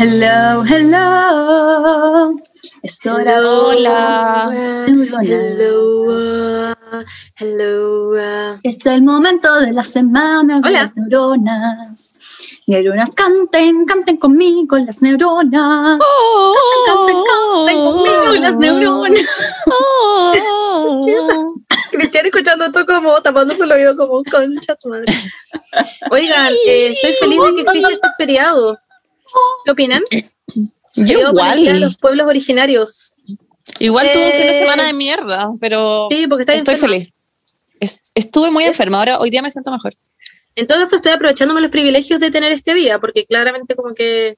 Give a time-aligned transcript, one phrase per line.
[0.00, 2.36] Hello, hello.
[2.84, 4.48] Es hora Hola.
[4.86, 5.22] Neurona.
[5.24, 7.04] Hello, uh,
[7.40, 8.12] hello.
[8.12, 8.60] uh.
[8.62, 10.82] Es el momento de la semana de Hola.
[10.82, 12.14] las neuronas.
[12.68, 15.98] Neuronas, canten, canten conmigo las neuronas.
[16.86, 17.24] Canten,
[17.66, 19.26] canten conmigo las neuronas.
[21.90, 25.12] Cristian escuchando esto como tapándose el oído como concha tu madre.
[26.12, 28.78] Oigan, eh, estoy feliz de que existe este feriado.
[29.64, 30.02] ¿Qué opinan?
[30.96, 31.80] Yo Día de igual.
[31.80, 33.14] los pueblos originarios.
[33.78, 36.88] Igual tuve un fin de Eh, semana de mierda, pero Sí, porque estoy enferma.
[36.88, 37.12] feliz.
[37.80, 39.94] Es- estuve muy enferma, ahora hoy día me siento mejor.
[40.56, 44.36] En todo caso, estoy aprovechándome los privilegios de tener este día, porque claramente como que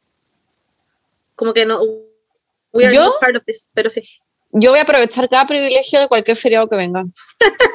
[1.34, 1.80] como que no
[2.72, 3.02] we are ¿Yo?
[3.04, 4.02] not part of this, pero sí.
[4.52, 7.04] Yo voy a aprovechar cada privilegio de cualquier feriado que venga.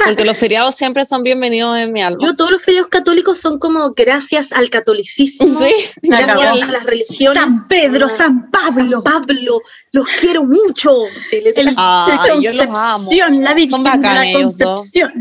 [0.04, 2.18] Porque los feriados siempre son bienvenidos en mi alma.
[2.22, 7.38] Yo todos los feriados católicos son como gracias al catolicismo, sí, gracias a las religiones.
[7.42, 9.02] San Pedro, Ah, San Pablo.
[9.04, 9.62] Pablo,
[9.94, 10.92] los quiero mucho.
[11.22, 11.38] Sí.
[11.38, 13.06] El, de yo los amo.
[13.06, 14.58] Concepción, la Virgen la ellos.
[14.60, 15.12] Concepción.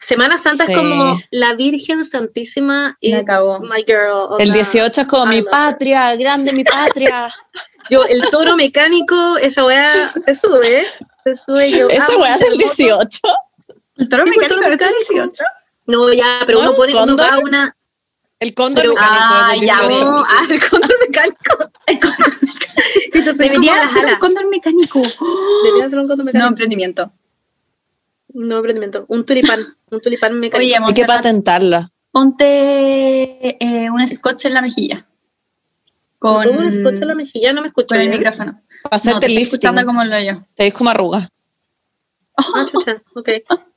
[0.00, 0.72] Semana Santa Sí.
[0.72, 4.36] es como la Virgen Santísima y my girl.
[4.38, 4.54] El onda.
[4.54, 7.32] 18 es como mi patria, grande mi patria.
[7.90, 10.84] Yo, el toro mecánico, esa weá se sube,
[11.22, 11.70] se sube.
[11.70, 12.74] Yo Esa weá es el terremoto.
[12.76, 13.20] 18.
[13.96, 14.98] El toro Sí, mecánico toro es el mecánico.
[15.12, 15.44] 18.
[15.86, 17.74] No, ya, pero ¿No uno pone, un uno va a una.
[18.40, 20.04] El cóndor Pero- mecánico Ah, es ya, 18.
[20.04, 21.70] No, ah, el cóndor mecánico.
[21.86, 22.26] El cóndor
[23.12, 25.02] Entonces, Debería ser un cóndor mecánico.
[25.64, 26.48] Debería ser un cóndor No, mecánico.
[26.48, 27.12] emprendimiento.
[28.34, 29.04] No, emprendimiento.
[29.08, 29.76] Un tulipán.
[29.90, 30.76] Un tulipán mecánico.
[30.76, 31.90] Oye, Hay que patentarla.
[32.12, 35.04] ponte eh, un scotch en la mejilla.
[36.18, 37.52] Con ¿Cómo me escucha la mejilla?
[37.52, 37.88] No me escucho.
[37.88, 38.60] con el micrófono.
[38.82, 39.42] Para hacerte no, lifting.
[39.44, 40.32] escuchando como lo yo.
[40.54, 41.30] Te ves como arruga.
[42.36, 43.28] Ah, chucha, ok.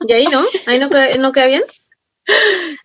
[0.08, 0.42] ¿Y ahí no?
[0.68, 1.64] ¿Ahí no queda, no queda bien?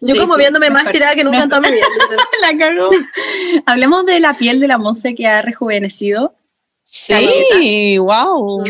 [0.01, 1.87] Yo Sí, como sí, viéndome más tirada que nunca en toda mi vida.
[2.41, 2.89] La cagó.
[3.67, 6.35] Hablemos de la piel de la Monse que ha rejuvenecido.
[6.83, 8.63] Sí, wow.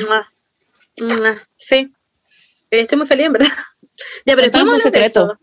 [1.56, 1.92] Sí.
[2.70, 3.48] Estoy muy feliz, en verdad.
[4.26, 5.38] Ya, pero después tu secreto.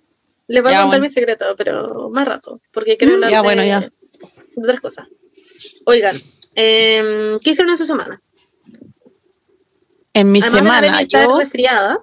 [0.47, 1.03] Les voy a Ya, contar bueno.
[1.03, 3.79] mi secreto, pero más rato, porque quiero hablar Ya, de, bueno, ya.
[3.79, 3.91] de
[4.61, 5.07] otras cosas.
[5.85, 6.15] Oigan,
[6.55, 8.21] em, ¿qué hicieron en su semana?
[10.13, 11.99] En mi Además semana, estar yo resfriada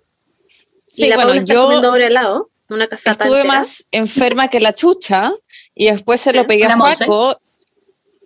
[0.88, 4.72] y Sí, la bueno, está yo- comiendo helado una casa estuve más enferma que la
[4.72, 5.32] chucha
[5.74, 6.76] y después se lo pegué a.
[6.76, 7.38] Juaco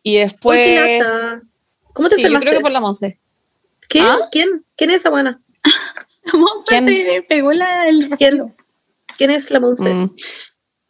[0.02, 1.06] y después...
[1.94, 3.20] ¿Cómo te Sí, yo creo que por la Monse.
[3.88, 4.04] ¿Quién?
[4.04, 4.18] ¿Ah?
[4.32, 4.64] ¿Quién?
[4.76, 5.40] ¿Quién es esa buena?
[6.24, 6.86] La Monse ¿Quién?
[6.86, 8.54] te pegó la, el ¿Quién?
[9.16, 9.88] ¿Quién es la Monse?
[9.90, 10.14] Mm,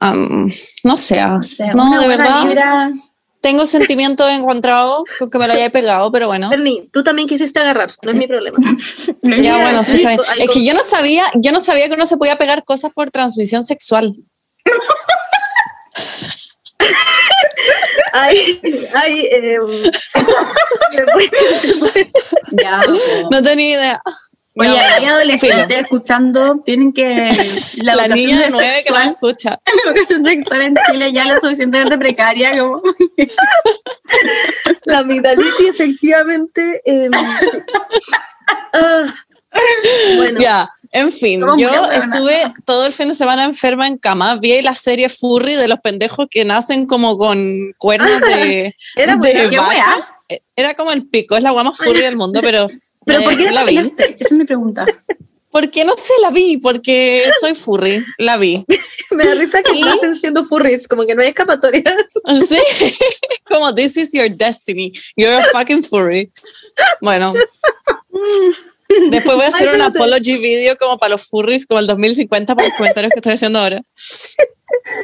[0.00, 0.49] am,
[0.84, 2.47] no sé, ah, O sea, no, una de buena verdad.
[2.49, 2.91] vibra.
[3.44, 6.49] Tengo sentimientos encontrados con que me lo haya pegado, pero bueno.
[6.49, 8.56] Bernie, tú también quisiste agarrar, no es mi problema.
[9.22, 10.21] Ya, bueno, sí, está bien.
[10.31, 12.94] Hay Es que yo no sabía, yo no sabía que uno se podía pegar cosas
[12.94, 14.15] por transmisión sexual.
[18.12, 18.60] Ay,
[18.94, 19.59] ay, eh,
[20.93, 21.31] después-
[22.62, 23.28] Ya, po.
[23.31, 24.03] No tenía idea.
[24.56, 27.31] Oye, hay adolescentes escuchando, tienen que.
[27.82, 29.50] La, La niña de nueve que no sexual, escucha.
[29.84, 32.82] la educación sexual en Chile ya lo suficientemente precaria como.
[34.84, 36.82] la amigdalitis efectivamente.
[36.84, 37.10] eh,
[38.75, 39.14] ah,
[40.16, 44.37] bueno, Ya, en fin, yo estuve todo el fin de semana enferma en cama.
[44.37, 49.19] Vi la serie Furry de los pendejos que nacen como con cuernos de, era de
[49.19, 49.50] buena.
[49.50, 50.13] ¿Qué vaca.
[50.29, 52.69] Eh, Era como el pico, es la guama furry del mundo, pero,
[53.07, 53.79] Pero eh, ¿por qué la vi.
[53.79, 54.87] Esa es mi pregunta.
[55.51, 58.65] Porque no sé, la vi, porque soy furry, la vi.
[59.12, 59.83] Me da risa que ¿Y?
[59.83, 61.97] nacen siendo furries, como que no hay escapatoria.
[62.49, 62.59] Sí,
[63.45, 66.29] como this is your destiny, you're a fucking furry.
[67.01, 67.33] Bueno,
[69.11, 72.55] después voy a hacer Ay, un apology video como para los furries, como el 2050,
[72.55, 73.83] para los comentarios que estoy haciendo ahora.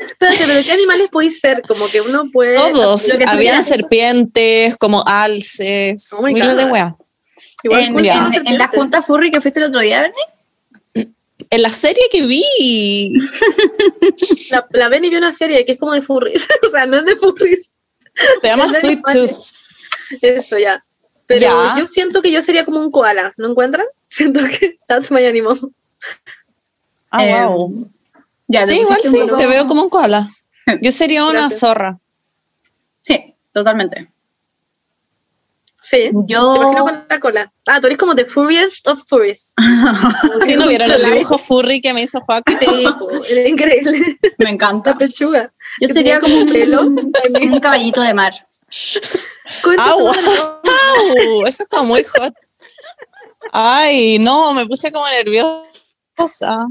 [0.09, 1.63] Espérate, pero ¿qué animales podéis ser?
[1.63, 2.55] Como que uno puede.
[2.57, 6.71] Todos, lo que tú habían serpientes, como alces, Oh miles de God.
[6.73, 6.95] weas.
[7.63, 11.15] Igual En, en- en la junta furry que fuiste el otro día, Bernie.
[11.49, 13.13] En la serie que vi,
[14.51, 16.47] La, la Benny vio una serie que es como de furries.
[16.67, 17.77] o sea, no es de furries.
[18.41, 19.01] se llama de Sweet.
[19.13, 20.21] Tooth.
[20.23, 20.85] Eso ya.
[21.31, 21.77] Pero Ya.
[21.79, 23.87] yo siento que yo sería como un koala, ¿no encuentran?
[24.09, 25.57] Siento que that's my animal.
[27.13, 27.73] Ah, Eh, wow.
[28.49, 30.29] Ya, Sí, igual sí, poco- te veo como un koala.
[30.83, 31.61] Yo sería una Gracias.
[31.61, 31.97] zorra.
[33.03, 34.11] Sí, totalmente.
[35.83, 36.11] Sí.
[36.27, 36.53] Yo.
[36.53, 37.53] Te imagino con la cola.
[37.67, 39.55] Ah, tú eres como the furriest of furries.
[40.45, 42.53] Si no vieron el dibujo furry que me hizo Juaco.
[43.23, 44.17] Sí, era increíble.
[44.39, 44.91] Me encanta.
[44.91, 45.53] La pechuga.
[45.81, 46.83] Yo sería como un, pelo.
[46.87, 48.33] un caballito de mar.
[49.63, 49.95] Concha
[51.47, 52.35] Eso es como muy hot.
[53.53, 56.67] Ay, no, me puse como nerviosa.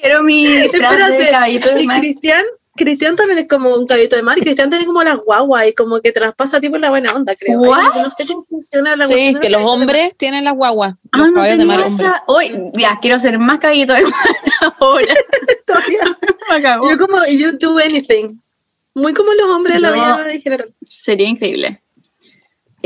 [0.00, 1.30] Quiero mi de Espérate.
[1.30, 1.98] caballito de Y mar.
[2.00, 2.44] Cristian,
[2.76, 5.72] Cristian también es como un caballito de mar y Cristian tiene como las guaguas y
[5.74, 7.60] como que te las pasa a ti por la buena onda, creo.
[7.60, 7.80] What?
[7.94, 10.94] Ay, No sé cómo funciona la Sí, que los hombres tienen las guaguas.
[11.12, 12.22] Ah, Los no caballos de mar esa.
[12.26, 14.12] Hoy, ya, quiero ser más caballito de mar
[14.80, 15.14] ahora.
[15.66, 16.18] Todavía.
[16.50, 16.90] Me acabó.
[16.90, 18.40] Yo como, you do anything.
[18.94, 20.72] Muy como los hombres de la vida en general.
[20.86, 21.80] Sería increíble.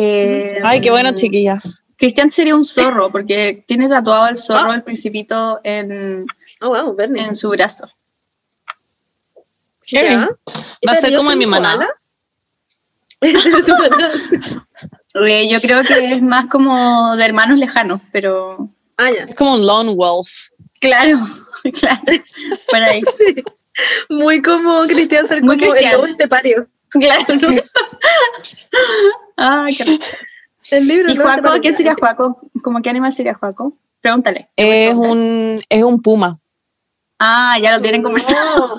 [0.00, 1.84] Eh, Ay, qué bueno, chiquillas.
[1.96, 4.74] Cristian sería un zorro porque tiene tatuado el zorro Ah.
[4.76, 6.24] el principito en,
[6.60, 7.88] Oh, wow, en su brazo.
[9.88, 10.28] Ya.
[10.86, 11.88] Va a ser ¿yo como en mi manada.
[15.26, 19.24] Eh, yo creo que es más como de hermanos lejanos, pero Ah, ya.
[19.24, 20.28] Es como un lone wolf.
[20.80, 21.18] claro,
[21.80, 22.02] claro.
[22.70, 23.02] Por ahí.
[24.10, 25.76] Muy como Cristian ser como Cristian.
[25.84, 26.68] el lobo estepario.
[26.90, 27.24] Claro.
[27.34, 27.48] ¿no?
[29.76, 29.98] Qué-
[30.70, 31.12] El libro.
[31.12, 31.22] ¿Y ¿no?
[31.24, 31.60] Juaco?
[31.60, 32.40] ¿Qué sería Juaco?
[32.62, 33.76] ¿Cómo qué animal sería Juaco?
[34.00, 34.48] Pregúntale.
[34.56, 36.36] Es un, es un puma.
[37.18, 38.78] Ah, ya lo tienen conversado.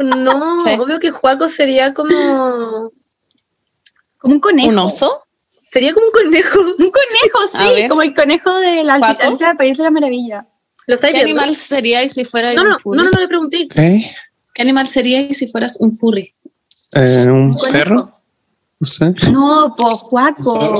[0.00, 0.70] No, no Sí.
[0.78, 2.90] obvio que Juaco sería como.
[4.18, 4.68] Como un conejo.
[4.70, 5.22] ¿Un oso?
[5.58, 6.60] Sería como un conejo.
[6.78, 8.94] Un conejo, A sí, como el conejo de la.
[8.94, 10.46] Alicia del País de la Maravilla.
[10.86, 11.42] ¿Lo estáis ¿Qué viendo?
[11.42, 12.96] animal seríais si fuerais No, un no, furry?
[12.98, 13.66] no, no, no le pregunté.
[13.68, 14.08] ¿Qué?
[14.54, 16.32] ¿Qué animal seríais si fueras un furry?
[16.92, 18.15] Eh, ¿Un perro?
[18.78, 19.14] No sé.
[19.32, 20.74] No, po, Juaco.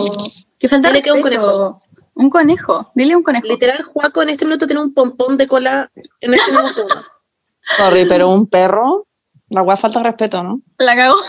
[0.59, 1.79] Que falta que un conejo.
[2.15, 2.93] Un conejo.
[2.95, 3.47] Dile un conejo.
[3.47, 5.91] Literal, Juaco en este minuto tiene un pompón de cola
[6.21, 6.95] en este mismo segundo.
[7.77, 9.07] Sorry, pero un perro.
[9.49, 10.61] La weá falta respeto, ¿no?
[10.79, 11.17] La cagó.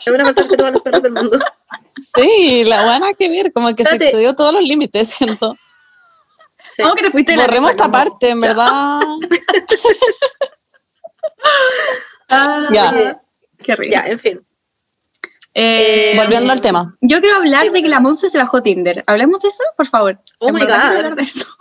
[0.00, 1.38] Es una falta de respeto a los perros del mundo.
[2.16, 5.56] Sí, la weá nada que ver, como que se excedió todos los límites, siento.
[6.70, 6.82] Sí.
[6.82, 7.92] ¿Cómo que te fuiste Borremos esta como?
[7.92, 9.00] parte, en verdad.
[12.28, 13.20] Ah, Ya.
[13.62, 14.04] Qué risa.
[14.04, 14.46] Ya, en fin.
[15.54, 16.96] Eh, Volviendo al tema.
[17.00, 19.02] Yo quiero hablar de que la Monza se bajó Tinder.
[19.06, 20.18] ¿Hablemos de eso, por favor?
[20.38, 20.70] Oh En my God.
[20.70, 21.44] hablar de eso.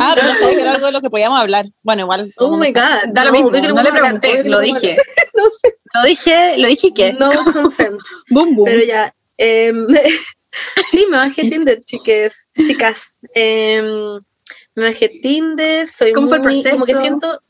[0.00, 1.64] Ah, pero sabía que era algo de lo que podíamos hablar.
[1.84, 2.20] Bueno, igual.
[2.40, 3.12] Oh no my god.
[3.12, 4.96] Da lo mismo, no le pregunté, lo dije.
[5.34, 5.76] No sé.
[5.94, 7.12] Lo dije, lo dije que.
[7.12, 8.00] No consent.
[8.28, 8.64] Boom, boom.
[8.64, 9.14] Pero ya.
[9.36, 9.86] em,
[10.90, 13.20] sí, me bajé Tinder, chiques, chicas.
[13.36, 14.14] Em,
[14.74, 17.00] me bajé Tinder, soy ¿Cómo fue el muy- Como que proceso?
[17.00, 17.40] siento.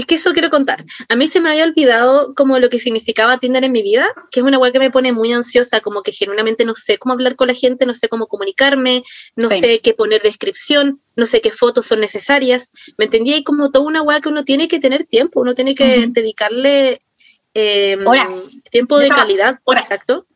[0.00, 0.84] Es que eso quiero contar.
[1.08, 4.40] A mí se me había olvidado como lo que significaba Tinder en mi vida, que
[4.40, 7.36] es una web que me pone muy ansiosa, como que genuinamente no sé cómo hablar
[7.36, 9.02] con la gente, no sé cómo comunicarme,
[9.36, 9.60] no Sí.
[9.60, 12.72] sé qué poner descripción, no sé qué fotos son necesarias.
[12.96, 13.34] ¿Me entendí?
[13.34, 17.02] Hay como toda una web que uno tiene que tener tiempo, uno tiene que dedicarle
[17.52, 18.62] em, Horas.
[18.70, 19.58] tiempo de calidad.
[19.64, 19.82] horas.
[19.82, 20.26] Exacto.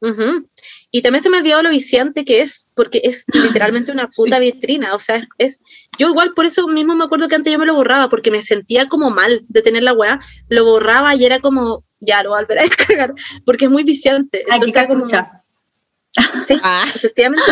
[0.00, 0.46] Ujú.
[0.94, 4.38] Y también se me ha olvidado lo viciante que es, porque es literalmente una puta
[4.38, 4.94] vitrina.
[4.94, 5.58] O sea, es,
[5.98, 8.40] yo igual por eso mismo me acuerdo que antes yo me lo borraba, porque me
[8.40, 10.20] sentía como mal de tener la weá.
[10.48, 13.12] Lo borraba y era como, ya lo voy a descargar,
[13.44, 14.42] porque es muy viciante.
[14.42, 15.04] Entonces, era como-.
[16.46, 17.42] Sí, Ah, efectivamente.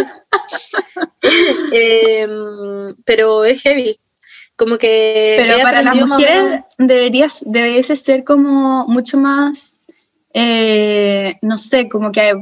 [1.72, 3.98] Em, pero es heavy.
[4.54, 5.34] Como que.
[5.36, 9.80] Pero para las más mujeres deberías, debería ser como mucho más,
[10.32, 12.34] eh, no sé, como que,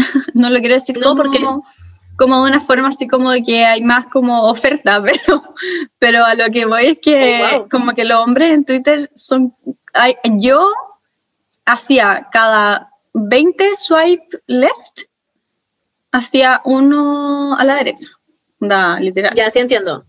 [0.34, 1.44] no lo quiero decir No, como, porque-
[2.16, 5.42] como de una forma así como de que hay más como oferta, pero,
[5.98, 7.68] pero a lo que voy es que Oh, wow.
[7.70, 9.54] como que los hombres en Twitter son,
[9.94, 10.70] hay- yo
[11.64, 15.02] hacía cada 20 swipe left,
[16.12, 18.08] hacía uno a la derecha,
[18.58, 19.34] da, literal.
[19.34, 20.04] Ya, sí entiendo.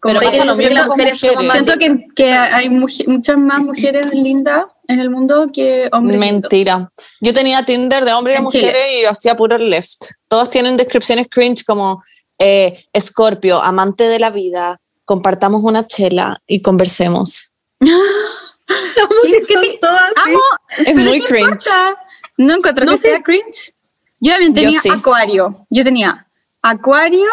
[0.00, 4.14] Como Pero que pasa lo mismo con mujeres Siento que, que hay muchas más mujeres
[4.14, 6.18] lindas en el mundo que hombres.
[6.18, 6.90] Mentira.
[7.20, 10.02] Yo tenía Tinder de hombres y mujeres y hacía puro left.
[10.28, 12.02] Todos tienen descripciones cringe como
[12.38, 17.52] eh, Scorpio, amante de la vida, compartamos una chela y conversemos.
[17.80, 20.12] ¿Qué- qué te- todas.
[20.26, 20.38] Amo,
[20.86, 21.42] Es muy ¿qué cringe.
[21.44, 21.96] importa?
[22.36, 23.08] No encuentro No que sé.
[23.10, 23.72] sea cringe.
[24.20, 24.88] Yo también Yo tenía sí.
[24.90, 25.66] Acuario.
[25.70, 26.24] Yo tenía
[26.62, 27.28] Acuario.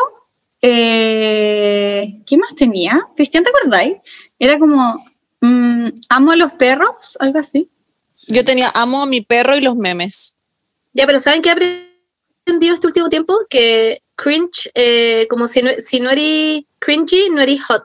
[0.61, 3.07] eh, ¿Qué más tenía?
[3.15, 3.97] Cristian, ¿te acordáis?
[4.39, 4.99] Era como
[5.45, 7.69] mm, amo a los perros, algo así.
[8.27, 10.37] Yo tenía amo a mi perro y los memes.
[10.93, 11.51] Ya, pero ¿saben qué he
[12.43, 13.37] aprendido este último tiempo?
[13.49, 17.83] Que cringe, eh, como si no, si no eres cringy, no eres hot.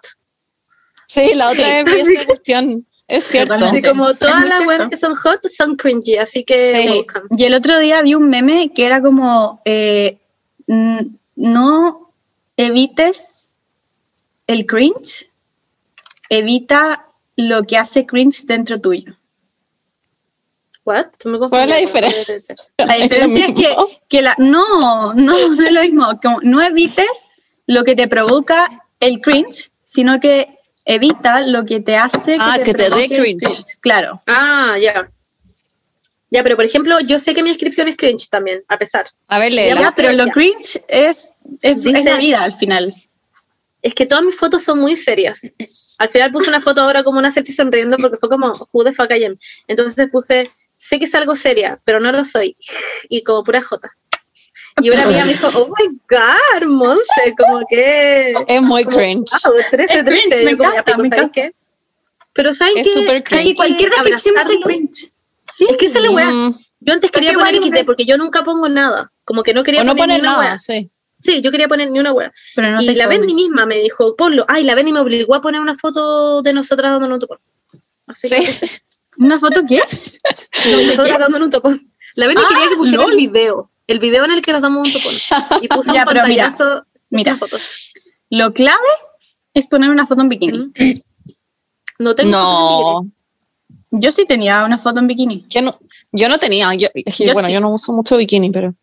[1.07, 1.85] Sí, la otra Sí.
[1.85, 2.87] vez vi esa cuestión.
[3.09, 3.55] Es cierto.
[3.55, 6.89] Así como todas las webs que son hot son cringy, así que Sí.
[6.91, 7.27] welcome.
[7.37, 10.21] Y el otro día vi un meme que era como eh,
[11.35, 12.13] no
[12.57, 13.49] evites
[14.47, 15.29] el cringe,
[16.29, 17.09] evita
[17.41, 19.17] lo que hace cringe dentro tuyo.
[20.85, 21.07] What?
[21.23, 22.35] ¿Cuál es la diferencia?
[22.79, 26.07] La ¿Es lo diferencia es que, que la, no, no, no es lo mismo.
[26.23, 27.33] Como no evites
[27.67, 28.67] lo que te provoca
[28.99, 33.79] el cringe, sino que evita lo que te hace Ah, que te dé cringe.
[33.81, 34.21] Claro.
[34.27, 35.11] Ah, ya.
[36.31, 39.07] Ya, pero por ejemplo, yo sé que mi descripción es cringe también, a pesar.
[39.29, 42.95] A ver, Ya, pero lo cringe es, es, es la vida al final.
[43.83, 45.41] Es que todas mis fotos son muy serias.
[45.99, 48.93] Al final puse una foto ahora como una selfie sonriendo porque fue como, who the
[48.93, 49.37] fuck I am.
[49.69, 52.57] Entonces puse, sé que es algo seria, pero no lo soy.
[53.09, 53.91] Y como pura jota.
[54.83, 58.35] Y una amiga me dijo, oh my god, Monse, como que...
[58.47, 59.31] Es muy como, cringe.
[59.45, 60.45] wow, 13, Es cringe, 13.
[60.45, 61.33] me Yo como, ya, encanta, pico, me ¿sabes encanta.
[61.33, 61.55] qué?
[62.33, 62.93] Pero ¿saben Es qué?
[62.95, 63.45] súper Hay cringe.
[63.49, 64.61] Que cualquier ser abrazarlo.
[64.63, 65.13] cringe.
[65.43, 65.67] Sí.
[65.69, 66.31] Es que esa es la weá.
[66.31, 69.11] Mm, Yo antes quería poner XD porque yo nunca pongo nada.
[69.25, 70.91] Como que no quería o no poner poner nada, sí.
[71.23, 72.33] Sí, yo quería poner ni una weá.
[72.55, 73.07] Pero no y la.
[73.07, 74.45] Benny misma me dijo, ponlo.
[74.49, 77.39] Ay, la Benny me obligó a poner una foto de nosotras dándonos un topón.
[78.07, 78.37] Así que.
[79.19, 79.81] ¿Una foto qué?
[80.87, 81.93] nosotras dándonos un topón.
[82.15, 83.13] La Benny Ah, quería que pusiera lol.
[83.13, 83.71] el video.
[83.87, 85.15] El video en el que nos damos un topón.
[85.63, 87.37] Y puso Ya, un pero mira, pantallazo mira.
[87.37, 87.93] fotos.
[88.31, 88.79] Lo clave
[89.55, 90.73] es poner una foto en bikini.
[91.99, 93.11] No tengo No,
[93.91, 95.45] Yo sí tenía una foto en bikini.
[95.49, 95.79] yo no,
[96.13, 96.89] yo no tenía, yo,
[97.35, 97.53] bueno, sí.
[97.55, 98.75] yo no uso mucho bikini, pero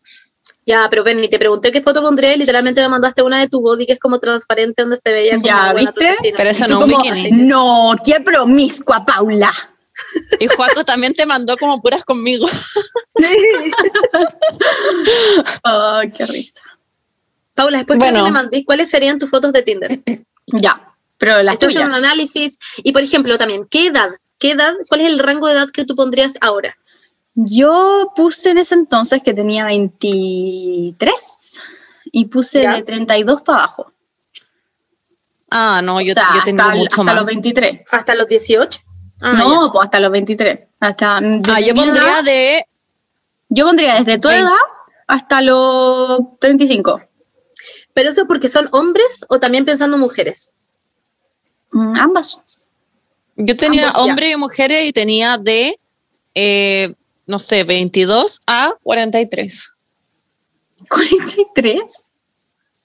[0.68, 3.62] Ya, pero Benny, te pregunté qué foto pondré y literalmente me mandaste una de tu
[3.62, 6.14] body que es como transparente donde se veía como Ya, ¿viste?
[6.36, 7.32] Pero eso no, un como, bikini.
[7.46, 9.52] no, qué promiscua, Paula.
[10.40, 12.48] Y Juaco también te mandó como puras conmigo.
[15.64, 16.62] Ay, qué risa.
[17.56, 18.20] Paula, después Bueno.
[18.20, 20.00] que me mandéis, ¿cuáles serían tus fotos de Tinder?
[20.50, 20.80] Ya,
[21.18, 21.90] pero las Esto es tuyas.
[21.90, 22.58] un análisis.
[22.78, 24.08] Y por ejemplo, también, ¿qué edad?
[24.40, 24.74] ¿Qué edad?
[24.88, 26.78] ¿Cuál es el rango de edad que tú pondrías ahora?
[27.40, 31.62] Yo puse en ese entonces que tenía 23
[32.12, 32.74] y puse Ya.
[32.74, 33.92] de 32 para abajo.
[35.52, 37.16] Ah, no, yo, o sea, yo tengo hasta, mucho hasta más.
[37.16, 37.82] los 23.
[37.92, 38.80] ¿Hasta los 18?
[39.22, 40.60] Ah, no, pues hasta los 23.
[40.80, 42.66] Hasta, Ah, yo pondría edad- de
[43.50, 44.44] yo pondría desde tu Veinte.
[44.44, 44.56] edad
[45.08, 46.98] hasta los 35.
[47.00, 47.08] ya.
[47.94, 50.54] ¿Pero eso es porque son hombres o también pensando mujeres?
[51.72, 52.42] Mm, ambas.
[53.36, 55.80] Yo tenía hombres y mujeres y tenía de,
[56.36, 56.94] eh,
[57.28, 59.78] no sé, 22 a 43.
[60.90, 61.82] 43.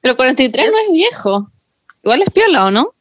[0.01, 1.47] Pero 43 no es viejo.
[2.03, 2.93] Igual es piola, ¿o no?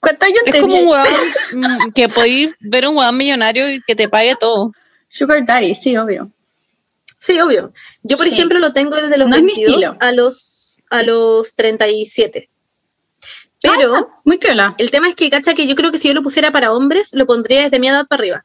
[0.00, 1.06] ¿Cuántos años Es como un weón
[1.54, 4.72] mm, que podéis ver un weón millonario y que te pague todo.
[5.08, 6.30] Sugar Daddy, sí, obvio.
[7.18, 7.72] Sí, obvio.
[8.02, 8.32] Yo, por Sí.
[8.32, 9.96] ejemplo, lo tengo desde los No es mi 22 estilo.
[10.00, 12.48] a los, a los 37.
[13.62, 14.74] Pero Ah, muy piola.
[14.78, 17.12] el tema es que, cacha, que yo creo que si yo lo pusiera para hombres,
[17.14, 18.44] lo pondría desde mi edad para arriba.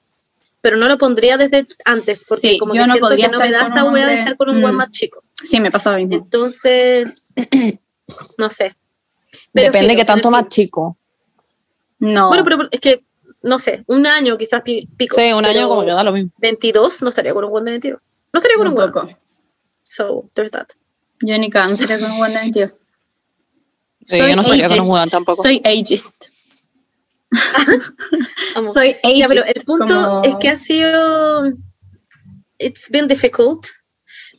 [0.61, 3.31] Pero no lo pondría desde antes, porque Sí, como yo que no siento podría que
[3.33, 4.77] no me da con esa un wea de estar con un weón Mm.
[4.77, 5.23] más chico.
[5.33, 6.15] Sí, me pasa lo mismo.
[6.15, 7.23] Entonces,
[8.37, 8.75] no sé.
[9.53, 10.97] Pero Depende filo, que tanto más chico.
[11.99, 12.27] No.
[12.27, 13.03] Bueno, pero es que,
[13.41, 15.15] no sé, un año quizás pi- pico.
[15.15, 16.31] Sí, un año como que da lo mismo.
[16.37, 18.01] 22 no estaría con un weón de 22.
[18.33, 19.07] No estaría con un un poco.
[19.81, 20.67] So, there's that.
[21.21, 22.71] Yo ni cáncer con un buen de 22.
[24.05, 25.41] Sí, yo no estaría con un weón tampoco.
[25.43, 26.27] Soy ageist.
[28.73, 29.17] Soy ageist.
[29.19, 31.43] Ya, pero el punto como- es que ha sido.
[32.57, 33.65] It's been difficult.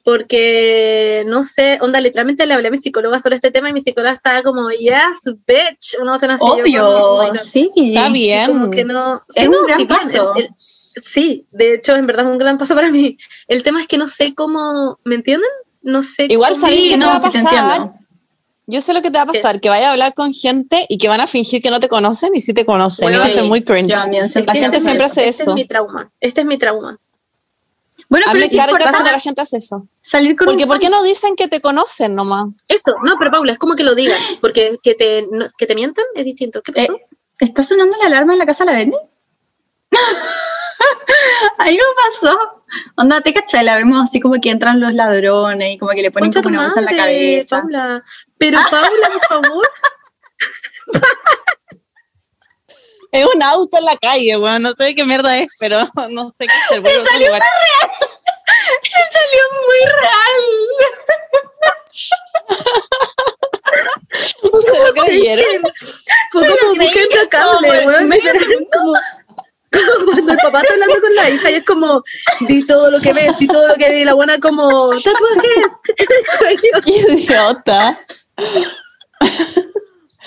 [0.04, 3.80] Porque no sé, onda, literalmente le hablé a mi psicóloga sobre este tema y mi
[3.80, 5.96] psicóloga estaba como, yes, bitch.
[6.00, 7.36] Una otra así, yo como, Obvio, "Oh my God".
[7.38, 7.68] sí.
[7.76, 8.46] Está bien.
[8.48, 9.22] como que no.
[9.34, 10.34] Es sí, un no, gran sí, paso.
[10.34, 13.16] el- el- sí, de hecho, en verdad es un gran paso para mí.
[13.46, 14.98] El tema es que no sé cómo.
[15.04, 15.48] ¿Me entienden?
[15.82, 16.26] No sé.
[16.28, 17.92] Igual cómo- sabéis te no, va a pasar.
[18.66, 20.96] Yo sé lo que te va a pasar, que vaya a hablar con gente y
[20.98, 23.06] que van a fingir que no te conocen y sí te conocen.
[23.06, 23.90] Bueno, y va a ser muy cringe.
[23.90, 25.50] yo La que gente este siempre hace este eso.
[25.50, 26.10] es mi trauma.
[26.20, 26.98] Este es mi trauma.
[28.08, 29.86] Bueno, pero ¿qué cargo importa cuando la gente hace eso.
[30.00, 32.46] salir con Porque un ¿por qué no dicen que te conocen nomás?
[32.68, 34.18] Eso, no, pero Paula, es como que lo digan.
[34.40, 36.62] Porque que te, no- que te mientan es distinto.
[36.62, 36.92] ¿Qué pasó?
[36.92, 37.06] Eh,
[37.40, 38.78] ¿Está sonando la alarma en la casa de la
[40.98, 41.12] Berni?
[41.58, 42.62] Ahí me pasó.
[42.96, 46.10] Onda, te cachai, la vemos así como que entran los ladrones y como que le
[46.10, 47.60] ponen como tu una bolsa en la cabeza.
[47.60, 48.02] Paula.
[48.38, 49.70] Pero Paula, por favor.
[53.12, 54.62] Es un auto en la calle, weón.
[54.62, 56.80] No sé qué mierda es, pero no sé qué hacer.
[56.80, 57.42] Voy a otro lugar.
[58.82, 60.40] Me salió muy real.
[64.62, 65.60] ¿Se lo creyeron?
[66.30, 68.08] Fue como la cable, weón.
[68.08, 68.94] literal, como
[70.04, 72.02] cuando el papá está hablando con la hija y es como,
[72.40, 75.66] di todo lo que ves, di todo lo que ves, y la buena como, tatuajes.
[77.26, 77.98] Idiota.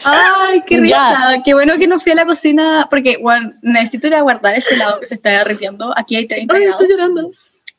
[0.03, 1.41] Ay, qué risa.
[1.43, 4.73] Qué bueno que no fui a la cocina porque, bueno, necesito ir a guardar ese
[4.73, 5.93] helado que se está derritiendo.
[5.97, 6.81] Aquí hay 30 Ay, grados.
[6.81, 7.29] estoy llorando.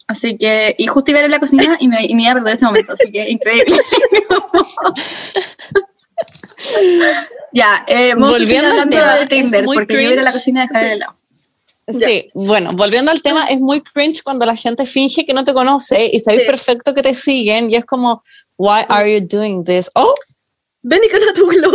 [0.08, 2.30] Asy que, y justo iba a ir a la cocina y me, y me iba
[2.30, 3.76] a perder ese momento, así que increíble.
[7.52, 10.62] ya, eh, Volviendo al tema, de Tinder, porque yo iba a ir a la cocina
[10.62, 11.14] a dejar el helado.
[11.88, 15.54] Sí, bueno, volviendo al tema, es muy cringe cuando la gente finge que no te
[15.54, 16.46] conoce y sabes Sí.
[16.46, 18.22] perfecto que te siguen y es como,
[18.56, 19.88] why are you doing this?
[19.94, 20.14] Oh,
[20.88, 21.72] Ven y canta tu glow.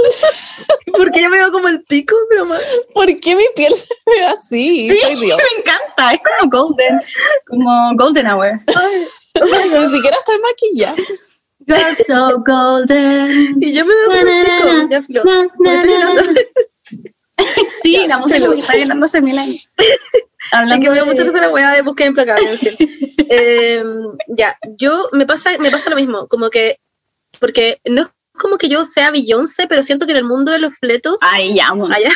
[0.97, 2.61] Porque yo me veo como el pico, pero más.
[2.93, 4.87] ¿por qué mi piel se ve así?
[5.01, 5.37] Soy Dios.
[5.37, 7.01] Me encanta, es como golden,
[7.47, 8.61] como golden hour.
[9.35, 10.95] Ni siquiera estoy maquillada.
[11.67, 13.57] You're so golden.
[13.61, 15.47] Y yo me veo como Na, pico, na.
[15.59, 16.33] Na, na,
[17.83, 19.69] Sí, la música que está llenando hace mil años.
[20.43, 22.49] Es Hablando que me da mucha risa la weá de búsqueda implacable.
[22.49, 22.71] en fin.
[23.33, 23.83] Eh,
[24.27, 26.79] ya, yo me pasa, me pasa lo mismo, como que,
[27.39, 30.59] porque no es como que yo sea Beyoncé, pero siento que en el mundo de
[30.59, 31.89] los fletos, Ay, ya, vamos.
[31.91, 32.11] allá,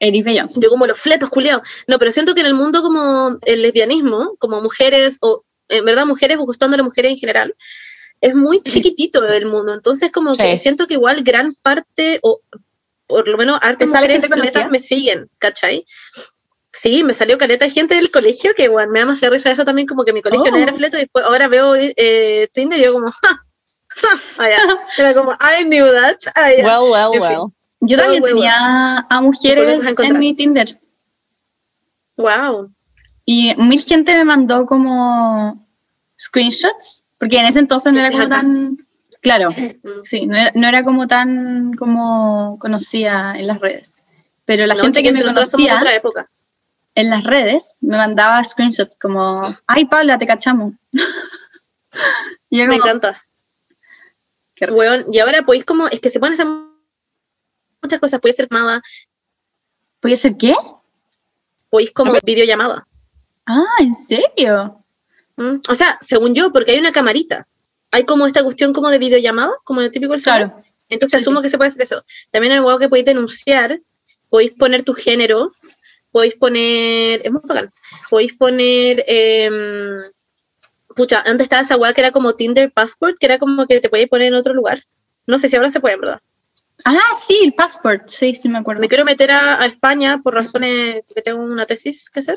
[0.00, 0.58] Eric Beyoncé.
[0.60, 1.62] yo como los fletos, culiao.
[1.86, 6.04] No, pero siento que en el mundo como el lesbianismo, como mujeres, o en verdad
[6.06, 7.54] mujeres o gustando a las mujeres en general,
[8.20, 9.72] es muy chiquitito el mundo.
[9.74, 10.58] Entonces, como que Sí.
[10.58, 12.40] siento que igual gran parte, o
[13.06, 15.84] por lo menos hartas ¿Te sale mujeres me siguen, ¿cachai?
[16.72, 19.64] Sí, me salió caleta de gente del colegio que, bueno, me da más risa eso
[19.64, 20.60] también, como que mi colegio no Oh.
[20.60, 23.40] era fleto y después ahora veo eh, Tinder y yo como, ja,
[23.96, 24.86] ja, ah.
[24.98, 26.18] Era como, I knew that.
[26.62, 27.30] Well, well, En fin.
[27.38, 27.52] well.
[27.80, 30.80] Yo también tenía a mujeres en mi Tinder.
[32.16, 32.72] Wow.
[33.24, 35.66] Y mil gente me mandó como
[36.18, 38.85] screenshots, porque en ese entonces no era como tan,
[39.20, 40.02] claro, Mm.
[40.02, 44.02] sí, no era, no era como tan como conocida en las redes.
[44.44, 46.30] Pero la No, gente que me conocía otra época.
[46.94, 50.72] en las redes me mandaba screenshots como, ay Paula, te cachamos.
[52.50, 53.22] y yo Me encanta.
[54.72, 56.46] Weón, y ahora podéis como, es que se pueden hacer
[57.82, 58.80] muchas cosas, puede ser llamada,
[60.00, 60.54] ¿Puede ser qué?
[61.68, 62.86] podéis como videollamada.
[63.46, 64.82] Ah, ¿en serio?
[65.36, 65.56] ¿Mm?
[65.68, 67.46] O sea, según yo, porque hay una camarita.
[67.96, 70.52] Hay como esta cuestión como de videollamada, como el típico celular.
[70.52, 70.64] Claro.
[70.90, 72.04] Entonces Sí, asumo que se puede hacer eso.
[72.30, 73.80] También hay algo que podéis denunciar,
[74.28, 75.50] podéis poner tu género,
[76.12, 77.72] podéis poner, es muy bacán,
[78.10, 79.98] podéis poner, em,
[80.94, 83.88] pucha, antes estaba esa weá que era como Tinder Passport, que era como que te
[83.88, 84.84] podías poner en otro lugar.
[85.26, 86.20] No sé si ahora se puede, ¿verdad?
[86.84, 88.82] Ah, sí, el passport, sí, sí me acuerdo.
[88.82, 92.36] Me quiero meter a, a España por razones que tengo una tesis que hacer.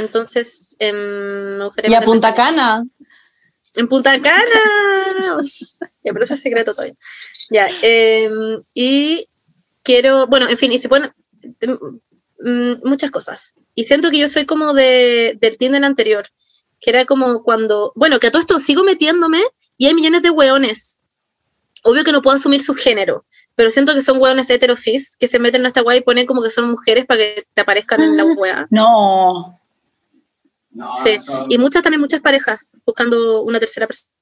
[0.00, 1.92] Entonces, em, me gustaría...
[1.92, 2.82] Y a Punta Cana.
[3.76, 5.40] En Punta Cana.
[6.04, 6.94] ya, pero eso es secreto todavía.
[7.50, 9.26] Ya, em, y
[9.82, 11.12] quiero, bueno, en fin, y se pueden
[12.38, 13.54] mm, muchas cosas.
[13.74, 16.26] Y siento que yo soy como de, del Tinder anterior,
[16.80, 19.42] que era como cuando, bueno, que a todo esto sigo metiéndome
[19.78, 21.00] y hay millones de hueones.
[21.84, 23.24] Obvio que no puedo asumir su género,
[23.56, 26.42] pero siento que son hueones heterosis que se meten en esta hueá y ponen como
[26.42, 28.66] que son mujeres para que te aparezcan en la hueá.
[28.70, 29.58] No,
[31.02, 31.16] Sí.
[31.50, 34.12] Y muchas también, muchas parejas buscando una tercera persona.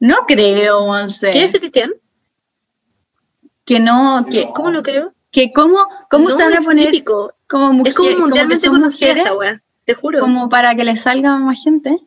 [0.00, 1.30] no creo, Monse.
[1.30, 1.92] ¿Qué dice Cristian?
[3.64, 5.14] Que no, que, ¿Cómo no creo?
[5.30, 5.78] que cómo,
[6.10, 7.32] cómo No, se van a poner típico.
[7.48, 10.20] como mujeres, Es como mundialmente como mujeres, esta wea, te juro.
[10.20, 11.98] como para que le salga más gente.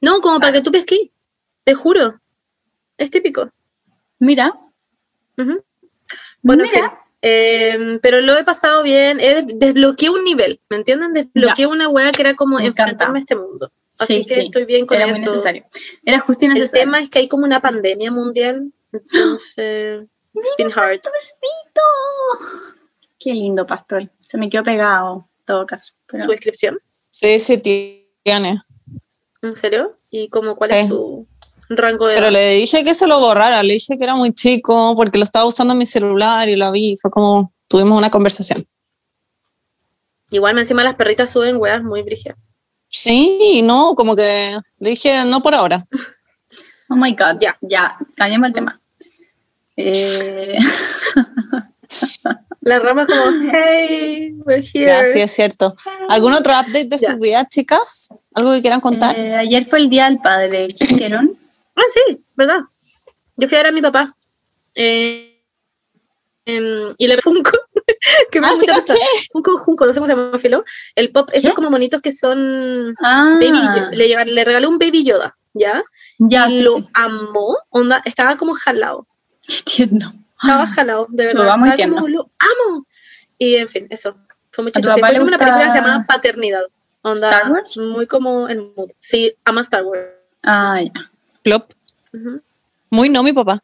[0.00, 1.10] No, como para que tú pesquís,
[1.64, 2.18] te juro.
[2.96, 3.50] Es típico.
[4.20, 4.52] Mira,
[5.36, 5.62] Ujú.
[6.42, 6.90] Bueno, en Mira.
[6.90, 6.98] fin.
[7.22, 11.12] Eh, pero lo he pasado bien, he desbloqueé un nivel, ¿me entienden?
[11.12, 12.82] Desbloqueé una wea que era como Me encanta.
[12.82, 13.72] enfrentarme a este mundo.
[13.98, 14.40] Así Sí, que sí.
[14.46, 15.16] estoy bien con era eso.
[15.20, 15.64] muy necesario.
[16.04, 16.84] Era justo y El necesario.
[16.84, 20.04] tema es que hay como una pandemia mundial, entonces
[20.34, 21.00] it's been hard.
[21.00, 21.82] Pastorcito.
[23.18, 24.10] Qué lindo pastor.
[24.20, 25.94] Se me quedó pegado, en todo caso.
[26.08, 26.78] Pero ¿Su descripción?
[27.10, 28.58] Sí, sí, tiene.
[29.42, 29.96] ¿En serio?
[30.10, 30.76] ¿Y como cuál Sí.
[30.78, 31.26] es su
[31.76, 32.32] rango de Pero edad?
[32.32, 35.44] le dije que se lo borrara, le dije que era muy chico porque lo estaba
[35.46, 36.94] usando en mi celular y lo vi.
[37.00, 38.64] Fue como, tuvimos una conversación.
[40.30, 42.38] Igual encima las perritas suben weas muy brígidas.
[42.88, 45.84] Sí, no, como que le dije, no por ahora.
[46.90, 47.38] Oh my god.
[47.40, 47.56] Ya.
[47.62, 48.78] Ya, cambiemos el tema.
[49.78, 50.58] Eh,
[52.60, 54.86] La rama es como, hey, we're here.
[55.06, 55.74] Ya, sí, es cierto.
[56.10, 57.10] ¿Algún otro update de Ya.
[57.12, 58.14] sus vidas, chicas?
[58.34, 59.18] ¿Algo que quieran contar?
[59.18, 60.68] eh, ayer fue el día del padre.
[60.68, 61.38] ¿Qué hicieron?
[61.76, 62.60] Ah, sí, ¿verdad?
[63.36, 64.14] Yo fui a ver a mi papá.
[64.74, 65.42] Eh,
[66.44, 67.52] em, y le Funko.
[68.30, 68.98] que me ah, sí, caché.
[69.32, 70.64] Funko, Funko, no sé cómo se llama, filo.
[70.94, 71.54] El pop, estos ¿Qué?
[71.54, 72.94] como monitos que son.
[73.02, 75.82] Ah, Baby, le, le regalé un Baby Yoda, ¿ya?
[76.18, 76.88] ya, y sí, lo sí.
[76.94, 77.58] amó.
[77.70, 79.06] Onda, estaba como jalado.
[79.46, 80.12] Qué tierno.
[80.42, 81.44] Estaba jalado, de verdad.
[81.44, 82.86] Lo amo y Estaba como, lo amo.
[83.38, 84.16] Y en fin, eso.
[84.50, 84.98] Fue muy ¿A tu chistoso.
[84.98, 86.64] Fue una película que se llama Paternidad.
[87.02, 87.76] Onda, Star Wars?
[87.76, 88.90] Muy como el mood.
[88.98, 90.02] Sí, ama Star Wars.
[90.42, 90.92] Ah, ya.
[91.42, 91.72] Plop.
[92.12, 92.40] Ujú.
[92.90, 93.62] Muy no, mi papá.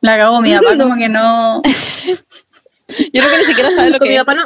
[0.00, 0.84] La cagó mi papá, No.
[0.88, 1.62] como que no.
[1.64, 4.20] Yo creo que ni siquiera sabe lo mi que es.
[4.20, 4.44] papá no.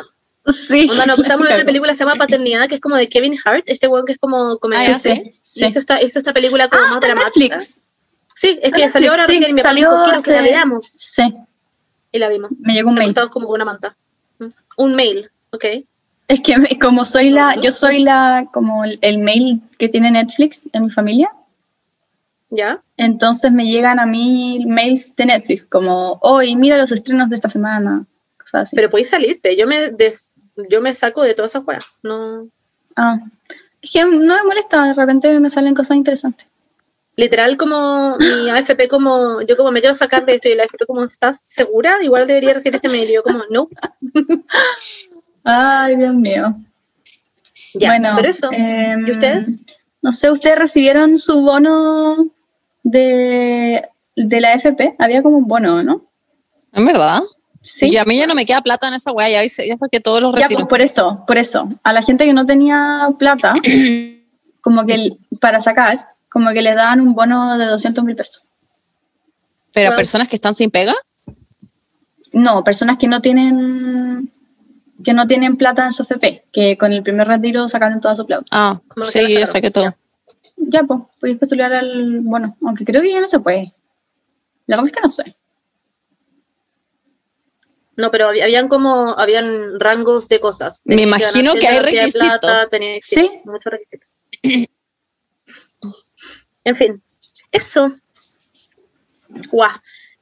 [0.53, 0.89] Sí.
[0.91, 3.37] Onda, nos estamos viendo una película que se llama Paternidad, que es como de Kevin
[3.45, 4.99] Hart, este weón que es como Ah, comediante.
[4.99, 5.33] sé.
[5.43, 5.65] Sí.
[5.65, 7.57] Y hizo esta, hizo esta película como Ah, más dramática.
[7.57, 7.83] Netflix.
[8.35, 10.23] Sí, es que en salió ahora Netflix, sí, recién y mi papá salió dijo, quiero
[10.23, 10.85] que la veamos.
[10.87, 11.35] Sí.
[12.13, 12.51] Y la vimos.
[12.61, 13.15] Me llegó un Me mail.
[13.31, 13.97] como con una manta.
[14.39, 14.47] Mm.
[14.79, 15.65] Un mail, ok.
[16.29, 20.69] Es que como soy la, yo soy la, como el, el mail que tiene Netflix
[20.73, 21.31] en mi familia,
[22.51, 22.83] ¿Ya?
[22.97, 27.49] entonces me llegan a mí mails de Netflix, como, hoy mira los estrenos de esta
[27.51, 28.07] semana,
[28.39, 28.77] cosas así.
[28.77, 29.55] Pero podéis salirte.
[29.57, 30.33] Yo me, des-
[30.71, 31.85] yo me saco de todas esas weas.
[32.03, 32.49] No.
[32.97, 33.19] ah,
[33.83, 36.47] es que no me molesta, de repente me salen cosas interesantes.
[37.17, 40.87] literal como mi AFP como, yo como me quiero sacar de esto y la AFP
[40.87, 42.03] como, ¿estás segura?
[42.03, 43.17] Igual debería recibir este medio.
[43.17, 43.69] Yo como, no.
[45.45, 46.57] Ay, Dios mío.
[47.75, 48.49] Ya, bueno, pero eso.
[48.53, 49.63] em, ¿Y ustedes?
[50.01, 52.29] No sé, ¿ustedes recibieron su bono
[52.83, 54.97] de, de la FP?
[54.99, 56.03] Había como un bono, ¿no?
[56.73, 57.21] ¿En verdad?
[57.61, 57.89] Sí.
[57.91, 60.01] Y a mí ya no me queda plata en esa weá, ya, hice- ya saqué
[60.01, 60.63] todos los Ya, retiros.
[60.63, 61.69] pues por eso, por eso.
[61.83, 63.55] A la gente que no tenía plata,
[64.61, 68.43] como que el- para sacar, como que les daban un bono de 200 mil pesos.
[69.73, 69.97] Pero Wow.
[69.97, 70.95] personas que están sin pega,
[72.33, 74.31] No, personas que no tienen
[75.03, 78.27] que no tienen plata en su FP, que con el primer retiro sacaron toda su
[78.27, 78.45] plata.
[78.51, 79.85] ah, Como sí, yo saqué todo.
[79.85, 79.97] ya.
[80.61, 83.73] Ya, pues, podéis postular al bono, aunque creo que ya no se puede.
[84.67, 85.37] La verdad es que no sé.
[87.97, 90.83] No, pero había- habían como, habían rangos de cosas.
[90.85, 92.71] Me imagino que hay de plata, requisitos.
[92.71, 94.09] tenías- sí, muchos requisitos.
[96.65, 97.03] en fin,
[97.51, 97.91] eso.
[99.51, 99.71] Guau.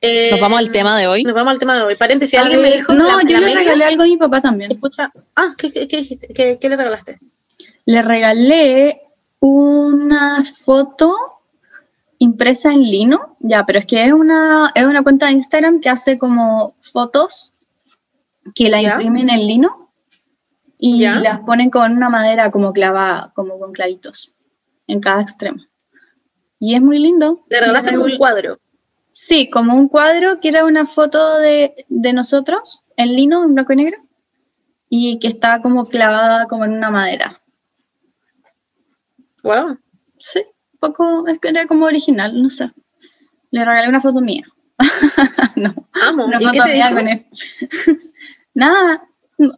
[0.00, 1.22] Eh, Nos vamos al tema de hoy.
[1.22, 1.96] Nos vamos al tema de hoy.
[1.96, 2.94] Paréntesis, alguien me ver, dijo.
[2.94, 4.70] No, la- yo la le regalé algo a mi papá también.
[4.70, 5.12] Escucha.
[5.34, 6.28] Ah, ¿qué, qué, qué dijiste?
[6.28, 7.18] ¿Qué, qué le regalaste?
[7.86, 9.00] Le regalé
[9.40, 11.14] una foto
[12.18, 15.90] impresa en lino, ya, pero es que es una, es una cuenta de Instagram que
[15.90, 17.54] hace como fotos
[18.54, 18.92] que la Ya.
[18.92, 19.92] imprimen en lino
[20.78, 21.20] y Ya.
[21.20, 24.36] las ponen con una madera como clavada, como con clavitos
[24.86, 25.58] en cada extremo.
[26.58, 27.44] Y es muy lindo.
[27.50, 28.58] Le regalaste un cuadro.
[29.10, 33.72] Sí, como un cuadro que era una foto de, de nosotros en lino, en blanco
[33.72, 33.98] y negro,
[34.88, 37.34] y que está como clavada como en una madera.
[39.46, 39.78] Wow.
[40.18, 42.72] Sí, un poco, es que era como original, no sé.
[43.52, 44.42] Le regalé una foto mía.
[45.56, 45.72] no,
[46.08, 46.26] Amo.
[46.26, 47.26] una ¿Y qué foto mía con él.
[48.54, 49.06] Nada,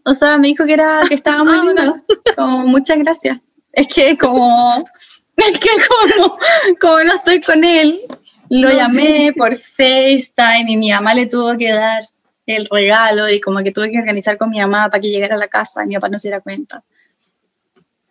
[0.04, 1.96] o sea, me dijo que era que estaba muy lindo.
[2.36, 3.38] Como, muchas gracias.
[3.72, 4.84] Es que como,
[5.36, 6.38] es que como,
[6.80, 8.02] como no estoy con él,
[8.50, 12.04] lo No, llamé por FaceTime y mi mamá le tuvo que dar
[12.44, 15.38] el regalo y como que tuve que organizar con mi mamá para que llegara a
[15.38, 16.84] la casa y mi papá no se diera cuenta.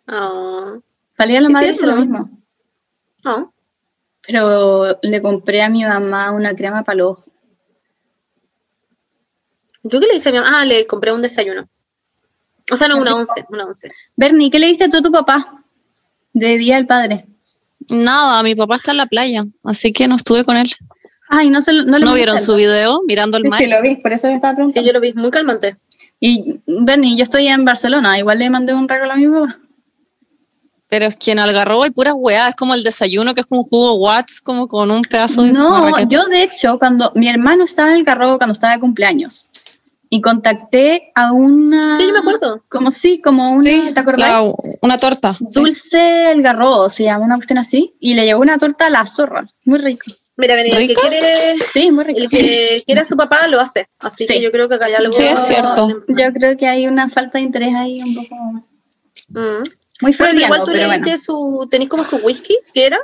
[0.08, 0.78] Ah,
[1.18, 2.30] Para el Día de la madre hice lo mismo.
[3.24, 3.50] ah.
[4.24, 7.28] Pero le compré a mi mamá una crema para los ojos.
[9.82, 10.60] ¿Yo qué le hice a mi mamá?
[10.60, 11.68] Ah, le compré un desayuno.
[12.70, 13.88] O sea, no, una once, una once.
[14.14, 15.64] Bernie, ¿qué le diste tú a tu papá
[16.34, 17.24] de Día del Padre?
[17.88, 20.70] Nada, mi papá está en la playa, así que no estuve con él.
[21.30, 23.58] Ay, no, se lo- no le ¿No vieron su video mirando el Sí, mar?
[23.62, 24.86] sí, lo vi, por eso le estaba Sí, preguntando.
[24.86, 25.78] yo lo vi muy calmante.
[26.20, 29.58] Y Bernie, yo estoy en Barcelona, igual le mandé un regalo a mi papá.
[30.88, 33.60] Pero es que en Algarrobo hay puras weas, es como el desayuno que es como
[33.60, 36.08] un jugo Watts, como con un pedazo de No, marraqueta.
[36.08, 39.50] yo de hecho, cuando mi hermano estaba en el carro cuando estaba de cumpleaños,
[40.10, 41.98] y contacté a una...
[41.98, 42.64] Sí, yo me acuerdo.
[42.70, 44.26] Como sí, como una, Sí, ¿te acordás?
[44.30, 45.36] la- una torta.
[45.38, 49.06] Dulce el garrobo, se llama una cuestión así, y le llegó una torta a la
[49.06, 50.06] zorra, muy rico.
[50.38, 52.20] Mira, vení, el que quiere, Sí, muy rico.
[52.20, 53.88] el que quiere a su papá lo hace.
[53.98, 54.32] Así Sí.
[54.34, 55.12] que yo creo que acá hay algo.
[55.12, 55.88] Sí, es cierto.
[56.08, 58.34] Yo creo que hay una falta de interés ahí un poco...
[59.30, 59.62] Mm.
[60.00, 61.18] Muy Bueno, freudiano, igual tú pero le bueno.
[61.18, 61.66] su.
[61.70, 62.56] ¿Tenés como su whisky?
[62.72, 62.98] ¿Qué era?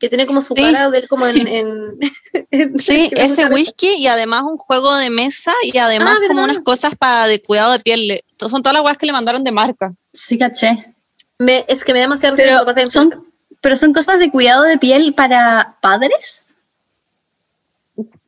[0.00, 0.62] Que tiene como su Sí.
[0.62, 1.46] cara de él como en.
[1.46, 1.98] en-
[2.50, 6.44] en- Sí, que ese whisky y además un juego de mesa y además Ah, como
[6.44, 8.08] unas cosas para de cuidado de piel.
[8.08, 9.92] Le- Son todas las weas que le mandaron de marca.
[10.12, 10.94] Sí, caché.
[11.38, 13.26] Me, es que me da demasiado Pero en son,
[13.60, 16.56] pero son cosas de cuidado de piel para padres.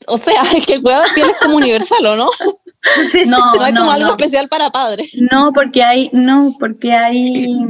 [0.06, 2.28] O sea, es que el cuidado de piel es como universal, ¿o no?
[3.26, 4.12] No, No hay como algo no.
[4.16, 5.16] especial para padres.
[5.30, 7.64] No, porque hay, no, porque hay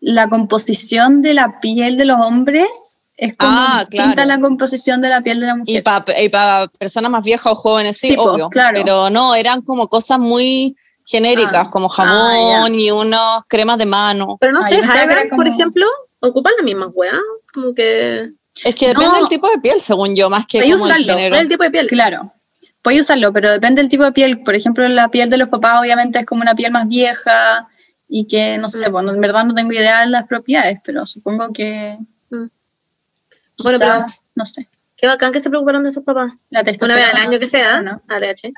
[0.00, 4.32] la composición de la piel de los hombres es como Ah, distinta claro.
[4.32, 5.82] a la composición de la piel de la Y mujer.
[5.82, 8.48] para personas más viejas o jóvenes, sí, Sí, obvio.
[8.48, 8.80] claro.
[8.82, 13.84] Pero no, eran como cosas muy genéricas, Ah, como ah, jabón y unos cremas de
[13.86, 14.38] mano.
[14.40, 15.86] Pero no Ah, sé, Haaland, era por como- ejemplo,
[16.20, 17.18] ocupan la misma weá.
[17.52, 18.30] Como que.
[18.64, 19.16] Es que depende No.
[19.16, 21.28] del tipo de piel, según yo, más que como el usarlo, género.
[21.30, 21.86] ¿Cuál es el tipo de piel?
[21.88, 22.32] Claro.
[22.82, 24.42] Puede usarlo, pero depende del tipo de piel.
[24.42, 27.68] Por ejemplo, la piel de los papás obviamente es como una piel más vieja
[28.12, 31.52] y que, no sé, bueno, en verdad no tengo idea de las propiedades, pero supongo
[31.52, 31.96] que...
[32.30, 32.46] Mm.
[33.62, 34.68] Bueno, pero- No sé.
[34.96, 36.32] Qué bacán que se preocuparon de sus papás.
[36.50, 37.80] La Una vez al año que sea.
[37.80, 38.02] ¿no?
[38.08, 38.52] ADH.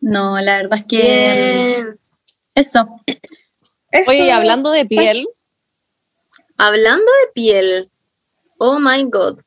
[0.00, 0.96] No, la verdad es que...
[0.96, 2.00] Bien.
[2.54, 3.00] Eso.
[3.90, 4.10] Eso.
[4.10, 5.26] Oye, y hablando de piel,
[6.56, 7.90] Hablando de piel,
[8.58, 9.40] oh my god,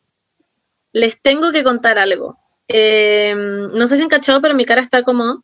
[0.92, 2.38] les tengo que contar algo.
[2.68, 5.44] Eh, no sé si han cachado, pero mi cara está como.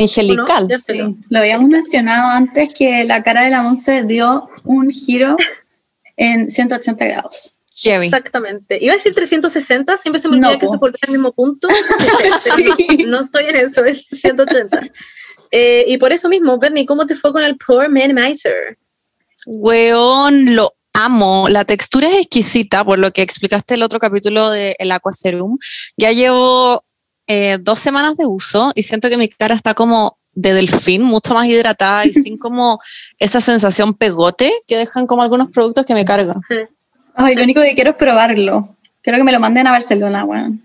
[0.00, 0.68] Angelical.
[0.68, 0.78] ¿no?
[0.78, 5.36] Sí, lo habíamos mencionado antes que la cara de la Monse dio un giro
[6.16, 7.54] en 180 grados.
[7.82, 8.06] Heavy.
[8.06, 8.78] Exactamente.
[8.80, 10.72] Iba a decir 360, siempre se me No, olvida que po.
[10.72, 11.68] se volvió al mismo punto.
[12.98, 14.80] No, no estoy en eso, es 180.
[15.52, 18.78] Eh, y por eso mismo, Bernie, ¿cómo te fue con el Poor Minimizer?
[19.46, 21.48] Weón, lo amo.
[21.48, 25.56] La textura es exquisita, por lo que explicaste el otro capítulo del el Aqua Serum.
[25.96, 26.84] Ya llevo
[27.32, 31.32] eh, dos semanas de uso y siento que mi cara está como de delfín, mucho
[31.32, 32.80] más hidratada y sin como
[33.20, 36.40] esa sensación pegote que dejan como algunos productos que me cargan.
[37.14, 38.74] Ay, lo único que quiero es probarlo.
[39.00, 40.60] Quiero que me lo manden a Barcelona, weón.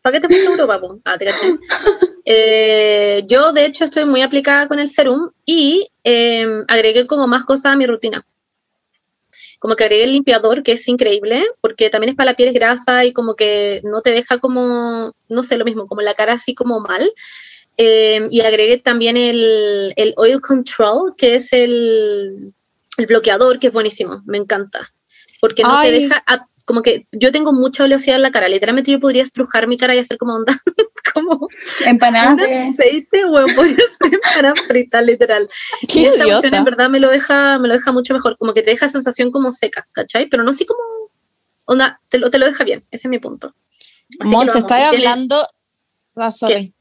[0.00, 0.98] ¿Para qué te fuiste a Europa, po?
[1.04, 1.58] Ah, te caché.
[2.24, 7.44] Eh, yo, de hecho, estoy muy aplicada con el serum y eh, agregué como más
[7.44, 8.24] cosas a mi rutina.
[9.60, 13.04] Como que agregué el limpiador, que es increíble, porque también es para la piel grasa
[13.04, 16.54] y como que no te deja como, no sé, lo mismo, como la cara así
[16.54, 17.08] como mal.
[17.76, 22.52] Eh, y agregué también el, el, Oil Control, que es el,
[22.96, 24.92] el, bloqueador, que es buenísimo, me encanta.
[25.40, 25.88] Porque no Ay.
[25.88, 26.24] te deja,
[26.70, 29.92] como que yo tengo mucha oleosidad en la cara, literalmente yo podría estrujar mi cara
[29.96, 30.56] y hacer como onda,
[31.12, 31.48] como
[31.84, 35.48] Empanadas aceite, weón, podría fritar, literal.
[35.92, 38.54] Qué y esta opción en verdad me lo deja, me lo deja mucho mejor, como
[38.54, 40.28] que te deja sensación como seca, ¿cachai?
[40.28, 40.80] Pero no así como,
[41.64, 43.52] onda, te lo, te lo deja bien, ese es mi punto.
[44.20, 45.44] Monse, estás hablando.
[46.14, 46.72] Ah, sorry.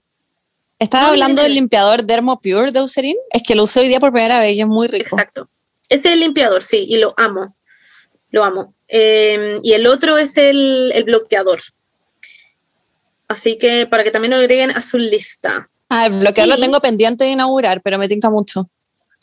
[0.77, 3.17] ¿Estás No, hablando del limpiador Dermo Pure de Eucerin?
[3.31, 5.15] Es que lo usé hoy día por primera vez y es muy rico.
[5.17, 5.49] Exacto.
[5.89, 7.55] Ese es el limpiador, sí, y lo amo.
[8.31, 8.73] Lo amo.
[8.87, 11.59] Eh, y el otro es el, el bloqueador.
[13.27, 15.69] Así que para que también lo agreguen a su lista.
[15.89, 18.69] Ah, el bloqueador lo tengo pendiente de inaugurar, pero me tinca mucho.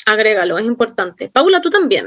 [0.07, 1.29] Agrégalo, es importante.
[1.29, 2.07] Paula, tú también.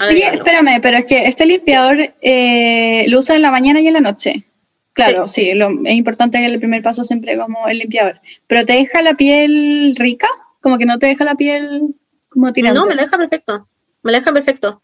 [0.00, 0.38] Oye, Agrégalo.
[0.38, 4.00] espérame, pero es que este limpiador eh, lo usa en la mañana y en la
[4.00, 4.44] noche.
[4.92, 8.20] Claro, sí, lo- es importante que el primer paso siempre como el limpiador.
[8.48, 10.28] Pero te deja la piel rica,
[10.60, 11.94] como que no te deja la piel
[12.28, 12.78] como tirante.
[12.80, 13.68] No, me la deja perfecto.
[14.02, 14.82] Me la deja perfecto.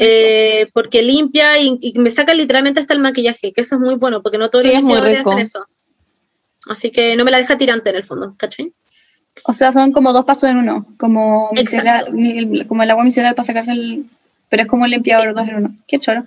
[0.00, 3.96] Eh, porque limpia y, y me saca literalmente hasta el maquillaje, que eso es muy
[3.96, 5.30] bueno, porque no todos Sí, los es muy limpiadores rico.
[5.32, 5.66] hacen eso.
[6.68, 8.72] Así que no me la deja tirante en el fondo, ¿cachai?
[9.44, 13.34] O sea, son como dos pasos en uno, como, micelar, mi- como el agua micelar
[13.34, 14.04] para sacarse el...
[14.48, 15.74] Pero es como un limpiador dos en uno.
[15.88, 16.26] Qué choro.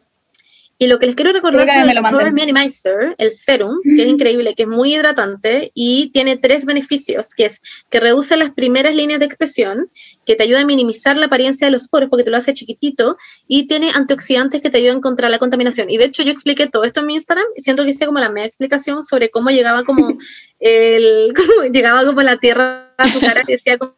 [0.77, 2.01] Y lo que les quiero recordar que sobre el.
[2.11, 7.33] Pore Minimizer, el serum, que es increíble, que es muy hidratante y tiene tres beneficios,
[7.33, 9.89] que es que reduce las primeras líneas de expresión,
[10.25, 13.17] que te ayuda a minimizar la apariencia de los poros porque te lo hace chiquitito
[13.47, 15.89] y tiene antioxidantes que te ayudan contra la contaminación.
[15.89, 18.19] Y de hecho yo expliqué todo esto en mi Instagram y siento que hice como
[18.19, 20.17] la media explicación sobre cómo llegaba como
[20.59, 23.95] el cómo llegaba como la tierra a tu cara y decía como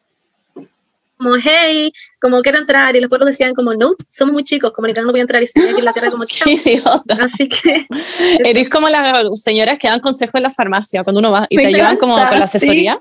[1.18, 5.12] como, hey, como quiero entrar, y los poros decían como, no, somos muy chicos, comunicando
[5.12, 6.50] voy a entrar, y se que la tierra como, chao.
[6.50, 7.18] Idiota.
[7.22, 7.88] Así que
[8.46, 11.64] Eres como las señoras que dan consejos en la farmacia cuando uno va y Me
[11.64, 13.00] te ayudan como con la asesoría.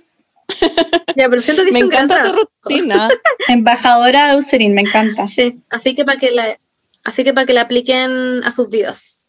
[1.16, 3.08] Ya, pero siento que Me encanta tu rutina.
[3.48, 5.26] Embajadora de Eucerin, me encanta.
[5.26, 6.58] Sí, así que para que la,
[7.04, 9.25] así que para que la apliquen a sus vidas.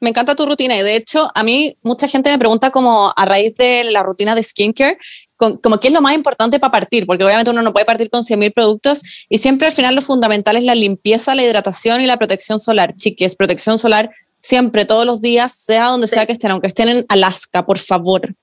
[0.00, 3.24] Me encanta tu rutina y de hecho a mí mucha gente me pregunta como a
[3.24, 4.98] raíz de la rutina de skincare,
[5.36, 8.08] con- como qué es lo más importante para partir, porque obviamente uno no puede partir
[8.10, 12.06] con 100.000 productos y siempre al final lo fundamental es la limpieza, la hidratación y
[12.06, 12.94] la protección solar.
[12.96, 16.14] Chiques, protección solar siempre, todos los días, sea donde Sí.
[16.14, 18.34] sea que estén, aunque estén en Alaska, por favor.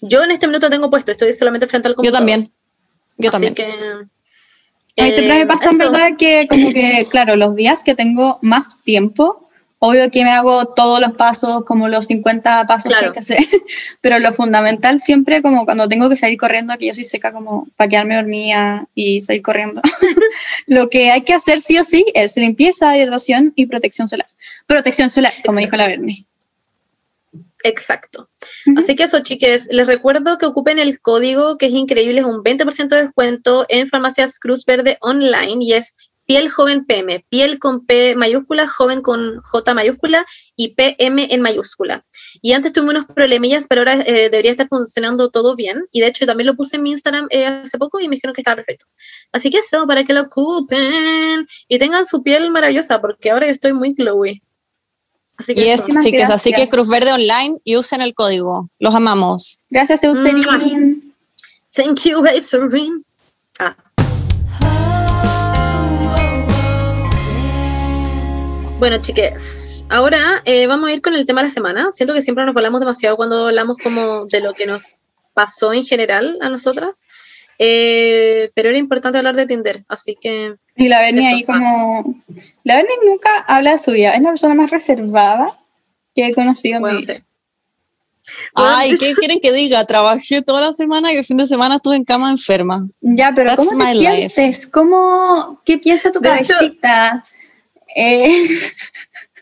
[0.00, 2.18] Yo en este minuto tengo puesto, estoy solamente frente al Yo computador.
[2.20, 2.44] también.
[3.16, 3.54] Yo así también.
[3.54, 3.64] que
[5.02, 7.94] A mí siempre eh, me pasa en verdad que como que, claro, los días que
[7.94, 9.43] tengo más tiempo,
[9.84, 13.38] obvio que me hago todos los pasos, como los 50 pasos que hay que hacer,
[14.00, 17.68] pero lo fundamental siempre como cuando tengo que salir corriendo, que yo soy seca como
[17.76, 19.82] para quedarme dormida y salir corriendo,
[20.66, 24.28] lo que hay que hacer sí o sí es limpieza, hidratación y protección solar.
[24.66, 26.24] Protección solar, como dijo la Bernie.
[27.62, 28.28] Exacto.
[28.76, 32.42] Así que eso, chiques, les recuerdo que ocupen el código que es increíble, es un
[32.42, 35.94] 20% de descuento en Farmacias Cruz Verde Online y es
[36.26, 40.24] piel joven PM, piel con P mayúscula, joven con J mayúscula
[40.56, 42.04] y PM en mayúscula.
[42.40, 45.84] Y antes tuve unos problemillas, pero ahora eh, debería estar funcionando todo bien.
[45.92, 48.34] Y de hecho también lo puse en mi Instagram eh, hace poco y me dijeron
[48.34, 48.86] que estaba perfecto.
[49.32, 53.52] Así que eso, para que lo ocupen y tengan su piel maravillosa, porque ahora yo
[53.52, 54.42] estoy muy glowy.
[55.36, 56.00] Así que Y es, eso.
[56.00, 56.68] Chiques, así que.
[56.68, 58.70] Cruz Verde Online y usen el código.
[58.78, 59.60] Los amamos.
[59.68, 61.12] Gracias, Eucerin.
[61.74, 63.03] Thank you, Vaseline.
[68.78, 71.90] Bueno, chiques, ahora eh, vamos a ir con el tema de la semana.
[71.90, 74.96] Siento que siempre nos hablamos demasiado cuando hablamos como de lo que nos
[75.32, 77.04] pasó en general a nosotras.
[77.58, 82.20] Eh, pero era importante hablar de Tinder, así que Y la Bernie ahí como...
[82.64, 85.56] La Bernie nunca habla de su vida, es la persona más reservada
[86.16, 87.14] que he conocido en bueno, mi vida.
[88.20, 88.34] sí.
[88.54, 89.84] Ay, ¿qué quieren que diga?
[89.84, 92.88] Trabajé toda la semana y el fin de semana estuve en cama enferma.
[93.02, 94.66] Ya, pero That's ¿cómo te sientes?
[94.66, 97.22] ¿Cómo, ¿Qué piensa tu De hecho- cabecita?
[97.94, 98.46] Eh,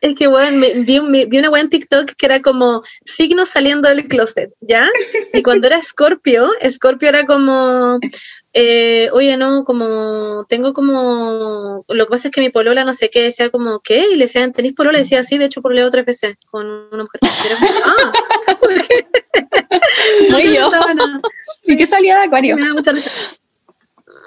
[0.02, 3.88] Es que, bueno, me- vi, un- vi una buena TikTok que era como signos saliendo
[3.88, 4.90] del closet, ¿ya?
[5.32, 8.00] Y cuando era Scorpio, Scorpio era como,
[8.52, 13.10] eh, oye, no, como, tengo como, lo que pasa es que mi polola no sé
[13.10, 14.04] qué, decía como, ¿qué?
[14.12, 14.98] Y le decían, ¿tenéis polola?
[14.98, 17.20] Y decía, sí, de hecho pololeo tres veces con una mujer.
[17.84, 18.12] ah,
[20.32, 20.68] Muy yo.
[21.64, 22.56] ¿Y qué salía de Acuario?
[22.56, 23.10] Me da mucha risa.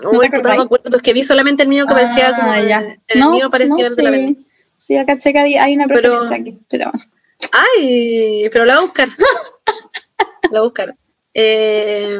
[0.02, 2.68] ¿No Uy, me acuerdo, es que vi solamente el mío que parecía como, Ah, el,
[2.68, 2.98] ya.
[3.08, 4.10] el No, mío parecía no, el de la.
[4.12, 4.48] Belén.
[4.78, 6.58] Sí, acá checa, hay una Pero- preferencia aquí.
[6.70, 6.92] Pero
[7.52, 9.08] Ay, pero la voy a buscar.
[9.08, 10.96] la voy a buscar.
[11.38, 12.18] Eh,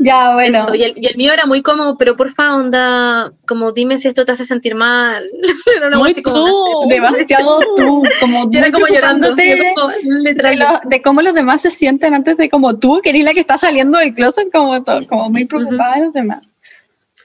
[0.00, 0.58] ya, bueno.
[0.58, 4.06] Eso, y, el, y el mío era muy como, pero porfa, onda, como dime si
[4.06, 5.28] esto te hace sentir mal.
[5.76, 6.88] Era una Muy así como, tú.
[6.88, 9.28] demasiado tú, como Yo era como llorando.
[9.30, 13.24] como, de, lo- de cómo los demás se sienten antes de como tú, que eres
[13.24, 16.46] la que está saliendo del closet, como, to- como muy preocupada de los demás.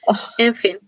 [0.08, 0.80] Oh, En fin.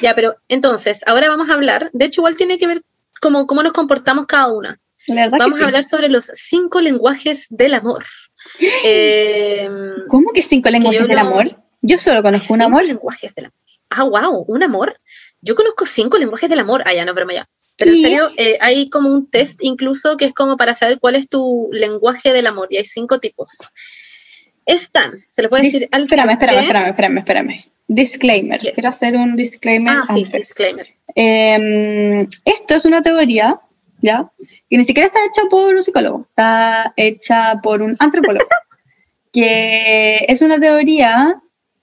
[0.00, 2.82] Ya, pero entonces, ahora vamos a hablar, de hecho igual tiene que ver
[3.20, 4.80] como cómo nos comportamos cada una.
[5.08, 5.62] la verdad Vamos que sí.
[5.62, 8.04] a hablar sobre los cinco lenguajes del amor.
[8.84, 9.68] Eh,
[10.08, 11.56] ¿Cómo que cinco lenguajes del no- amor?
[11.80, 12.84] Yo solo conozco un amor.
[12.84, 13.54] lenguajes del amor.
[13.90, 14.98] Ah, wow, un amor.
[15.40, 16.82] Yo conozco cinco lenguajes del amor.
[16.86, 17.48] Ah, ya, no, broma ya.
[17.78, 21.14] Pero en serio, eh, hay como un test incluso que es como para saber cuál
[21.16, 22.68] es tu lenguaje del amor.
[22.70, 23.50] Y hay cinco tipos.
[24.66, 27.71] Están, se les puede Dis- decir al espérame, espérame, espérame, espérame, espérame.
[27.94, 28.58] Disclaimer.
[28.60, 28.72] ¿Qué?
[28.72, 30.40] Quiero hacer un disclaimer Ah, sí, antes.
[30.40, 30.86] disclaimer.
[31.14, 33.60] Eh, esto es una teoría,
[34.00, 34.30] ¿ya?
[34.70, 38.46] Que ni siquiera está hecha por un psicólogo, está hecha por un antropólogo,
[39.32, 41.42] que es una teoría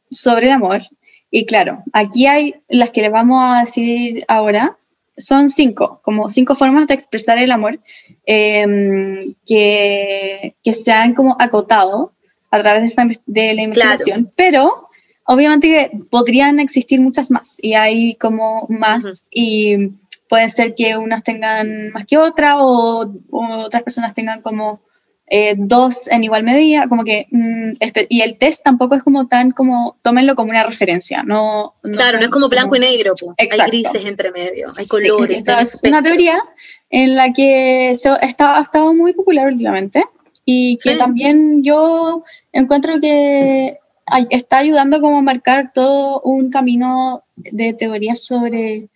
[0.10, 0.82] sobre el amor.
[1.30, 4.78] Y claro, aquí hay las que les vamos a decir ahora,
[5.16, 7.80] son cinco, como cinco formas de expresar el amor
[8.26, 12.14] eh, que, que se han como acotado
[12.50, 14.89] a través de, esta de la investigación, pero
[15.30, 19.92] obviamente que podrían existir muchas más y hay como más y
[20.28, 24.82] puede ser que unas tengan más que otra o, o otras personas tengan como
[25.28, 27.74] eh, dos en igual medida, como que, mm,
[28.10, 31.76] y el test tampoco es como tan como, tómenlo como una referencia, no...
[31.94, 33.36] Claro, no es como blanco y negro, po.
[33.38, 35.48] hay grises entre medio, hay colores.
[35.48, 36.42] hay es una teoría
[36.90, 40.04] en la que se, está, ha estado muy popular últimamente
[40.46, 40.98] y que Sí.
[40.98, 43.78] también yo encuentro que
[44.30, 48.90] está ayudando como a marcar todo un camino de teorías sobre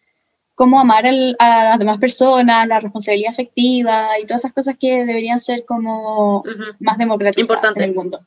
[0.55, 5.05] cómo amar al- a las demás personas, la responsabilidad afectiva y todas esas cosas que
[5.05, 8.19] deberían ser como Ujú, más democratizadas en el mundo.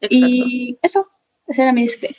[0.00, 0.26] exacto.
[0.26, 1.08] Y eso,
[1.48, 2.16] ese era mi disclaimer.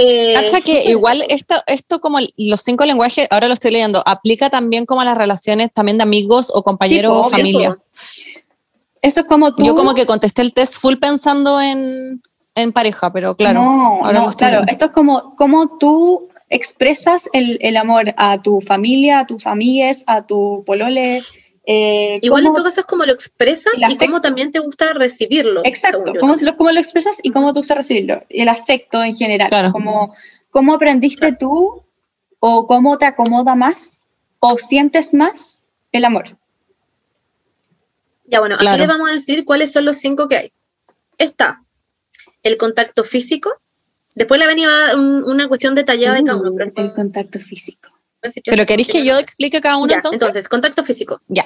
[0.00, 4.86] Eh, que igual esto, esto como los cinco lenguajes, ahora lo estoy leyendo, aplica también
[4.86, 7.76] como a las relaciones también de amigos o compañeros po, o familia.
[9.02, 9.64] Eso es como tú...
[9.64, 12.22] Yo como que contesté el test full pensando en,
[12.62, 13.62] en pareja, pero claro.
[13.62, 19.20] No, ahora claro, esto es como, como tú expresas el, el amor a tu familia,
[19.20, 21.22] a tus amigues, a tu polole.
[21.66, 24.92] eh, Igual en cómo- todo caso es como lo expresas y cómo también te gusta
[24.94, 25.60] recibirlo.
[25.64, 28.22] Exacto, cómo, lo, cómo lo expresas y cómo tú usas recibirlo.
[28.30, 29.50] Y el afecto en general.
[29.50, 29.72] Claro.
[29.72, 30.14] Como,
[30.50, 31.82] cómo aprendiste tú
[32.40, 34.06] o cómo te acomoda más
[34.40, 36.24] o sientes más el amor.
[38.26, 38.72] Ya bueno, Claro.
[38.74, 40.52] aquí les vamos a decir cuáles son los cinco que hay.
[41.18, 41.62] Está
[42.42, 43.50] el contacto físico.
[44.14, 46.50] Después la venía un- una cuestión detallada de cada uno.
[46.56, 47.88] Pero, Uh, el contacto físico.
[48.44, 50.20] Pero queréis que yo explique cada uno Ya, entonces?
[50.22, 51.20] entonces, contacto físico.
[51.28, 51.44] Ya.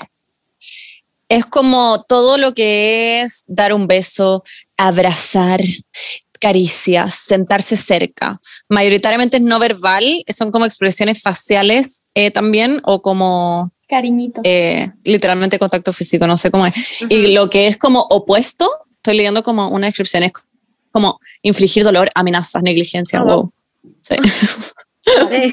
[1.29, 4.43] Es como todo lo que es dar un beso,
[4.77, 5.61] abrazar,
[6.41, 8.41] caricias, sentarse cerca.
[8.69, 14.41] Mayoritariamente es no verbal, son como expresiones faciales eh, también, o como Cariñito.
[14.45, 17.03] eh, literalmente contacto físico, no sé cómo es.
[17.09, 20.33] Y lo que es como opuesto, estoy leyendo como una descripción, es
[20.93, 23.21] como infligir dolor, amenazas, negligencia.
[23.21, 23.53] Ah, wow.
[24.03, 24.17] Sí.
[25.33, 25.53] Eh,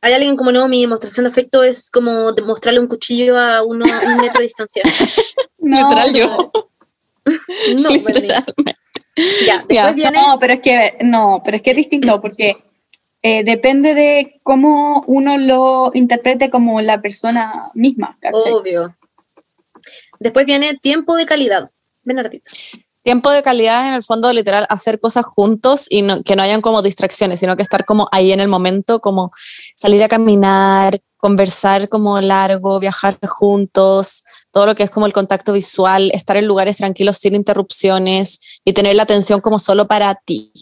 [0.00, 3.84] Hay alguien como no, mi demostración de afecto es como demostrarle un cuchillo a uno
[3.84, 4.82] a un metro de distancia.
[5.58, 6.52] no, Literal yo.
[7.24, 7.98] No, Melanie.
[7.98, 8.76] Literalmente.
[9.46, 9.92] ya, después Ya.
[9.92, 12.56] viene No, pero es que no, pero es que es distinto porque
[13.22, 18.18] eh, depende de cómo uno lo interprete como la persona misma.
[18.20, 18.52] ¿cachai?
[18.52, 18.96] obvio.
[20.18, 21.68] Después viene tiempo de calidad.
[22.02, 22.50] Bernardita.
[23.02, 26.60] Tiempo de calidad en el fondo, literal, hacer cosas juntos y no, que no hayan
[26.60, 29.30] como distracciones, sino que estar como ahí en el momento, como
[29.74, 35.52] salir a caminar, conversar como largo, viajar juntos, todo lo que es como el contacto
[35.54, 40.52] visual, estar en lugares tranquilos sin interrupciones y tener la atención como solo para ti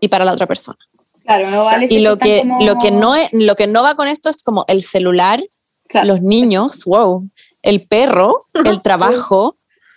[0.00, 0.78] y para la otra persona.
[1.24, 1.86] Claro, no vale.
[1.90, 4.42] Y lo que, como- lo, que no es, lo que no va con esto es
[4.42, 5.42] como el celular,
[5.88, 6.08] Claro.
[6.08, 7.28] los niños, wow,
[7.62, 9.55] el perro, el trabajo,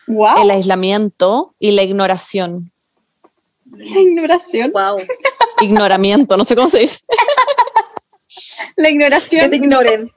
[0.09, 2.71] Wow, el aislamiento y la ignoración.
[3.71, 4.71] la ignoración.
[4.71, 4.97] Wow.
[5.61, 7.01] Ignoramiento, no sé cómo se dice.
[8.75, 9.49] La Que ignoración.
[9.49, 10.09] te ignoren.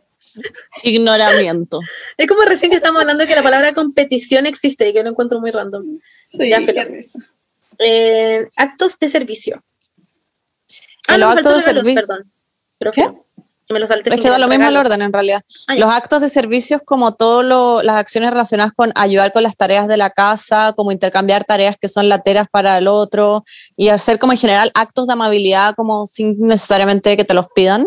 [0.82, 1.80] Ignoramiento.
[2.16, 5.40] Es como recién que estamos hablando que la palabra competición existe y que lo encuentro
[5.40, 5.98] muy random.
[6.24, 6.60] Sí, Ya.
[7.78, 9.62] Eh, actos de servicio.
[11.08, 12.06] Ah, los actos de servicio.
[12.06, 12.32] Perdón.
[12.78, 13.12] Pero ¿Qué?
[13.72, 14.14] Que me lo salté.
[14.14, 15.42] Es que da lo mismo el orden en realidad.
[15.68, 15.80] Ah, ya.
[15.86, 19.96] Los actos de servicios como todas las acciones relacionadas con ayudar con las tareas de
[19.96, 23.42] la casa, como intercambiar tareas que son lateras para el otro
[23.76, 27.86] y hacer como en general actos de amabilidad como sin necesariamente que te los pidan.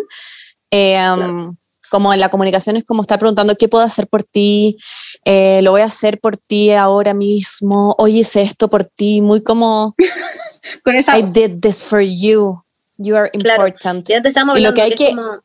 [0.72, 1.56] Eh, um,
[1.92, 4.78] Como en la comunicación es como estar preguntando qué puedo hacer por ti,
[5.24, 9.42] Eh, lo voy a hacer por ti ahora mismo, hoy hice esto por ti, muy
[9.44, 9.96] como
[10.84, 12.62] Con esa I did this for you,
[12.98, 13.68] you are Claro.
[13.68, 14.10] important.
[14.10, 15.40] Y antes estábamos Y lo que hay es que- como-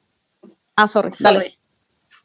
[0.80, 1.38] Ah, sorry, dale.
[1.38, 1.58] Sorry.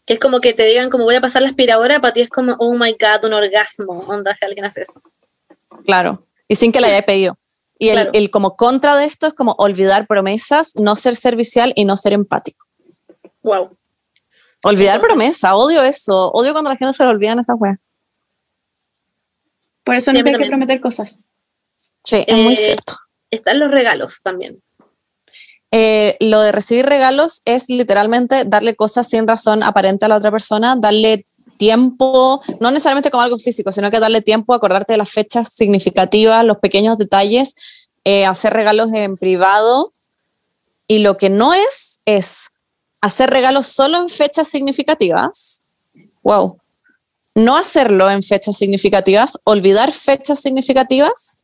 [0.06, 2.30] Que es como que te digan como voy a pasar la aspiradora, para ti es
[2.30, 5.02] como, oh my god, un orgasmo, onda si alguien hace eso.
[5.86, 7.38] Claro, y sin que le haya pedido.
[7.80, 8.12] Y el, Claro.
[8.14, 12.14] el como contra de esto es como olvidar promesas, no ser servicial y no ser
[12.14, 12.66] empático.
[13.42, 13.76] Wow.
[14.64, 17.78] Olvidar Entonces- promesa, odio eso, odio cuando la gente se le olvidan esas weas.
[19.84, 21.18] Por eso no hay que prometer cosas.
[22.04, 22.94] Sí, es muy Eh, cierto.
[23.30, 24.62] Están los regalos también.
[25.78, 30.32] Eh, lo de recibir regalos es literalmente darle cosas sin razón aparente a la otra
[30.32, 31.26] persona, darle
[31.58, 36.46] tiempo, no necesariamente como algo físico, sino que darle tiempo, acordarte de las fechas significativas,
[36.46, 39.92] los pequeños detalles, eh, hacer regalos en privado.
[40.88, 42.52] Y lo que no es, es
[43.02, 45.64] hacer regalos solo en fechas significativas.
[46.24, 46.58] Wow.
[47.34, 51.38] No hacerlo en fechas significativas, olvidar fechas significativas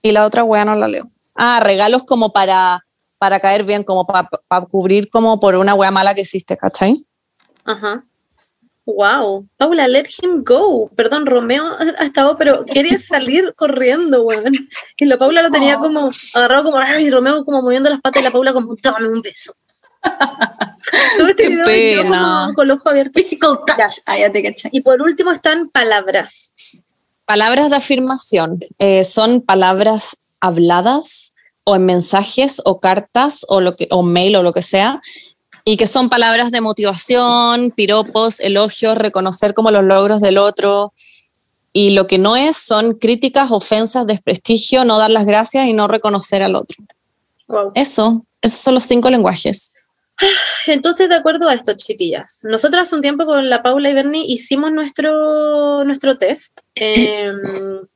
[0.00, 1.08] y la otra wea no la leo.
[1.34, 2.83] Ah, regalos como para,
[3.24, 4.28] para caer bien, como para
[4.68, 7.06] cubrir como por una wea mala que hiciste, ¿cachai?
[7.64, 8.04] Ajá.
[8.84, 9.48] Wow.
[9.56, 10.90] Paula, let him go.
[10.94, 11.64] Perdón, Romeo
[11.98, 14.52] ha estado, pero quería salir corriendo, weón.
[14.98, 15.80] Y la Paula lo tenía Oh.
[15.80, 19.08] como agarrado como, ay, y Romeo como moviendo las patas y la Paula como, dame
[19.08, 19.54] un beso.
[21.16, 22.42] Todo este Qué video pena.
[22.44, 23.22] como con los ojos abiertos.
[23.22, 23.78] Physical touch.
[23.78, 23.86] Ya.
[24.04, 24.68] Ah, ya te caché.
[24.70, 26.52] Y por último están palabras.
[27.24, 31.32] Palabras de afirmación eh, son palabras habladas
[31.64, 35.00] o en mensajes o cartas o, lo que, o mail o lo que sea,
[35.64, 40.92] y que son palabras de motivación, piropos, elogios, reconocer como los logros del otro.
[41.72, 45.88] Y lo que no es son críticas, ofensas, desprestigio, no dar las gracias y no
[45.88, 46.76] reconocer al otro.
[47.48, 47.72] Wow.
[47.74, 49.72] Eso, esos son los cinco lenguajes.
[50.66, 54.24] Entonces, de acuerdo a esto, chiquillas, nosotras hace un tiempo con la Paula y Bernie
[54.26, 57.32] hicimos nuestro, nuestro test eh,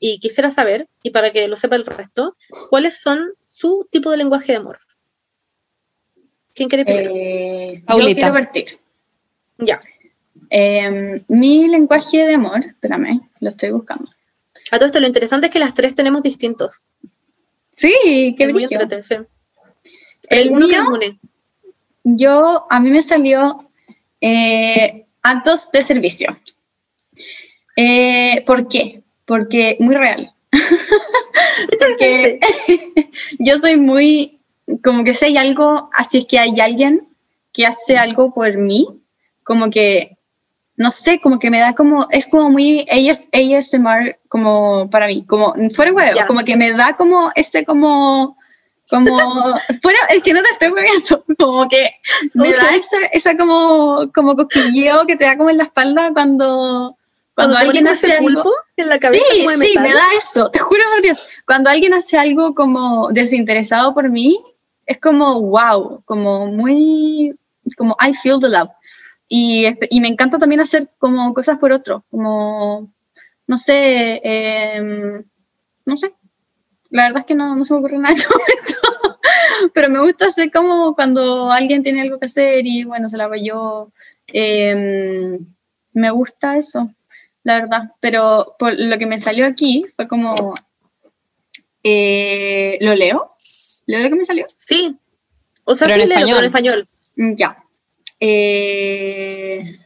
[0.00, 2.36] y quisiera saber, y para que lo sepa el resto,
[2.70, 4.78] cuáles son su tipo de lenguaje de amor.
[6.54, 7.12] ¿Quién quiere primero?
[7.14, 8.20] Eh, yo Paulita.
[8.20, 8.78] quiero partir.
[9.58, 9.78] ya.
[10.50, 14.10] Eh, mi lenguaje de amor, espérame, lo estoy buscando.
[14.70, 16.88] A todo esto, lo interesante es que las tres tenemos distintos.
[17.74, 18.68] Sí, qué brillo.
[19.02, 19.14] sí.
[20.24, 21.18] El Uno que mío.
[22.16, 23.68] Yo, a mí me salió
[24.20, 26.38] eh, actos de servicio.
[27.76, 29.02] Eh, ¿Por qué?
[29.24, 30.32] Porque muy real.
[31.78, 32.40] Porque
[33.38, 34.40] yo soy muy,
[34.82, 37.08] como que si hay algo, así es que hay alguien
[37.52, 38.88] que hace algo por mí,
[39.42, 40.16] como que,
[40.76, 45.24] no sé, como que me da como, es como muy AS, ASMR como para mí,
[45.26, 48.37] como fuera huevo, como que me da como ese como,
[48.88, 49.18] como,
[49.82, 51.90] fuera, es que no te estoy pegando, como que
[52.34, 56.96] me da esa, esa como, como cosquilleo que te da como en la espalda cuando,
[57.34, 58.28] cuando, alguien hace algo.
[58.28, 61.22] pulpo en la cabeza Sí, como de sí, me da eso, te juro por Dios.
[61.46, 64.38] Cuando alguien hace algo como desinteresado por mí,
[64.86, 67.38] es como wow, como muy,
[67.76, 68.70] como I feel the love.
[69.28, 72.90] Y, y me encanta también hacer como cosas por otro, como,
[73.46, 75.22] no sé, em,
[75.84, 76.14] no sé.
[76.90, 79.18] La verdad es que no, no se me ocurre nada en este momento.
[79.74, 83.26] Pero me gusta hacer como cuando alguien tiene algo que hacer y bueno, se la
[83.28, 83.90] va yo.
[84.26, 85.38] Em,
[85.92, 86.90] me gusta eso
[87.42, 87.92] la verdad.
[88.00, 90.54] Pero por lo que me salió aquí fue como.
[91.82, 93.32] eh, ¿Lo leo?
[93.86, 94.44] ¿Leo lo que me salió?
[94.56, 94.96] Sí.
[95.64, 96.78] O sea, Pero sí en leo, pero en español.
[96.80, 96.88] español.
[97.16, 97.64] Mm, Ya.
[98.20, 99.78] Eh,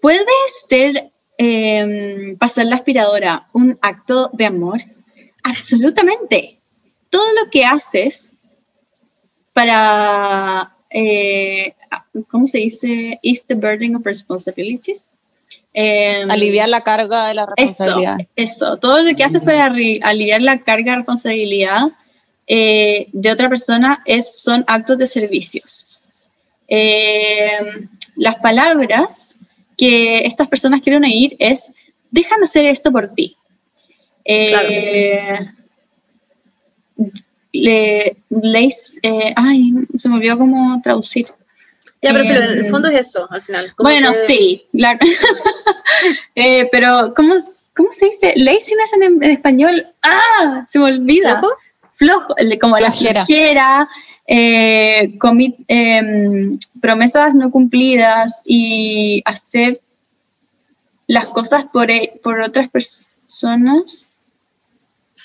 [0.00, 0.24] ¿Puede
[0.66, 4.80] ser eh, pasar la aspiradora un acto de amor?
[5.44, 6.58] Absolutamente.
[7.10, 8.34] Todo lo que haces
[9.52, 10.74] para.
[10.90, 11.74] eh,
[12.28, 13.18] ¿Cómo se dice?
[13.22, 15.06] Is the burden of responsibilities.
[15.72, 18.16] Em, Aliviar la carga de la Eso, responsabilidad.
[18.36, 21.88] eso, todo lo que haces para arri- aliviar la carga de responsabilidad
[22.46, 26.02] eh, de otra persona es, son actos de servicios.
[26.66, 27.60] Eh,
[28.16, 29.38] las palabras
[29.76, 31.72] que estas personas quieren oír es,
[32.10, 33.36] déjame hacer esto por ti.
[34.30, 35.38] Eh,
[37.52, 41.26] le, leis- eh, ay, se me olvidó cómo traducir.
[42.00, 43.72] Ya, pero filo, en el Em, fondo es eso, al final.
[43.78, 44.98] Bueno, que- sí, claro.
[46.36, 47.34] Eh, pero, ¿cómo,
[47.74, 48.32] ¿cómo se dice?
[48.36, 49.84] Laziness en, en español.
[50.02, 51.40] Ah, se me olvida.
[51.94, 52.34] ¿Flojo?
[52.60, 53.24] como la Flojera.
[53.24, 53.88] flojera,
[54.28, 59.80] eh, comi- em, promesas no cumplidas y hacer
[61.08, 64.12] las cosas por, e- por otras personas.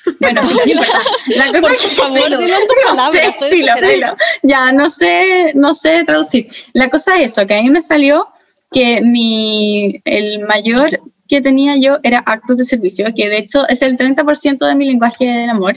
[0.19, 0.41] Bueno.
[0.41, 4.03] La cosa Por es favor, dilo en tus no palabras, sé.
[4.43, 6.47] Ya, no sé, no sé traducir.
[6.73, 8.27] La cosa es eso, que a mí me salió
[8.71, 10.89] que mi, el mayor
[11.27, 14.85] que tenía yo era actos de servicio, que de hecho es el 30% de mi
[14.85, 15.73] lenguaje del amor,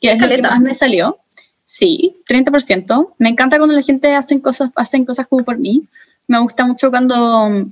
[0.00, 1.18] que es lo que más me salió.
[1.64, 3.14] Sí, 30%.
[3.18, 5.84] Me encanta cuando la gente hace cosas, hacen cosas como por mí.
[6.26, 7.66] Me gusta mucho cuando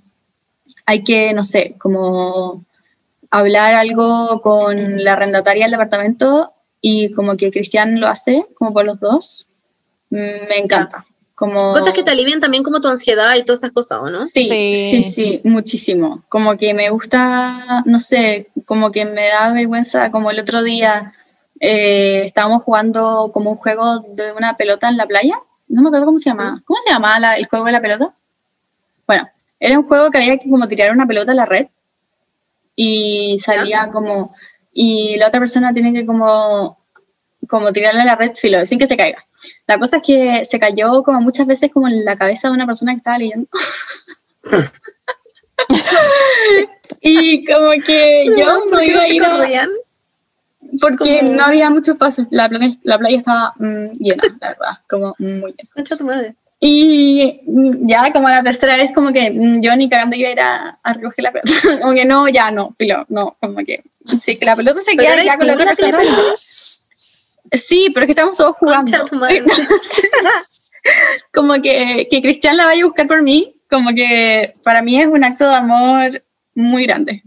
[0.84, 2.64] hay que, no sé, como
[3.30, 8.84] hablar algo con la arrendataria del departamento y como que Cristian lo hace, como por
[8.84, 9.46] los dos.
[10.10, 11.04] Me encanta.
[11.34, 11.72] Como...
[11.72, 14.26] Cosas que te alivian también como tu ansiedad y todas esas cosas, ¿o no?
[14.26, 14.86] Sí, Sí.
[14.90, 16.22] sí, sí, muchísimo.
[16.30, 21.12] Como que me gusta, no sé, como que me da vergüenza, como el otro día
[21.60, 25.34] eh, estábamos jugando como un juego de una pelota en la playa.
[25.68, 26.62] No me acuerdo cómo se llamaba.
[26.64, 28.14] ¿Cómo se llamaba la- el juego de la pelota?
[29.06, 29.28] Bueno,
[29.60, 31.66] era un juego que había que como tirar una pelota a la red
[32.76, 34.34] y salía como,
[34.72, 36.78] y la otra persona tiene que como,
[37.48, 39.24] como tirarle la red filo, sin que se caiga.
[39.66, 42.66] La cosa es que se cayó como muchas veces como en la cabeza de una
[42.66, 43.48] persona que estaba leyendo.
[47.00, 49.68] y como que yo no ¿Por qué iba a ir a,
[50.80, 52.26] porque no había muchos pasos.
[52.30, 55.70] La playa, la playa estaba mm, llena, la verdad, como muy llena.
[55.74, 56.34] Concha tu madre.
[56.58, 60.32] Y mm, ya como la tercera vez, como que mm, yo ni cagando iba a
[60.32, 61.50] ir a, a recoger la pelota.
[61.82, 63.82] como que no, ya no, pilo, no, como que
[64.18, 65.98] sí, que la pelota se queda ya con la otra persona.
[67.52, 69.04] Sí, pero es que estamos todos jugando.
[71.32, 75.08] Como que, que Cristian la vaya a buscar por mí, como que para mí es
[75.08, 76.22] un acto de amor
[76.54, 77.24] muy grande.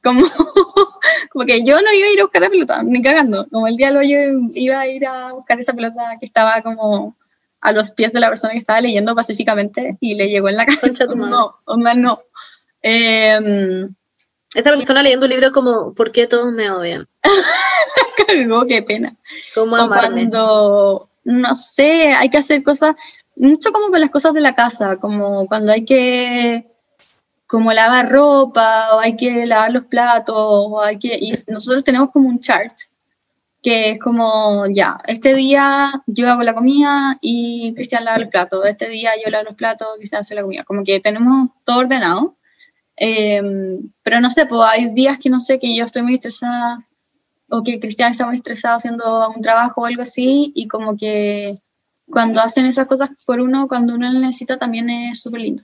[0.00, 0.24] Como,
[1.30, 3.48] como que yo no iba a ir a buscar la pelota, ni cagando.
[3.50, 4.18] Como el día de hoy yo
[4.52, 7.16] iba a ir a buscar esa pelota que estaba como
[7.64, 10.66] a los pies de la persona que estaba leyendo pacíficamente y le llegó en la
[10.66, 11.06] cabeza.
[11.06, 12.20] No, onda no.
[12.82, 13.94] Em,
[14.54, 17.08] Esa persona leyendo un libro como ¿Por qué todos me odian?
[18.26, 19.16] cargó, qué pena.
[19.54, 22.96] ¿Cómo o cuando, no sé, hay que hacer cosas,
[23.34, 26.70] mucho como con las cosas de la casa, como cuando hay que
[27.46, 32.10] como lavar ropa, o hay que lavar los platos, o hay que, y nosotros tenemos
[32.10, 32.74] como un chart,
[33.64, 38.62] que es como, ya, este día yo hago la comida y Cristian lava los platos,
[38.66, 42.36] este día yo lavo los platos, Cristian hace la comida, como que tenemos todo ordenado.
[42.96, 46.86] Em, pero no sé, pues hay días que no sé, que yo estoy muy estresada
[47.48, 51.54] o que Cristian está muy estresado haciendo un trabajo o algo así, y como que
[52.10, 55.62] cuando hacen esas cosas por uno, cuando uno lo necesita, también es súper lindo.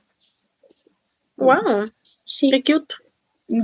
[1.36, 2.94] Wow, Sí, qué cute.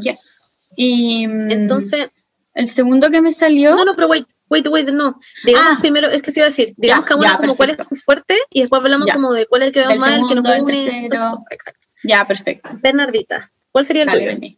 [0.03, 0.72] yes.
[0.76, 2.11] Y mm, Entonces,
[2.57, 5.16] el segundo que me salió, no, no, pero wait, wait, wait, no.
[5.44, 5.78] Digamos Ah.
[5.80, 7.86] primero, es que se iba a decir, digamos Ya, cada uno ya, como cuál es
[7.86, 9.12] su fuerte y después hablamos Ya.
[9.14, 10.72] como de cuál es el que vemos mal, el que segundo, nos une.
[10.74, 11.34] tercero.
[11.50, 11.86] Exacto.
[12.02, 12.70] ya, perfecto.
[12.82, 14.57] Bernardita, ¿cuál sería el Dale, tuyo?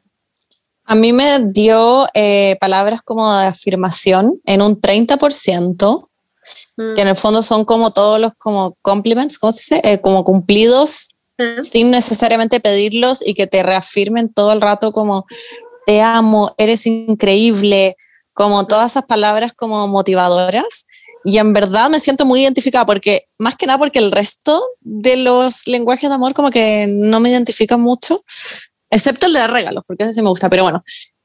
[0.90, 6.08] A mí me dio eh, palabras como de afirmación en un 30%,
[6.78, 6.94] Mm.
[6.94, 9.80] que en el fondo son como todos los como compliments, ¿cómo se dice?
[9.84, 15.24] Eh, como cumplidos Ah, sin necesariamente pedirlos y que te reafirmen todo el rato como
[15.88, 17.96] te amo, eres increíble,
[18.34, 20.84] como todas esas palabras como motivadoras.
[21.24, 25.16] Y en verdad me siento muy identificada porque, más que nada porque el resto de
[25.16, 28.22] los lenguajes de amor como que no me identifican mucho,
[28.90, 30.82] excepto el de dar regalos, porque ese sí me gusta, pero bueno.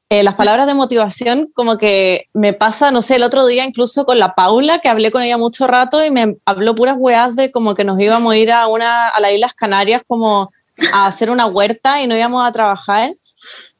[0.08, 4.06] eh, las palabras de motivación como que me pasa, no sé, el otro día incluso
[4.06, 7.50] con la Paula, que hablé con ella mucho rato y me habló puras weas de
[7.50, 10.50] como que nos íbamos a ir a, una, a las Islas Canarias como
[10.94, 13.14] a hacer una huerta y no íbamos a trabajar.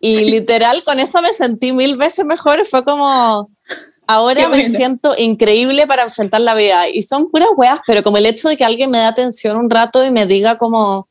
[0.07, 2.65] Y literal, con eso me sentí mil veces mejor.
[2.67, 3.49] Fue como,
[4.07, 6.89] ahora me siento increíble para enfrentar la vida.
[6.89, 9.71] Y son puras weas, pero como el hecho de que alguien me dé atención un
[9.71, 11.09] rato y me diga como,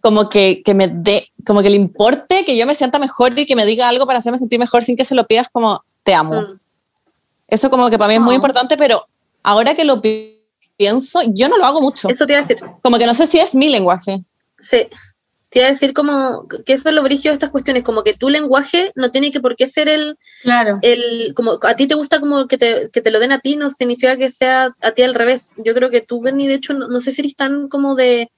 [0.00, 3.46] como que, que me dé, como que le importe que yo me sienta mejor y
[3.46, 6.14] que me diga algo para hacerme sentir mejor sin que se lo pidas como, te
[6.14, 6.40] amo.
[6.40, 6.60] Mm.
[7.48, 8.36] Eso como que para mí es muy Oh.
[8.36, 9.06] importante, pero
[9.42, 10.38] ahora que lo pi-
[10.76, 12.08] pienso, yo no lo hago mucho.
[12.08, 12.64] Eso te iba a decir.
[12.82, 14.22] Como que no sé si es mi lenguaje.
[14.58, 14.86] Sí.
[15.52, 18.14] Te iba a decir como que eso es lo brillo de estas cuestiones, como que
[18.14, 20.78] tu lenguaje no tiene que por qué ser el, Claro.
[20.80, 23.56] el como a ti te gusta como que te, que te lo den a ti,
[23.56, 25.52] no significa que sea a ti al revés.
[25.64, 28.30] Yo creo que tú, Bernie, de hecho, no, no sé si eres tan como de,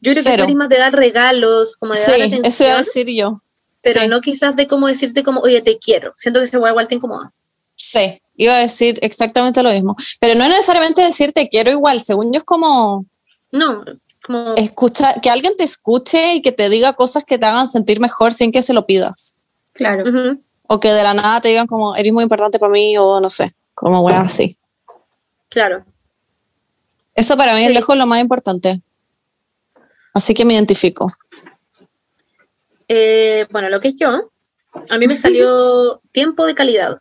[0.00, 2.64] yo creo que tú eres más de dar regalos, como de dar Sí, atención, eso
[2.64, 3.42] iba a decir yo.
[3.82, 6.12] pero sí, no quizás de como decirte como, oye, te quiero.
[6.16, 7.32] Siento que ese hueá igual te incomoda.
[7.74, 9.96] Sí, iba a decir exactamente lo mismo.
[10.20, 13.06] Pero no es necesariamente decirte quiero igual, según yo es como
[13.50, 13.84] No,
[14.30, 17.98] como, escuchar, que alguien te escuche y que te diga cosas que te hagan sentir
[17.98, 19.36] mejor sin que se lo pidas.
[19.72, 20.04] Claro.
[20.68, 23.28] O que de la nada te digan como, eres muy importante para mí o no
[23.28, 24.56] sé, como weas así.
[25.48, 25.84] Claro.
[27.14, 28.80] Eso para mí es lejos lo más importante.
[30.14, 31.12] Así que me identifico.
[32.86, 34.30] Eh, bueno, lo que es yo,
[34.90, 37.00] a mí me salió tiempo de calidad.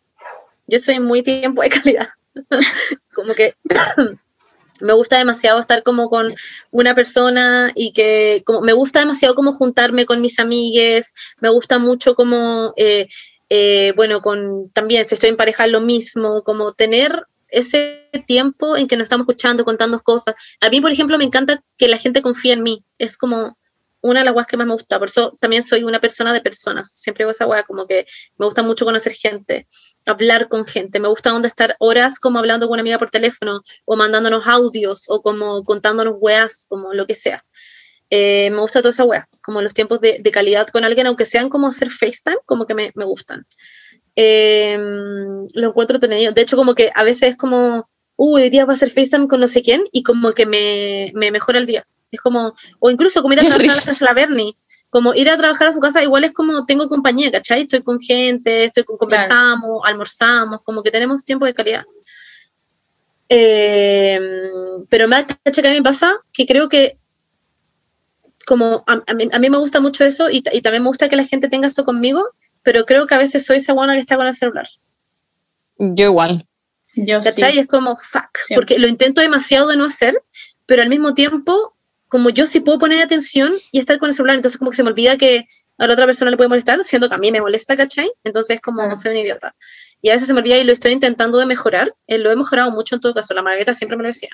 [0.65, 2.09] Yo soy muy tiempo de calidad.
[3.13, 3.55] como que
[4.80, 6.34] me gusta demasiado estar como con
[6.71, 11.80] una persona y que como, me gusta demasiado como juntarme con mis amigues, me gusta
[11.80, 13.07] mucho como, eh,
[13.49, 18.88] eh, bueno, con también si estoy en pareja lo mismo, como tener ese tiempo en
[18.88, 20.36] que nos estamos escuchando, contando cosas.
[20.61, 22.84] A mí, por ejemplo, me encanta que la gente confíe en mí.
[22.97, 23.57] Es como
[24.02, 25.00] una de las weas que más me gusta.
[25.00, 26.91] Por eso también soy una persona de personas.
[26.91, 28.06] Siempre digo esa wea, como que
[28.38, 29.68] me gusta mucho conocer gente,
[30.06, 31.00] hablar con gente.
[31.00, 35.06] Me gusta donde estar horas como hablando con una amiga por teléfono o mandándonos audios
[35.10, 37.43] o como contándonos weas, como lo que sea.
[38.10, 41.50] Eh, me gusta toda esa wea, como los tiempos de, calidad con alguien, aunque sean
[41.50, 43.45] como hacer FaceTime, como que me, gustan.
[44.16, 44.78] Eh,
[45.54, 46.32] lo encuentro tenido.
[46.32, 49.28] De hecho, como que a veces es como, uh, hoy día va a ser FaceTime
[49.28, 51.86] con no sé quién y como que me, me mejora el día.
[52.12, 54.55] Es como, o incluso como ir a trabajar a la casa de la Bernie.
[54.89, 57.62] Como ir a trabajar a su casa, igual es como tengo compañía, ¿cachai?
[57.62, 61.86] Estoy con gente, estoy con, conversamos, almorzamos, como que tenemos tiempo de calidad.
[63.30, 64.20] Eh,
[64.89, 66.97] pero me que a mí me pasa que creo que
[68.47, 70.89] como a, a mí, a mí me gusta mucho eso y, ta- y también me
[70.89, 72.28] gusta que la gente tenga eso conmigo,
[72.64, 74.68] pero creo que a veces soy esa buena que está con el celular.
[75.78, 76.47] Yo igual.
[76.95, 77.20] Yo.
[77.20, 78.55] Es como, fuck, Sí.
[78.55, 80.24] porque lo intento demasiado de no hacer,
[80.66, 81.76] pero al mismo tiempo,
[82.10, 84.84] como yo sí puedo poner atención y estar con el celular, entonces como que se
[84.84, 85.45] me olvida que
[85.78, 88.12] a la otra persona le puede molestar, siendo que a mí me molesta, ¿cachai?
[88.24, 89.55] Entonces como soy un idiota.
[90.01, 91.93] Y a veces se me olvida y lo estoy intentando de mejorar.
[92.07, 93.34] Eh, lo he mejorado mucho en todo caso.
[93.34, 94.30] La Margarita siempre me lo decía.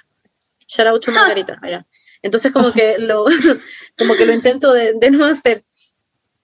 [0.67, 1.59] Shout out to Margarita.
[1.61, 1.85] allá.
[2.21, 3.25] Entonces como que lo,
[3.97, 5.63] como que lo intento de, de no hacer.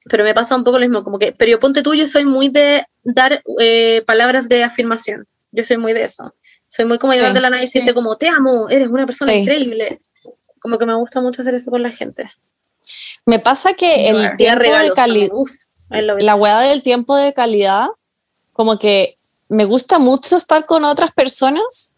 [0.09, 2.25] Pero me pasa un poco lo mismo, como que, pero yo ponte tú, yo soy
[2.25, 5.27] muy de dar eh, palabras de afirmación.
[5.51, 6.33] Yo soy muy de eso.
[6.67, 7.19] Soy muy como Sí.
[7.21, 7.85] de la nada y Sí.
[7.93, 9.39] como, te amo, eres una persona Sí.
[9.39, 9.89] increíble.
[10.61, 12.31] Como que me gusta mucho hacer eso con la gente.
[13.25, 15.29] Me pasa que el tiempo de calidad,
[15.89, 17.87] la weá del tiempo de calidad,
[18.53, 19.17] como que
[19.49, 21.95] me gusta mucho estar con otras personas,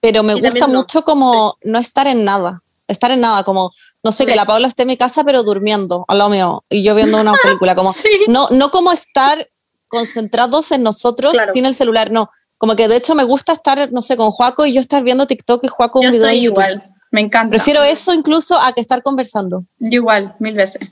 [0.00, 0.78] pero me Y gusta también no.
[0.80, 2.62] mucho como no estar en nada.
[2.88, 3.70] Estar en nada, como,
[4.02, 4.36] no sé, que Sí.
[4.36, 7.32] la Paula esté en mi casa, pero durmiendo al lado mío, y yo viendo una
[7.42, 7.94] película, como,
[8.28, 9.48] no, no como estar
[9.88, 11.52] concentrados en nosotros Claro.
[11.52, 12.28] sin el celular, no.
[12.58, 15.26] Como que de hecho me gusta estar, no sé, con Juaco y yo estar viendo
[15.26, 16.62] TikTok y Juaco un Yo video soy de YouTube.
[16.64, 16.91] igual.
[17.12, 17.50] Me encanta.
[17.50, 19.64] Prefiero eso incluso a que estar conversando.
[19.78, 20.82] Yo igual, mil veces.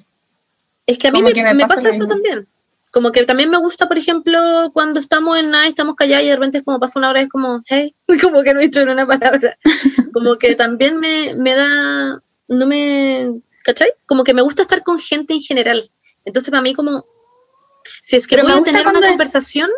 [0.86, 2.46] Es que a mí me, que me me pasa pasa, eso también.
[2.92, 6.34] Como que también me gusta, por ejemplo, cuando estamos en nada, estamos callados y de
[6.36, 8.92] repente es como pasa una hora, es como, hey, como que no he dicho ni
[8.92, 9.56] una palabra.
[10.12, 13.92] Como que también me, me da, no me, ¿cachai?
[14.06, 15.80] Como que me gusta estar con gente en general.
[16.24, 17.06] Entonces para mí como,
[18.02, 19.70] si es que voy a tener una cuando es- conversación,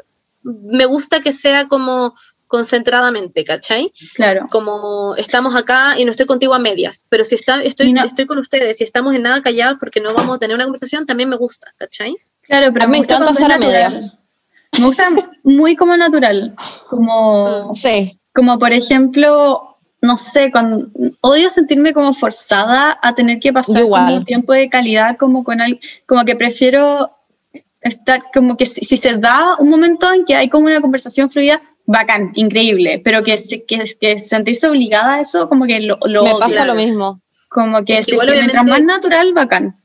[0.42, 2.14] me gusta que sea como
[2.52, 3.90] concentradamente, ¿cachai?
[4.14, 4.46] Claro.
[4.50, 8.26] como estamos acá y no estoy contigo a medias, pero si está, estoy, no- estoy
[8.26, 11.30] con ustedes y estamos en nada callados porque no vamos a tener una conversación, también
[11.30, 12.14] me gusta, ¿cachai?
[12.42, 14.18] Claro, pero a mí me encanta cuando estar a medias.
[14.78, 15.08] Me gusta
[15.44, 16.54] muy como natural.
[16.90, 18.20] Como, Sí.
[18.34, 20.88] como por ejemplo, no sé, cuando
[21.22, 25.80] odio sentirme como forzada a tener que pasar como tiempo de calidad como con alguien,
[26.06, 27.16] como que prefiero
[27.80, 31.28] estar como que si, si se da un momento en que hay como una conversación
[31.30, 35.98] fluida, bacán, increíble, pero que, se- que, que sentirse obligada a eso, como que lo,
[36.06, 36.74] lo Me pasa claro.
[36.74, 37.20] lo mismo.
[37.48, 39.78] Como que, Es que igual que mientras más natural, bacán.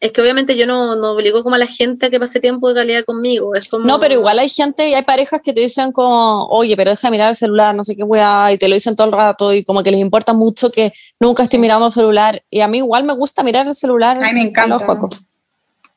[0.00, 2.68] Es que obviamente yo no, no obligo como a la gente a que pase tiempo
[2.70, 3.84] de calidad conmigo, es como...
[3.86, 7.08] No, pero igual hay gente y hay parejas que te dicen como, oye, pero deja
[7.08, 9.52] de mirar el celular, no sé qué weá, y te lo dicen todo el rato
[9.52, 12.42] y como que les importa mucho que nunca esté mirando el celular.
[12.48, 14.18] Y a mí igual me gusta mirar el celular.
[14.22, 14.78] Ay, me encanta.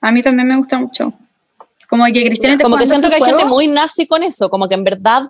[0.01, 1.13] A mí también me gusta mucho.
[1.93, 3.55] Como que Cristian Como que siento que hay este gente juego.
[3.55, 5.21] muy nazi con eso, como que en verdad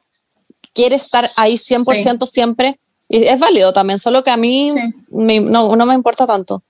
[0.73, 2.79] quiere estar ahí 100% siempre.
[3.09, 4.93] Y es válido también, solo que a mí Sí.
[5.11, 6.63] me- no, no me importa tanto.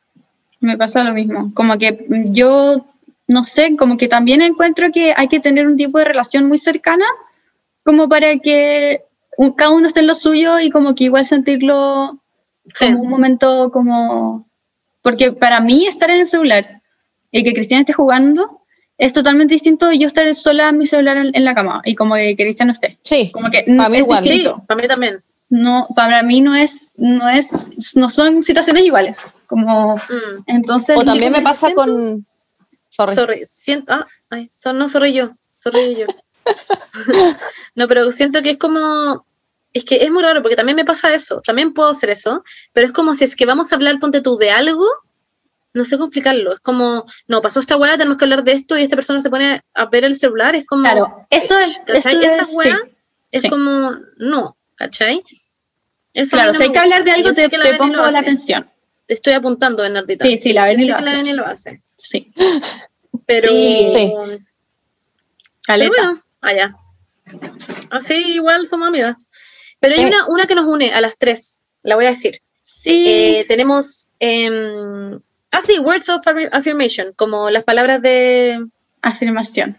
[0.59, 1.51] Me pasa lo mismo.
[1.53, 2.85] Como que yo,
[3.27, 6.57] no sé, como que también encuentro que hay que tener un tipo de relación muy
[6.57, 7.05] cercana,
[7.85, 9.03] como para que
[9.37, 12.17] un- cada uno esté en lo suyo y como que igual sentirlo
[12.79, 14.47] como un momento como...
[15.03, 16.81] Porque para mí estar en el celular
[17.31, 18.61] y que Cristian esté jugando
[19.05, 22.15] es totalmente distinto yo estar sola en mi celular en, en la cama y como
[22.15, 22.97] que Cristian no esté.
[23.01, 24.23] Sí, Como que Pa' mí es igual.
[24.23, 24.63] Sí, distinto.
[24.67, 25.23] para mí también.
[25.49, 29.27] No, para mí no es, no es, no son situaciones iguales.
[29.47, 30.43] Como, Mm.
[30.47, 30.97] entonces...
[30.97, 32.25] o también me pasa siento- con...
[32.89, 33.15] Sorry.
[33.15, 36.05] Sorry, siento, ah, ay, so- no, sorry yo, sorry yo.
[37.75, 39.25] no, pero siento que es como,
[39.73, 42.87] es que es muy raro porque también me pasa eso, también puedo hacer eso, pero
[42.87, 44.85] es como si es que vamos a hablar, ponte tú, de algo,
[45.73, 48.77] no sé cómo explicarlo, es como, no, pasó esta weá, tenemos que hablar de esto
[48.77, 52.09] y esta persona se pone a ver el celular, es como, Claro, eso es, eso.
[52.21, 52.91] Esa es, weá sí,
[53.31, 53.49] es sí.
[53.49, 55.23] como, no, ¿cachai?
[56.13, 58.19] Eso Claro, no si hay que hablar de algo, te, que la te pongo la
[58.19, 58.69] atención.
[59.07, 60.25] Te estoy apuntando, Bernardita.
[60.25, 60.97] Sí, sí, la Beni lo
[61.43, 61.81] lo hace.
[61.95, 62.31] Sí,
[63.25, 63.87] Pero, Sí.
[63.89, 64.13] Sí.
[64.15, 64.39] pero
[65.63, 65.91] caleta.
[65.91, 66.75] bueno, allá.
[67.89, 69.15] Así igual somos amigas.
[69.79, 72.41] Pero hay una, una que nos une a las tres, la voy a decir.
[72.61, 73.05] Sí.
[73.07, 75.19] Eh, tenemos, em,
[75.53, 78.59] ah sí, words of affir- affirmation, como las palabras de
[79.01, 79.77] Afirmación.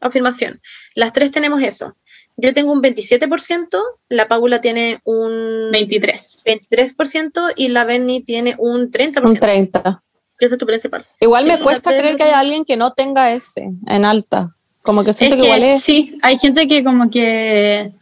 [0.00, 0.60] afirmación.
[0.94, 1.94] Las tres tenemos eso.
[2.38, 3.78] Yo tengo un 27%,
[4.10, 6.42] la Paula tiene un 23.
[6.44, 9.26] 23% y la Benny tiene un 30%.
[9.28, 10.02] Un 30.
[10.38, 11.04] Esa es tu principal.
[11.20, 14.54] Igual Sí, me la cuesta creer que haya alguien que no tenga ese en alta.
[14.84, 15.82] Como que siento Es que, que igual es.
[15.82, 17.92] sí, hay gente que como que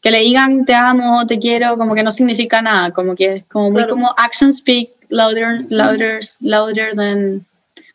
[0.00, 3.44] que le digan te amo, te quiero, como que no significa nada, como que es
[3.46, 3.94] como muy Claro.
[3.94, 7.46] como action speak louder, louder, louder than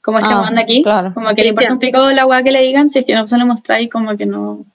[0.01, 1.14] como este Ah, aquí, claro.
[1.14, 3.26] como que le importa un pico la weá que le digan, si es que no
[3.26, 4.66] se lo mostráis, como que no.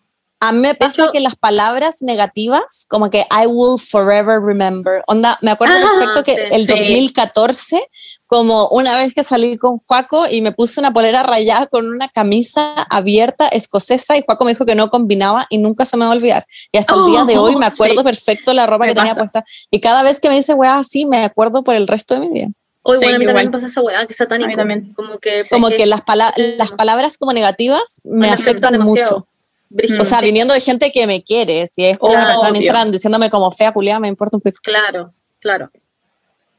[0.40, 5.02] A mí me pasa hecho- que las palabras negativas, como que I will forever remember.
[5.08, 6.54] Onda, me acuerdo Ah, perfecto que sí.
[6.54, 6.66] el Sí.
[6.68, 7.88] 2014,
[8.26, 12.08] como una vez que salí con Juaco y me puse una polera rayada con una
[12.08, 16.12] camisa abierta escocesa y Juaco me dijo que no combinaba y nunca se me va
[16.12, 16.46] a olvidar.
[16.70, 17.66] Y hasta el día de Oh, hoy me
[17.96, 18.04] acuerdo sí.
[18.04, 19.20] perfecto la ropa Me que tenía pasa.
[19.22, 19.44] puesta.
[19.72, 22.28] Y cada vez que me dice weá así, me acuerdo por el resto de mi
[22.28, 22.48] vida.
[22.82, 23.34] Hoy, Sí, bueno, a mí igual.
[23.34, 24.46] también me pasa esa weá, que es satánico.
[24.46, 24.92] A mí también.
[24.94, 26.54] Como que, Como que las, pala- Sí.
[26.56, 29.16] las palabras como negativas me me afectan demasiado.
[29.16, 29.28] mucho.
[29.70, 32.28] Brígido, O sea, sí, viniendo de gente que me quiere, si es como una Obvio.
[32.30, 34.58] persona en Instagram diciéndome como fea culiada, me importa un pico.
[34.62, 35.10] Claro,
[35.40, 35.70] claro.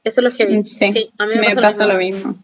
[0.03, 0.63] Eso es lo heavy.
[0.63, 2.29] Sí, Sí, a mí me, me pasa, pasa lo mismo.
[2.29, 2.43] mismo.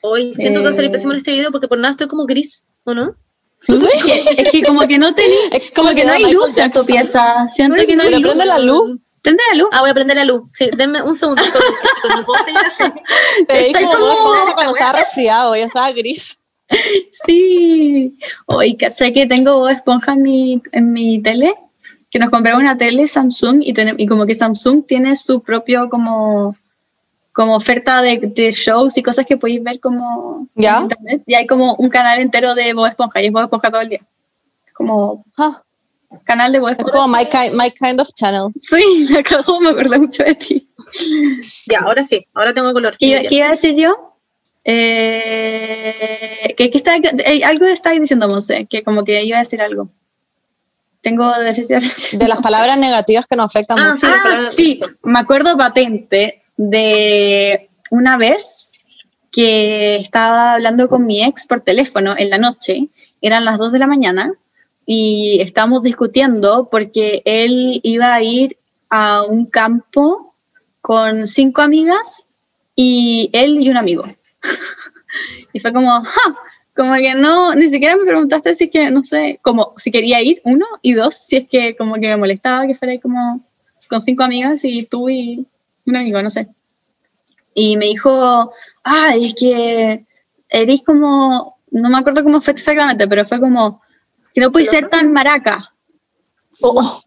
[0.00, 0.92] Hoy siento que va a salir Eh.
[0.92, 3.14] pésimo en este video porque por nada estoy como gris, ¿o no?
[3.66, 6.70] Es que, es que como que no tenéis, Es como que no hay luz en
[6.70, 8.28] tu pieza, siento que no hay Pero luz.
[8.34, 9.00] prende la luz.
[9.20, 9.68] Prende la luz.
[9.72, 10.42] Ah, voy a prender la luz.
[10.52, 11.42] Sí, denme un segundo.
[11.44, 11.60] chicos,
[12.16, 12.84] no puedo seguir así.
[13.48, 16.40] Te Estoy como, como- cuando estaba resfriado, ya estaba gris.
[17.10, 18.18] Sí.
[18.46, 19.12] Hoy, ¿cachai?
[19.12, 21.54] Que tengo Bob Esponja en mi, en mi tele,
[22.10, 25.88] que nos compramos una tele Samsung y, tenem- y como que Samsung tiene su propio
[25.88, 26.54] como,
[27.32, 30.76] como oferta de, de shows y cosas que podéis ver como ¿Ya?
[30.78, 31.22] en internet.
[31.26, 33.88] Y hay como un canal entero de Bob Esponja y es Bob Esponja todo el
[33.90, 34.06] día.
[34.74, 35.62] Como Ah,
[36.24, 36.98] canal de Bob es Esponja.
[36.98, 38.48] como my kind, my kind of channel.
[38.60, 40.68] Sí, la cagó, me acordé mucho de ti.
[41.70, 42.96] Ya, ahora sí, ahora tengo color.
[42.98, 44.07] ¿Qué, qué iba a decir yo?
[44.64, 49.60] Eh, que, que está, eh, algo estaba diciendo, Monse, que como que iba a decir
[49.60, 49.88] algo.
[51.00, 54.06] Tengo déficit de las palabras negativas que nos afectan Ah, mucho.
[54.06, 54.12] sí.
[54.12, 58.80] Ah, sí, me acuerdo patente de una vez
[59.30, 62.88] que estaba hablando con mi ex por teléfono en la noche,
[63.20, 64.32] eran las 2 de la mañana,
[64.84, 68.58] y estábamos discutiendo porque él iba a ir
[68.90, 70.34] a un campo
[70.80, 72.24] con cinco amigas
[72.74, 74.04] y él y un amigo.
[75.52, 76.36] y fue como, ¡ja!
[76.76, 80.22] Como que no, ni siquiera me preguntaste si es que, no sé, como si quería
[80.22, 83.44] ir, uno, y dos, si es que como que me molestaba que fuera ahí como
[83.88, 85.46] con cinco amigas y tú y
[85.86, 86.48] un amigo, no sé.
[87.54, 88.52] Y me dijo,
[88.84, 90.02] ah, es que
[90.48, 93.82] eres como, no me acuerdo cómo fue exactamente, pero fue como,
[94.32, 95.74] que no puedes ser tan maraca.
[96.60, 97.00] Oh,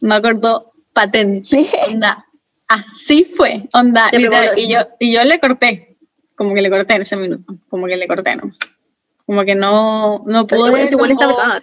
[0.00, 1.44] Me acuerdo patente.
[1.44, 1.70] Sí.
[1.88, 2.26] Onda,
[2.68, 5.93] así fue, onda, Te literal, y yo, y yo le corté,
[6.36, 8.52] como que le corté en ese minuto, como que le corté, ¿no?
[9.26, 10.70] Como que no, no Pero pude.
[10.70, 11.62] igual- igual está como- verdad.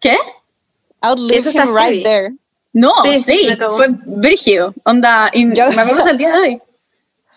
[0.00, 0.16] ¿Qué?
[1.00, 2.02] outlive him right heavy.
[2.02, 2.34] there.
[2.74, 6.62] No, Sí, fue brígido, onda, Yo- me acuerdo hasta el día de hoy.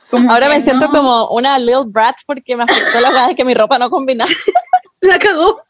[0.10, 3.44] Como Ahora me siento como una little brat porque me afectó la verdad de que
[3.44, 4.30] mi ropa no combinaba.
[5.02, 5.62] La cagó.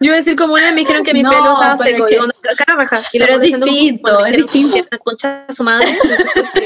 [0.00, 2.06] Yo iba a decir como una me dijeron que mi No, pelo estaba seco.
[2.06, 3.00] es y que- onda, cara raja.
[3.12, 4.74] Y la pero es diciendo como, distinto, es distinto.
[4.76, 5.86] que la concha de su madre.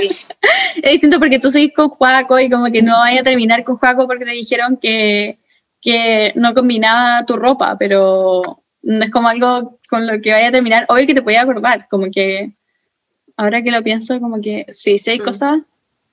[0.82, 3.76] Es distinto porque tú seguís con Juaco y como que no vaya a terminar con
[3.76, 5.39] Juaco porque te dijeron que,
[5.80, 8.43] que no combinaba tu ropa, pero
[8.82, 10.84] no es como algo con lo que vaya a terminar.
[10.89, 12.53] Obvio que te podía acordar, como que
[13.37, 15.24] ahora que lo pienso, como que sí, sí hay Mm.
[15.24, 15.59] cosas,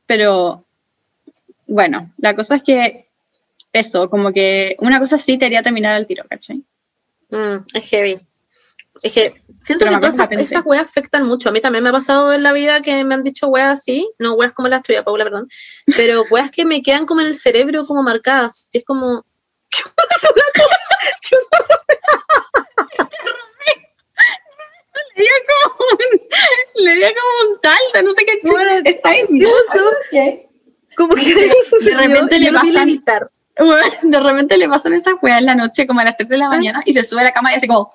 [0.05, 0.65] pero
[1.67, 3.09] bueno, la cosa es que
[3.73, 6.63] eso, como que una cosa sí te haría terminar al tiro, ¿cachai?
[7.29, 8.19] Mm, es heavy.
[9.01, 11.49] Es que siento que todas esas, weas afectan mucho.
[11.49, 14.07] A mí también me ha pasado en la vida que me han dicho weas así,
[14.19, 15.49] no weas como las tuyas, Paula, perdón,
[15.97, 18.69] pero weas que me quedan como en el cerebro como marcadas.
[18.71, 19.25] Y es como...
[19.71, 20.69] ¿Qué onda tu gato?
[21.29, 21.79] ¿Qué onda?
[25.15, 28.53] Le dio como un, le dio como un tal, no sé qué chulo.
[28.53, 29.11] Bueno, Está.
[30.11, 30.49] ¿Qué?
[30.95, 33.31] Como que sucedió repente le vi pasan- evitar.
[34.03, 36.49] De repente le pasan esas weas en la noche, como a las 3 de la
[36.49, 37.91] mañana, y se sube a la cama y hace como.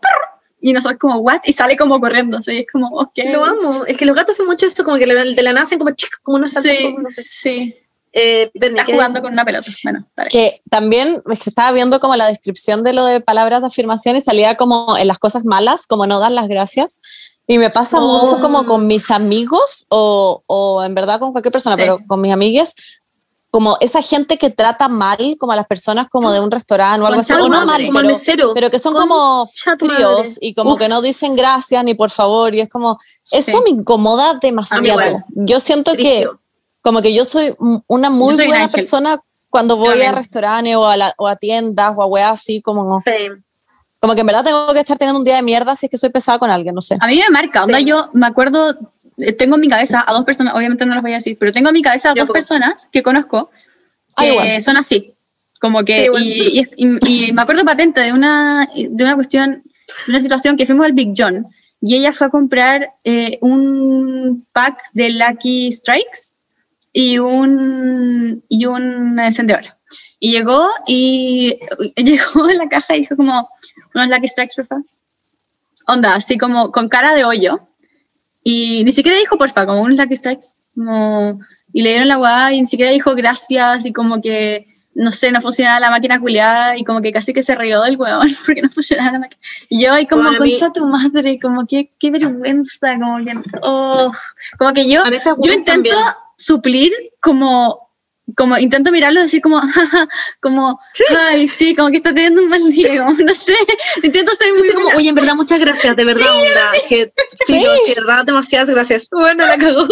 [0.60, 1.40] Y nosotros, como, ¿what?
[1.44, 2.38] Y sale como corriendo.
[2.38, 3.12] así es como, ok.
[3.32, 3.84] Lo amo.
[3.86, 6.38] Es que los gatos hacen mucho esto, como que de la nacen como chic, como
[6.38, 7.22] unos saltos, Sí, como no sé.
[7.22, 7.76] sí.
[8.12, 9.22] Eh, Está ¿qué jugando dices?
[9.22, 9.66] con una pelota.
[9.84, 10.30] Bueno, dale.
[10.30, 14.16] Que también es que estaba viendo como la descripción de lo de palabras de afirmación
[14.16, 17.02] y salía como en las cosas malas, como no dar las gracias.
[17.46, 18.20] Y me pasa Oh.
[18.20, 21.82] mucho como con mis amigos o, o en verdad con cualquier persona, Sí.
[21.82, 22.74] pero con mis amigas,
[23.50, 27.06] como esa gente que trata mal como a las personas como de un restaurante o
[27.06, 28.52] algo así, o no mal, como pero, mesero.
[28.54, 30.78] pero que son como fríos y como Uf.
[30.78, 32.98] que no dicen gracias ni por favor y es como,
[33.30, 33.58] eso Sí.
[33.64, 35.22] me incomoda demasiado.
[35.30, 36.28] Yo siento que
[36.82, 37.54] como que yo soy
[37.86, 39.20] una muy soy buena persona
[39.50, 43.00] cuando voy a restaurantes o a, la- o a tiendas o a weas así como,
[43.00, 43.42] Same.
[43.98, 45.96] como que en verdad tengo que estar teniendo un día de mierda si es que
[45.98, 46.98] soy pesada con alguien, no sé.
[47.00, 47.86] A mí me marca, onda, Sí.
[47.86, 48.76] yo me acuerdo,
[49.36, 51.68] tengo en mi cabeza a dos personas, obviamente no las voy a decir, pero tengo
[51.68, 52.34] en mi cabeza a Yo dos tampoco.
[52.34, 53.50] personas que conozco
[54.16, 54.60] Ah, que igual.
[54.60, 55.14] son así.
[55.60, 59.62] Como que, Sí, y, y- y- y me acuerdo patente de una, de una cuestión,
[60.06, 61.46] de una situación que fuimos al Big John
[61.80, 66.32] y ella fue a comprar eh, un pack de Lucky Strikes
[66.92, 69.62] y un, y un encendedor.
[70.20, 71.58] Y llegó y
[71.96, 73.48] llegó en la caja y dijo como,
[73.94, 74.84] unos Lucky Strikes, por favor.
[75.86, 77.67] Onda, así como con cara de hoyo.
[78.42, 80.46] Y ni siquiera dijo porfa, como unos Lucky Strikes.
[80.74, 81.40] Como,
[81.72, 85.30] y le dieron la guada y ni siquiera dijo gracias y como que, no sé,
[85.32, 88.62] no funcionaba la máquina culiada y como que casi que se rió del huevón porque
[88.62, 89.42] no funcionaba la máquina.
[89.68, 93.24] Y yo ahí como, Bueno, a mí- concha tu madre, como que, qué vergüenza, como
[93.24, 93.32] que,
[93.62, 94.10] oh,
[94.58, 95.96] como que yo, yo intento también.
[96.36, 97.87] suplir como,
[98.36, 100.08] como intento mirarlo y decir como, jaja,
[100.40, 100.80] como,
[101.16, 103.54] ay, sí, como que está teniendo un mal día, como, no sé,
[104.02, 107.12] intento ser muy Así como, oye, en verdad, muchas gracias, de verdad, onda, que
[107.46, 107.66] sí, Sí.
[107.86, 109.08] sí, de verdad, demasiadas gracias.
[109.10, 109.86] Bueno, la cagó.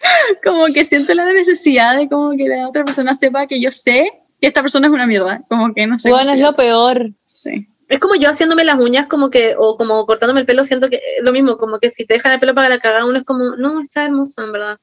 [0.44, 4.10] como que siento la necesidad de como que la otra persona sepa que yo sé
[4.40, 6.10] que esta persona es una mierda, como que no sé.
[6.10, 7.12] Bueno, es lo peor.
[7.24, 7.68] Sí.
[7.88, 10.96] Es como yo haciéndome las uñas, como que, o como cortándome el pelo, siento que
[10.96, 13.24] es lo mismo, como que si te dejan el pelo para la cagada, uno es
[13.24, 14.78] como, no, está hermoso, en verdad.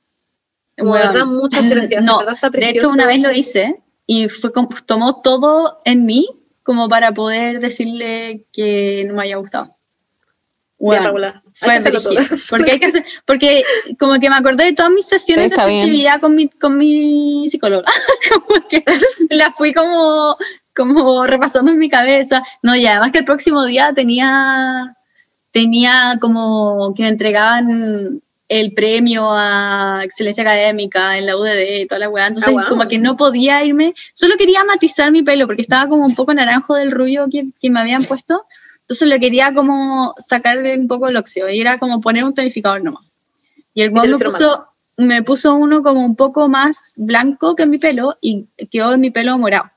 [0.78, 3.82] Como, de Bueno, verdad, muchas gracias, No, verdad está de hecho una vez lo hice
[4.06, 6.28] y fue como, tomó todo en mí
[6.64, 9.78] como para poder decirle que no me haya gustado.
[10.80, 11.92] Bueno, Paula, hay fue
[12.50, 13.64] porque hay que hacer, porque
[13.98, 17.48] como que me acordé de todas mis sesiones Sí, de afectividad con mi, con mi
[17.48, 17.86] psicóloga,
[18.46, 18.84] como que
[19.32, 20.38] la fui como,
[20.76, 24.96] como repasando en mi cabeza, no, y además que el próximo día tenía,
[25.52, 32.00] tenía como que me entregaban el premio a excelencia académica en la UDD y toda
[32.00, 32.70] la weá, entonces Ah, wow.
[32.70, 36.34] como que no podía irme, solo quería matizar mi pelo porque estaba como un poco
[36.34, 38.46] naranjo del rubio que, que me habían puesto,
[38.82, 42.82] entonces lo quería como sacar un poco el óxido y era como poner un tonificador
[42.82, 43.04] nomás.
[43.74, 47.78] Y el lo me puso, me puso uno como un poco más blanco que mi
[47.78, 49.70] pelo y quedó mi pelo morado.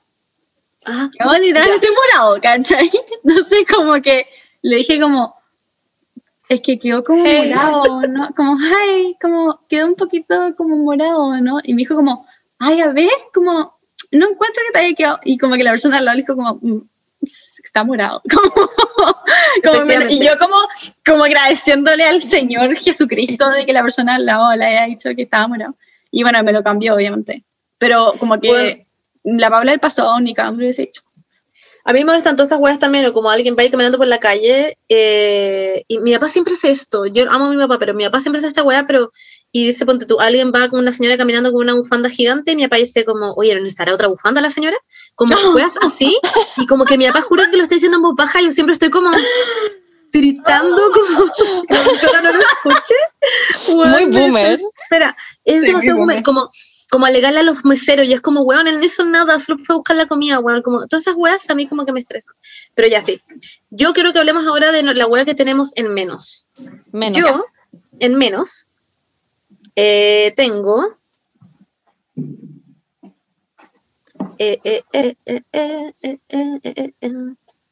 [0.86, 2.90] Ah, Quedó literalmente morado, ¿cachai?
[3.24, 4.26] Entonces como que
[4.62, 5.34] le dije como,
[6.50, 7.48] es que quedó como Hey.
[7.48, 8.28] morado, ¿no?
[8.34, 11.60] Como, ay, como quedó un poquito como morado, ¿no?
[11.62, 12.26] Y me dijo como,
[12.58, 13.78] ay, a ver, como,
[14.10, 15.20] no encuentro que te haya quedado.
[15.24, 16.80] Y como que la persona al lado dijo como, "Mm,
[17.64, 18.20] está morado.
[19.64, 20.56] Como, como y yo como,
[21.06, 25.22] como agradeciéndole al Señor Jesucristo de que la persona al lado le haya dicho que
[25.22, 25.74] estaba morado.
[26.10, 27.44] Y bueno, me lo cambió, obviamente.
[27.78, 28.86] Pero como que
[29.22, 31.02] la Paula del pasado ni cada uno hubiese dicho.
[31.84, 33.98] A mí me molestan todas esas weas también, o como alguien va a ir caminando
[33.98, 37.78] por la calle, eh, y mi papá siempre hace esto, yo amo a mi papá,
[37.78, 39.10] pero mi papá siempre hace esta wea, pero,
[39.52, 42.56] y dice, ponte tú, alguien va con una señora caminando con una bufanda gigante, y
[42.56, 44.76] mi papá dice como, oye, ¿no necesitará otra bufanda la señora?
[45.14, 46.18] Como weas así,
[46.56, 48.52] y como que mi papá jura que lo está diciendo en voz baja, y yo
[48.52, 49.10] siempre estoy como
[50.12, 52.94] gritando, como que la persona no lo escuche.
[53.68, 54.50] Muy me boomer.
[54.50, 55.16] desespera.
[55.44, 56.22] Es demasiado boomer.
[56.22, 56.48] como
[56.90, 59.74] como alegarle a los meseros y es como, weón, él no hizo nada, solo fue
[59.74, 62.34] a buscar la comida, weón, como todas esas weas a mí como que me estresan.
[62.74, 63.22] Pero ya sí.
[63.70, 66.48] Yo creo que hablemos ahora de la wea que tenemos en menos.
[66.92, 67.18] Menos.
[67.18, 67.44] Yo,
[68.00, 68.66] en menos,
[69.74, 70.96] tengo...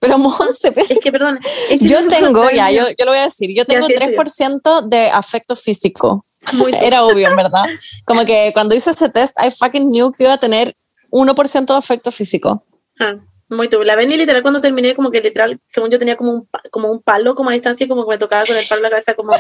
[0.01, 1.41] Pero Monse, es que perdón.
[1.81, 5.11] Yo tengo, ya, yo, yo, lo voy a decir, yo tengo ya, sí, 3% de
[5.11, 6.25] afecto físico.
[6.55, 7.65] Muy Era obvio, en verdad.
[8.05, 10.75] Como que cuando hice ese test, I fucking knew que iba a tener
[11.11, 12.65] 1% de afecto físico.
[13.01, 13.15] Ah,
[13.49, 13.83] muy tú.
[13.83, 17.01] La Benny literal cuando terminé, como que literal, según yo tenía como un, como un
[17.03, 19.33] palo como a distancia, como que me tocaba con el palo en la cabeza, como,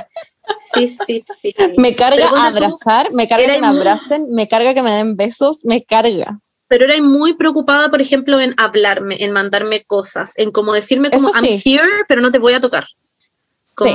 [0.74, 1.54] sí, sí, sí.
[1.76, 4.92] Me carga ponte tú, abrazar, me carga que me muy- abracen, me carga que me
[4.92, 6.40] den besos, me carga.
[6.68, 11.28] Pero era muy preocupada, por ejemplo, en hablarme, en mandarme cosas, en como decirme como,
[11.28, 11.62] Eso I'm sí.
[11.64, 12.86] here, pero no te voy a tocar.
[13.78, 13.90] Sí.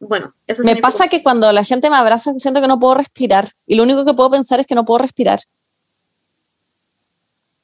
[0.00, 0.08] Como...
[0.08, 3.44] Bueno, eso Me pasa que cuando la gente me abraza siento que no puedo respirar
[3.66, 5.38] y lo único que puedo pensar es que no puedo respirar.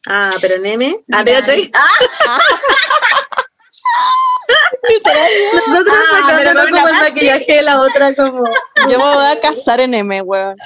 [0.06, 1.04] Ah, pero en M.
[1.12, 1.24] Ah?
[4.88, 5.30] Literal,
[5.68, 8.44] Nosotros Ah, pero sacándonos como el maquillaje de la otra, como.
[8.88, 10.56] yo me voy a casar en M, weón.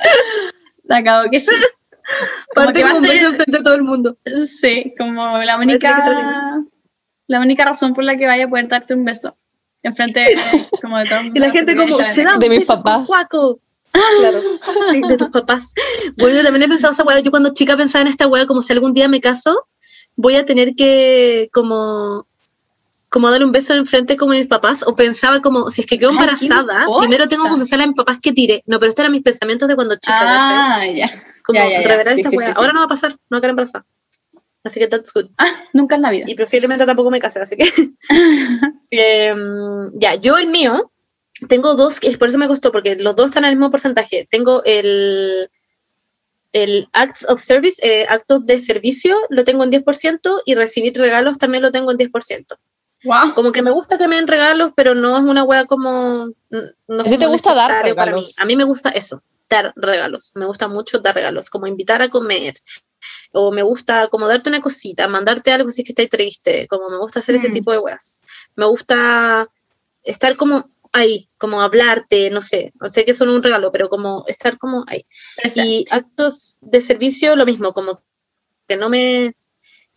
[0.85, 1.51] La acabo que sí.
[2.55, 4.17] Como Parte que va con a un ser- beso enfrente de todo el mundo.
[4.37, 6.61] Sí, como la única,
[7.29, 9.37] la única razón por la que vaya a poder darte un beso.
[9.83, 10.37] Enfrente de,
[10.81, 11.39] como de todo el mundo.
[11.39, 13.09] Y la gente como, se da un De mis papás.
[13.09, 13.59] Claro,
[14.93, 15.75] sí, de tus papás.
[16.17, 17.21] Bueno, yo también he pensado esa weá.
[17.21, 19.67] Yo cuando chica pensaba en esta weá como si algún día me caso,
[20.17, 22.27] voy a tener que como
[23.09, 25.99] como dar un beso enfrente como de mis papás o pensaba como si es que
[25.99, 28.79] quedo Ay, ¿qué me embarazada primero tengo que confesarle a mis papás que tire no
[28.79, 30.17] pero estos eran mis pensamientos de cuando chica.
[30.21, 31.11] Ah, ya.
[31.45, 31.89] como ya, ya, ya.
[31.89, 32.57] revelar Sí, esta sí, weá sí, sí.
[32.57, 33.85] ahora no va a pasar no voy a quedar embarazada
[34.65, 35.27] así que that's good
[35.73, 36.25] Nunca en la vida.
[36.29, 37.71] y posiblemente tampoco me case, así que.
[38.93, 40.91] Em, ya, yo el mío,
[41.49, 44.27] tengo dos, que por eso me costó, porque los dos están al mismo porcentaje.
[44.29, 45.49] Tengo el,
[46.53, 51.39] el Acts of Service, eh, actos de servicio, lo tengo en 10%, y recibir regalos
[51.39, 52.47] también lo tengo en 10%.
[53.05, 53.35] Wow.
[53.35, 56.31] Como que me gusta que me den regalos, pero no es una wea como.
[56.51, 58.21] No ¿A ti te gusta dar necesario para mí.
[58.21, 58.39] regalos?
[58.41, 60.33] A mí me gusta eso, dar regalos.
[60.35, 62.55] Me gusta mucho dar regalos, como invitar a comer.
[63.33, 66.67] O me gusta como darte una cosita, mandarte algo si es que estás triste.
[66.69, 67.53] Como me gusta hacer ese Mm.
[67.53, 68.21] tipo de weas.
[68.57, 69.49] Me gusta
[70.05, 72.73] estar como ahí, como hablarte, no sé.
[72.91, 75.07] Sé que son un regalo, pero como estar como ahí.
[75.57, 78.03] Y actos de servicio, lo mismo, como
[78.67, 79.35] que no me...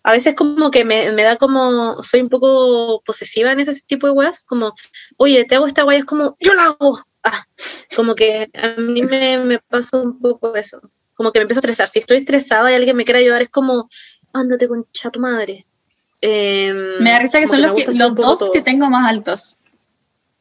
[0.05, 4.05] A veces como que me, me da como, soy un poco posesiva en ese tipo
[4.05, 4.73] de weas, como,
[5.15, 6.99] oye, te hago esta wea, es como, yo la hago.
[7.23, 7.47] Ah,
[7.95, 10.81] como que a mí me, me pasa un poco eso,
[11.15, 11.87] como que me empiezo a estresar.
[11.87, 13.87] Si estoy estresada y alguien me quiere ayudar, es como,
[14.33, 15.65] ándate con tu madre.
[16.21, 18.51] Em, Me da risa que son los, que- los dos todo.
[18.51, 19.57] que tengo más altos.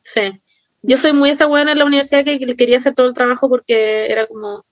[0.02, 0.40] Sí.
[0.82, 3.48] Yo soy muy esa buena en la universidad que que quería hacer todo el trabajo
[3.48, 4.64] porque era como,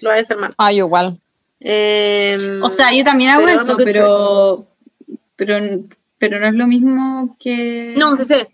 [0.00, 0.54] lo voy a hacer mal.
[0.58, 1.20] Ah, yo igual.
[1.60, 4.66] Em, O sea, yo también hago Pero eso, pero,
[5.36, 5.56] pero,
[6.18, 7.94] pero no es lo mismo que...
[7.96, 8.48] No, sí sé.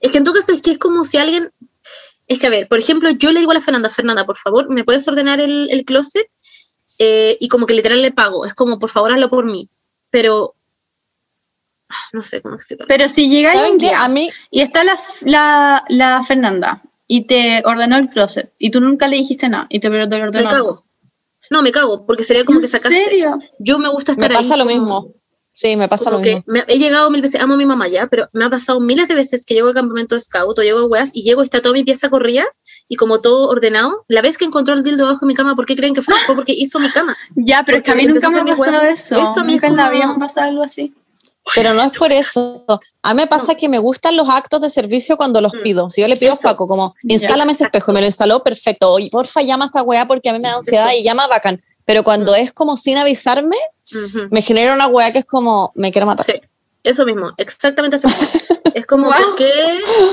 [0.00, 1.50] Es que en todo caso es que es como si alguien.
[2.26, 4.68] Es que, a ver, por ejemplo, yo le digo a la Fernanda, Fernanda, por favor,
[4.70, 6.26] ¿me puedes ordenar el, el closet?
[6.98, 8.46] Eh, y como que literal le pago.
[8.46, 9.68] Es como, por favor, hazlo por mí.
[10.10, 10.54] Pero.
[11.88, 12.88] ah, No sé cómo explicarlo.
[12.88, 13.86] Pero si llegáis ¿Saben un qué?
[13.86, 18.70] día A mí, y está la, la, la Fernanda y te ordenó el closet y
[18.70, 20.44] tú nunca le dijiste nada y te, pero te lo ordenó.
[20.44, 20.84] me cago.
[21.50, 23.04] No, me cago, porque sería como ¿En que sacaste.
[23.04, 23.38] serio?
[23.58, 25.14] Yo me gusta me estar ahí pasa lo como- mismo.
[25.56, 26.44] Sí, me pasa como lo que mismo.
[26.48, 29.06] me- he llegado mil veces, amo a mi mamá ya, pero me ha pasado miles
[29.06, 31.44] de veces que llego al campamento de scout o llego a weas y llego y
[31.44, 32.44] está toda mi pieza corrida
[32.88, 34.04] y como todo ordenado.
[34.08, 36.14] La vez que encontró el dildo debajo de mi cama, ¿por qué creen que fue?
[36.26, 37.16] Fue porque hizo mi cama.
[37.36, 39.14] Ya, pero es que a mí nunca me ha pasado eso.
[39.16, 40.92] Eso a mí nunca en la vida me ha pasado algo así.
[41.54, 42.64] Pero no es por eso.
[43.02, 45.62] A mí me pasa que me gustan los actos de servicio cuando los Mm.
[45.62, 45.90] pido.
[45.90, 46.36] Si yo le pido a.
[46.36, 48.92] Paco, como, instálame ese espejo y me lo instaló, perfecto.
[48.92, 51.62] Oye, porfa, llama a esta weá porque a mí me da ansiedad y llama bacán.
[51.84, 53.56] Pero cuando es como sin avisarme,
[54.30, 56.24] me genera una weá que es como, me quiero matar.
[56.24, 56.40] Sí,
[56.82, 58.28] eso mismo, exactamente eso mismo.
[58.74, 59.14] Es como, Wow.
[59.14, 59.52] ¿por, qué,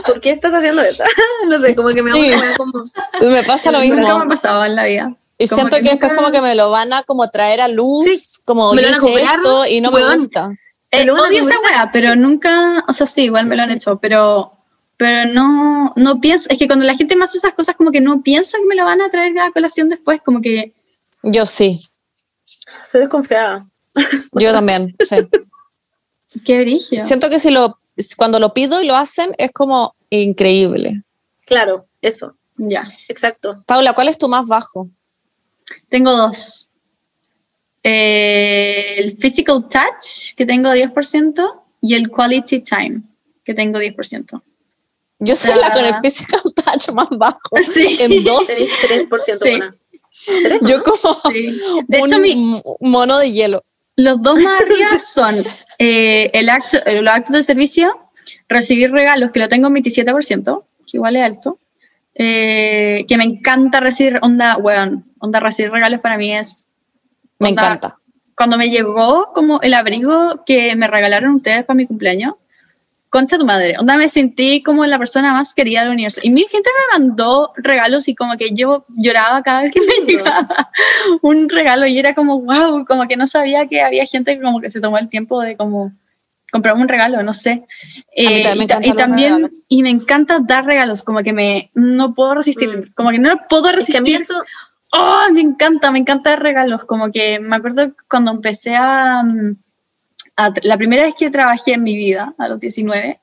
[0.05, 1.03] ¿por qué estás haciendo esto?
[1.47, 2.31] no sé, como que me da Sí.
[2.57, 2.83] como...
[3.31, 4.17] Me pasa lo Nunca mismo.
[4.19, 5.15] me ha pasado en la vida.
[5.39, 7.59] Y como siento que que, después nunca- como que me lo van a como traer
[7.61, 10.51] a luz, Sí, como me lo van a esto y no me gusta.
[10.91, 14.57] Eh, odio esa weá, pero nunca, o sea, sí, igual me lo han hecho, pero,
[14.97, 18.01] pero no, no pienso, es que cuando la gente me hace esas cosas, como que
[18.01, 20.73] no pienso que me lo van a traer a colación después, como que,
[21.23, 21.79] Yo sí,
[22.83, 23.65] Soy desconfiada.
[24.33, 24.95] yo también.
[24.99, 25.15] sí.
[26.45, 27.03] qué brillo.
[27.03, 27.79] Siento que si lo,
[28.17, 31.03] cuando lo pido y lo hacen es como increíble.
[31.45, 33.63] Claro, eso, Ya, exacto.
[33.65, 34.89] Paula, ¿cuál es tu más bajo?
[35.87, 36.67] tengo dos.
[37.83, 43.01] Eh, el physical touch, que tengo 10%, y el quality time,
[43.43, 44.41] que tengo 10%.
[45.19, 47.39] Yo soy sea- la con el physical touch más bajo.
[47.63, 47.97] Sí.
[47.99, 48.45] En dos.
[48.45, 48.69] Tenés
[49.09, 49.49] 3% Sí.
[49.49, 49.75] buena.
[50.43, 50.59] ¿Tres?
[50.61, 51.59] Yo como Sí.
[51.87, 53.63] De un hecho, mi, m- mono de hielo.
[53.95, 55.35] Los dos más arriba son
[55.79, 57.99] eh, el acto, el acto de servicio,
[58.47, 61.57] recibir regalos, que lo tengo en 27%, que igual es alto.
[62.15, 66.67] eh, que me encanta recibir, onda, weón, onda, recibir regalos para mí es.
[67.41, 67.97] Me onda, encanta.
[68.35, 72.35] Cuando me llegó como el abrigo que me regalaron ustedes para mi cumpleaños,
[73.09, 76.21] concha tu madre, onda me sentí como la persona más querida del universo.
[76.23, 80.07] Y mil gente me mandó regalos y como que yo lloraba cada vez que me
[80.07, 80.69] llegaba
[81.21, 84.61] un regalo y era como, wow, como que no sabía que había gente que como
[84.61, 85.91] que se tomó el tiempo de como
[86.53, 87.63] comprarme un regalo, no sé.
[88.15, 89.51] Eh, y ta- y, también, regalos.
[89.69, 92.93] y me encanta dar regalos, como que me, no puedo resistir, Mm.
[92.93, 94.35] como que no puedo Es que a mí resistir.
[94.37, 94.43] eso,
[94.91, 96.85] Oh, me encanta, me encanta dar regalos.
[96.85, 99.23] Como que me acuerdo cuando empecé a,
[100.63, 103.19] la primera vez que trabajé en mi vida, a los 19,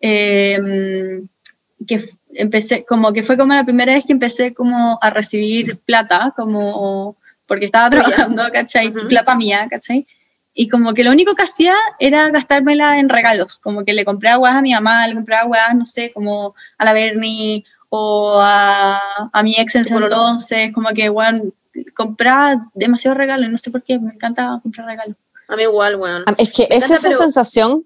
[0.00, 2.00] eh, mm, que
[2.34, 7.16] empecé, como que fue como la primera vez que empecé como a recibir plata, como
[7.46, 8.88] porque estaba trabajando, ¿cachai?
[8.88, 9.08] Ujú.
[9.08, 10.06] Plata mía, ¿cachai?
[10.54, 14.38] Y como que lo único que hacía era gastármela en regalos, como que le compraba
[14.38, 19.00] huevas a mi mamá, le compraba huevas, no sé, como a la Bernie o a,
[19.32, 21.42] a mi ex en ese entonces, como que, bueno,
[21.94, 25.16] compraba demasiados regalos, no sé por qué, me encanta comprar regalos.
[25.48, 26.24] a mí igual, weón.
[26.38, 27.84] Es que es encanta, esa pero- sensación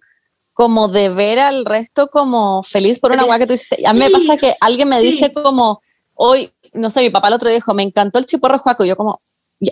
[0.53, 3.85] como de ver al resto como feliz por una weá que tú hiciste.
[3.87, 5.11] A mí me pasa que alguien me sí.
[5.11, 5.81] dice como,
[6.15, 8.89] hoy, no sé, mi papá el otro día dijo, me encantó el chiporro Juaco, y
[8.89, 9.21] yo como,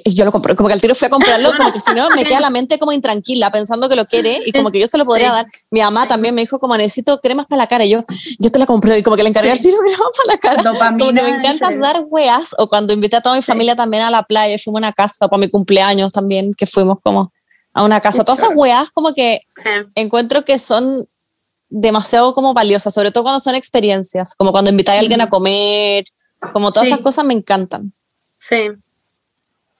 [0.04, 2.08] y yo lo compré, como que al tiro fui a comprarlo, como que si no
[2.10, 4.98] me queda la mente como intranquila pensando que lo quiere y como que yo se
[4.98, 5.32] lo podría Sí.
[5.34, 5.46] dar.
[5.70, 8.04] Mi mamá también me dijo como necesito cremas para la cara y yo,
[8.38, 10.62] yo te la compré y como que le encargué al tiro cremas para la cara.
[10.72, 13.46] Dopamina Como que me encanta dar weas o cuando invité a toda mi Sí.
[13.52, 16.98] familia también a la playa, fuimos a una casa para mi cumpleaños también, que fuimos
[17.02, 17.32] como
[17.74, 18.22] a una casa.
[18.24, 19.40] Todas esas weas como que
[19.94, 21.06] encuentro que son
[21.70, 26.04] demasiado como valiosas, sobre todo cuando son experiencias, como cuando invitáis a alguien a comer,
[26.52, 26.92] como todas Sí.
[26.92, 27.92] esas cosas me encantan.
[28.38, 28.68] sí.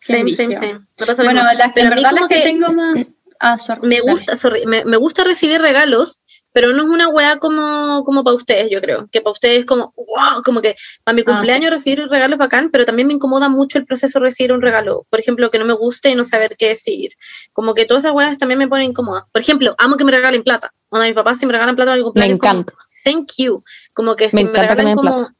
[0.05, 0.80] Same, same, same.
[0.98, 3.07] Me Bueno, las, Pero en verdad las como que, que tengo más...
[3.44, 3.80] Ah, sorry.
[3.88, 4.11] me dale.
[4.12, 6.22] gusta, sorry, me, me gusta recibir regalos,
[6.53, 9.09] pero no es una weá como, como para ustedes, yo creo.
[9.11, 12.70] Que para ustedes es como, wow, como que para mi Ah, cumpleaños recibir regalos bacán,
[12.70, 15.07] pero también me incomoda mucho el proceso de recibir un regalo.
[15.11, 17.11] Por ejemplo, que no me guste y no saber qué decir.
[17.53, 19.26] Como que todas esas weas también me ponen incómoda.
[19.32, 20.72] Por ejemplo, amo que me regalen plata.
[20.90, 22.38] Onda, mis papás si me regalan plata para mi Me cumpleaños.
[22.38, 22.74] como, encanta.
[23.05, 23.64] Thank you.
[23.92, 25.30] Como que si Me me, encanta que me regalan como,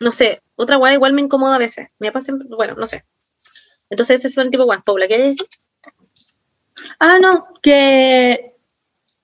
[0.00, 1.86] no sé, otra weá igual me incomoda a veces.
[2.00, 3.04] Me pasa, siempre- bueno, no sé.
[3.90, 4.66] Entonces ese es el tipo.
[4.84, 5.46] Paula, ¿qué decir?
[6.98, 8.54] Ah, no, que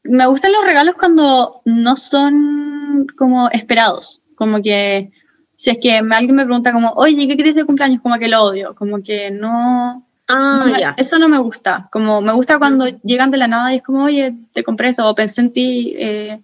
[0.02, 4.22] me gustan los regalos cuando no son como esperados.
[4.34, 5.10] Como que
[5.56, 8.00] si es que alguien me pregunta como, oye, ¿qué quieres de cumpleaños?
[8.00, 8.74] Como que lo odio.
[8.74, 10.06] Como que no...
[10.28, 10.94] Ah, no.
[10.96, 11.88] Eso no me gusta.
[11.92, 15.06] Como me gusta cuando llegan de la nada y es como, oye, te compré esto
[15.06, 15.94] o pensé en ti.
[15.98, 16.40] eh,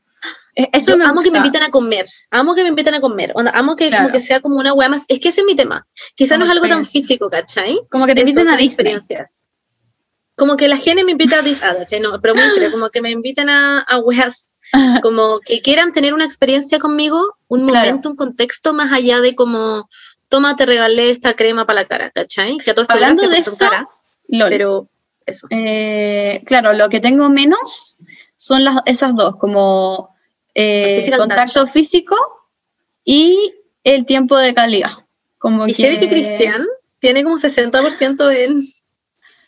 [0.73, 1.47] eso Yo me amo que me gusta.
[1.47, 4.05] inviten a comer, amo que me inviten a comer, amo que, Claro.
[4.05, 6.45] como que sea como una weá más, es que ese es mi tema, quizá no
[6.47, 7.79] es algo tan físico, ¿cachai?
[7.91, 9.43] Como que te Eso, inviten a experiencias.
[10.35, 12.01] Como que la gente me invita a ah, ¿cachai?
[12.01, 14.53] No, pero muy serio, como que me inviten a, a weas,
[15.03, 17.87] como que quieran tener una experiencia conmigo, un Claro.
[17.87, 19.89] momento, un contexto más allá de como,
[20.29, 22.57] toma, te regalé esta crema para la cara, ¿cachai?
[22.59, 23.89] Que a todo esto Hablando de eso, cara,
[24.49, 24.89] pero
[25.27, 25.47] eso.
[25.51, 27.99] Eh, claro, lo que tengo menos
[28.37, 30.16] son las, esas dos, como
[30.57, 32.17] eh, contacto físico
[33.05, 33.55] y
[33.85, 34.91] el tiempo de calidad.
[35.39, 36.67] Como Y que Cristian
[36.99, 38.59] tiene como 60% en...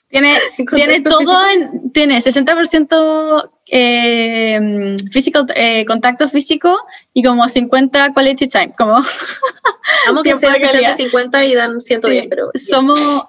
[0.10, 1.46] tiene, todo, físico.
[1.52, 6.78] en- tiene 60% eh, físico, eh, contacto físico
[7.12, 8.72] y como 50 quality time.
[8.76, 8.96] Como
[10.08, 10.70] Amo que calidad.
[10.70, 12.50] 60 50 y dan 110, sí, pero...
[12.52, 12.68] yes.
[12.68, 13.24] somos,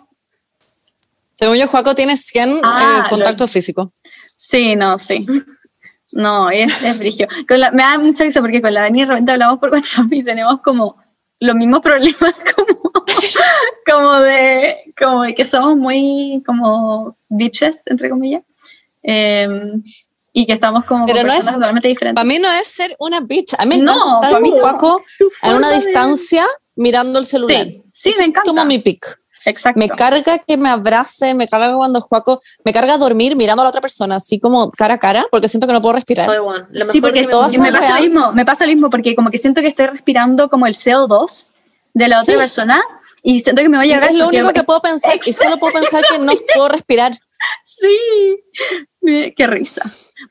[1.34, 3.94] Según yo, Juaco tiene 100 Ah, eh, contacto físico.
[4.36, 5.26] Sí, no, sí.
[6.14, 7.28] No, es, es frigio.
[7.50, 10.24] La- me da mucha risa porque con la Dani de repente hablamos por WhatsApp y
[10.24, 10.98] tenemos como
[11.40, 12.92] los mismos problemas como,
[13.86, 18.44] como de como de que somos muy como bitches, entre comillas.
[19.02, 19.82] Em,
[20.34, 22.16] y que estamos como Pero con no es- totalmente diferentes.
[22.22, 23.56] Para mí no es ser una bitch.
[23.58, 26.46] A mí me No, encanta estar con Tu en una de- distancia
[26.76, 27.66] mirando el celular.
[27.92, 28.50] Sí, sí, me encanta.
[28.50, 29.06] como mi pick.
[29.46, 29.80] Exacto.
[29.80, 33.70] Me carga que me abracen, me carga cuando Juaco, me carga dormir mirando a la
[33.70, 36.28] otra persona, así como cara a cara, porque siento que no puedo respirar.
[36.30, 39.16] Lo Sí, mejor porque que me me, pasa lo mismo, me pasa lo mismo porque
[39.16, 41.52] como que siento que estoy respirando como el CO2
[41.94, 42.38] de la otra Sí.
[42.40, 42.82] persona
[43.24, 45.58] y siento que me voy a llegar es lo único que puedo pensar y solo
[45.58, 47.12] puedo pensar que no puedo respirar.
[49.02, 49.82] Sí, qué risa.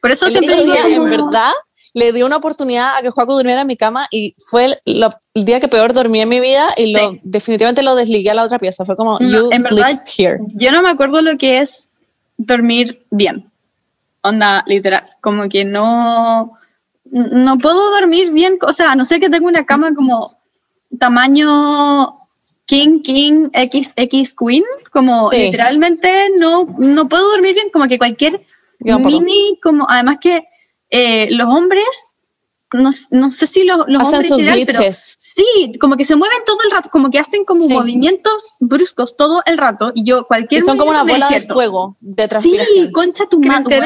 [0.00, 1.52] Por eso El siempre digo día, como- en verdad,
[1.94, 5.10] le di una oportunidad a que Juaco durmiera en mi cama y fue el, lo-
[5.34, 7.20] el día que peor dormí en mi vida y lo, Sí.
[7.22, 8.84] definitivamente lo desligué a la otra pieza.
[8.84, 10.38] Fue como, No, you en sleep verdad, here.
[10.54, 11.88] Yo no me acuerdo lo que es
[12.36, 13.50] dormir bien.
[14.22, 15.08] Onda, literal.
[15.20, 16.52] Como que no.
[17.10, 18.58] No puedo dormir bien.
[18.66, 20.36] O sea, a no ser que tenga una cama como
[20.98, 22.18] tamaño
[22.66, 24.64] King, King, X, X Queen.
[24.92, 25.38] Como Sí.
[25.46, 27.70] literalmente no, no puedo dormir bien.
[27.72, 28.44] Como que cualquier
[28.80, 29.58] mini.
[29.62, 30.44] Como, además que
[30.90, 31.84] eh, los hombres.
[32.74, 34.92] No, no sé si los, los Hacen hombres sus en general, pero.
[34.92, 37.72] Sí, como que se mueven todo el rato, como que hacen como Sí.
[37.72, 41.96] movimientos bruscos todo el rato y yo cualquier Que son como una bola de fuego,
[42.00, 42.86] de transpiración.
[42.86, 43.80] Sí, concha tu madre.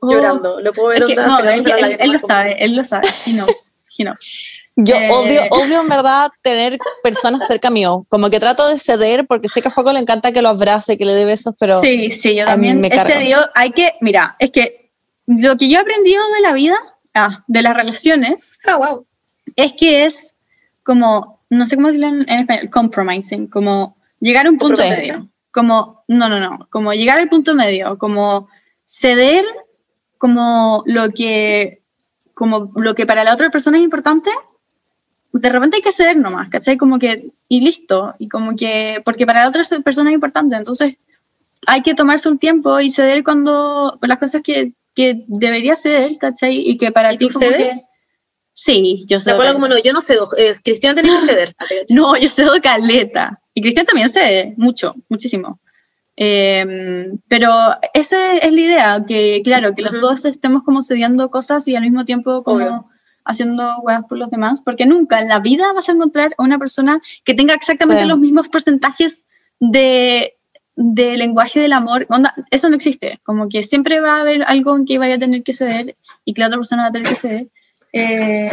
[0.00, 0.10] Oh.
[0.10, 2.82] llorando, lo puedo ver Es que, onda no, él, lágrimas él lo sabe, él lo
[2.82, 3.06] sabe.
[3.24, 4.58] He knows, he knows.
[4.74, 8.04] Yo Eh, odio, odio en verdad tener personas cerca mío.
[8.08, 10.98] Como que trato de ceder porque sé que a Juaco le encanta que lo abrace,
[10.98, 13.14] que le dé besos, pero Sí, sí, yo también me carga.
[13.14, 13.48] cedido.
[13.54, 14.81] Hay que, mira, es que
[15.40, 16.76] lo que yo he aprendido de la vida,
[17.14, 19.06] ah, de las relaciones, Ah, wow.
[19.56, 20.36] es que es
[20.82, 25.28] como, no sé cómo decirlo en, en español, compromising, como llegar a un punto medio.
[25.50, 28.48] Como, no, no, no, como llegar al punto medio, como
[28.84, 29.44] ceder
[30.16, 31.80] como lo que,
[32.32, 34.30] como lo que para la otra persona es importante,
[35.32, 36.76] de repente hay que ceder nomás, ¿cachai?
[36.76, 40.96] Como que, y listo, y como que, porque para la otra persona es importante, entonces
[41.66, 46.56] hay que tomarse un tiempo y ceder cuando, las cosas que, que debería ceder, ¿cachai?
[46.68, 47.88] Y que para ¿Y ti tú como que- cedes?
[48.54, 49.34] Sí, yo cedo.
[49.36, 50.28] abuela como no, yo no cedo.
[50.36, 51.56] Eh, Cristian tiene que ceder.
[51.90, 53.40] No, yo cedo caleta.
[53.54, 55.58] Y Cristian también cede, mucho, muchísimo.
[56.16, 57.50] Em, pero
[57.94, 61.82] esa es la idea, que claro, que los dos estemos como cediendo cosas y al
[61.82, 62.86] mismo tiempo como Obvio.
[63.24, 66.58] haciendo weas por los demás, porque nunca en la vida vas a encontrar a una
[66.58, 68.08] persona que tenga exactamente Sí.
[68.08, 69.24] los mismos porcentajes
[69.58, 70.34] de,
[70.76, 72.06] de lenguaje del amor.
[72.08, 75.18] Onda, eso no existe, como que siempre va a haber algo en que vaya a
[75.18, 77.46] tener que ceder y que la otra persona va a tener que ceder.
[77.92, 78.50] Eh,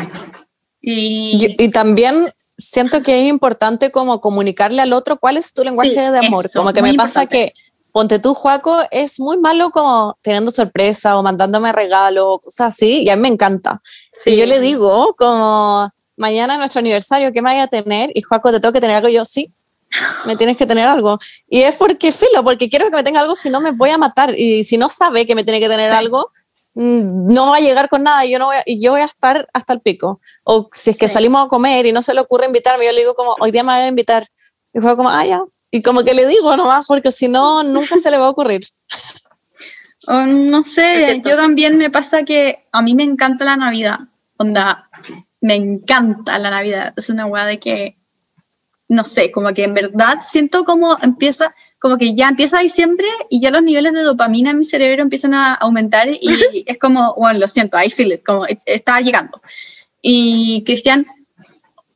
[0.82, 2.16] y, Y, y también
[2.58, 6.46] siento que es importante como comunicarle al otro cuál es tu lenguaje Sí, de amor.
[6.46, 7.54] eso, como que me pasa importante.
[7.56, 12.74] que, ponte tú, Juaco, es muy malo como teniendo sorpresa o mandándome regalos o cosas
[12.74, 13.82] así, y a mí me encanta.
[14.12, 14.32] Sí.
[14.32, 18.12] Y yo le digo como, mañana es nuestro aniversario, ¿qué me vaya a tener?
[18.14, 19.08] Y Juaco, ¿te tengo que tener algo?
[19.10, 19.54] Y yo, sí,
[20.26, 21.20] me tienes que tener algo.
[21.48, 23.98] Y es porque, filo, porque quiero que me tenga algo, si no me voy a
[23.98, 24.34] matar.
[24.38, 26.30] Y si no sabe que me tiene que tener algo,
[26.76, 29.02] mm, no va a llegar con nada y yo, no voy a, y yo voy
[29.02, 30.20] a estar hasta el pico.
[30.44, 31.16] O si es que Sí.
[31.16, 33.64] salimos a comer y no se le ocurre invitarme, yo le digo como, hoy día
[33.64, 34.26] me voy a invitar.
[34.74, 35.41] Y fue como, ah, ya.
[35.72, 38.61] Y como que le digo nomás, porque si no, nunca se le va a ocurrir.
[40.07, 41.30] no sé, Perfecto.
[41.30, 43.99] yo también me pasa que a mí me encanta la Navidad.
[44.38, 44.90] Onda,
[45.41, 46.94] me encanta la Navidad.
[46.98, 47.99] Es una weá de que,
[48.90, 53.40] no sé, como que en verdad siento como empieza, como que ya empieza diciembre y
[53.40, 56.20] ya los niveles de dopamina en mi cerebro empiezan a aumentar y
[56.66, 59.41] es como, bueno, lo siento, I feel it, como está llegando.
[60.02, 61.06] Y Cristian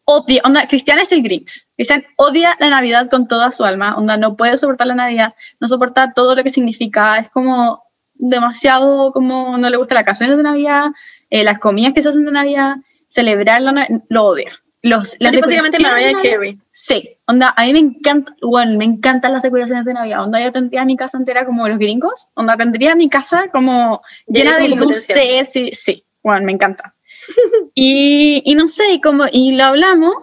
[0.06, 1.66] odia, onda, Cristian es el Grinch.
[1.76, 5.68] Cristian odia la Navidad con toda su alma, onda, no puede soportar la Navidad, no
[5.68, 7.84] soporta todo lo que significa, es como
[8.14, 10.92] demasiado, como no le gusta las canciones de Navidad,
[11.32, 12.76] eh, las comidas que se hacen de Navidad,
[13.08, 14.52] celebrar la Navidad, lo odia.
[14.84, 16.60] Los, las básicamente Mariah Carey.
[16.72, 20.22] Sí, onda, a mí me encanta, bueno, me encantan las decoraciones de Navidad.
[20.22, 22.28] Onda, yo tendría mi casa entera como los gringos.
[22.34, 25.50] Onda, tendría mi casa como Llena de luces.
[25.50, 26.94] Sí, sí, bueno, me encanta.
[27.74, 30.16] y, y no sé, y como, y lo hablamos,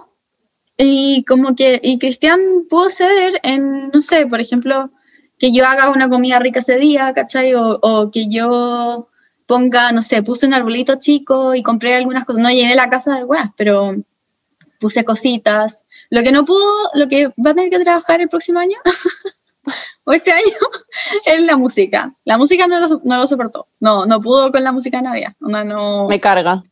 [0.76, 2.38] y como que, y Cristian
[2.68, 4.90] pudo ceder en, no sé, por ejemplo,
[5.38, 7.54] que yo haga una comida rica ese día, ¿cachai?
[7.54, 9.08] O, o que yo
[9.46, 12.42] ponga, no sé, puse un arbolito chico y compré algunas cosas.
[12.42, 13.94] No llené la casa de weas, pero
[14.80, 15.86] puse cositas.
[16.08, 18.76] Lo que no pudo, lo que va a tener que trabajar el próximo año
[20.04, 20.56] o este año
[21.26, 22.12] es la música.
[22.24, 23.68] La música no lo, no lo soportó.
[23.78, 25.32] No, no pudo con la música de Navidad.
[25.38, 26.64] No, Me carga.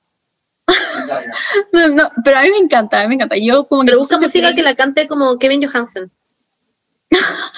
[1.73, 3.37] no, no, pero a mí me encanta, a mí me encanta.
[3.37, 6.11] Yo como que Pero busca música que la cante como Kevin Johansen.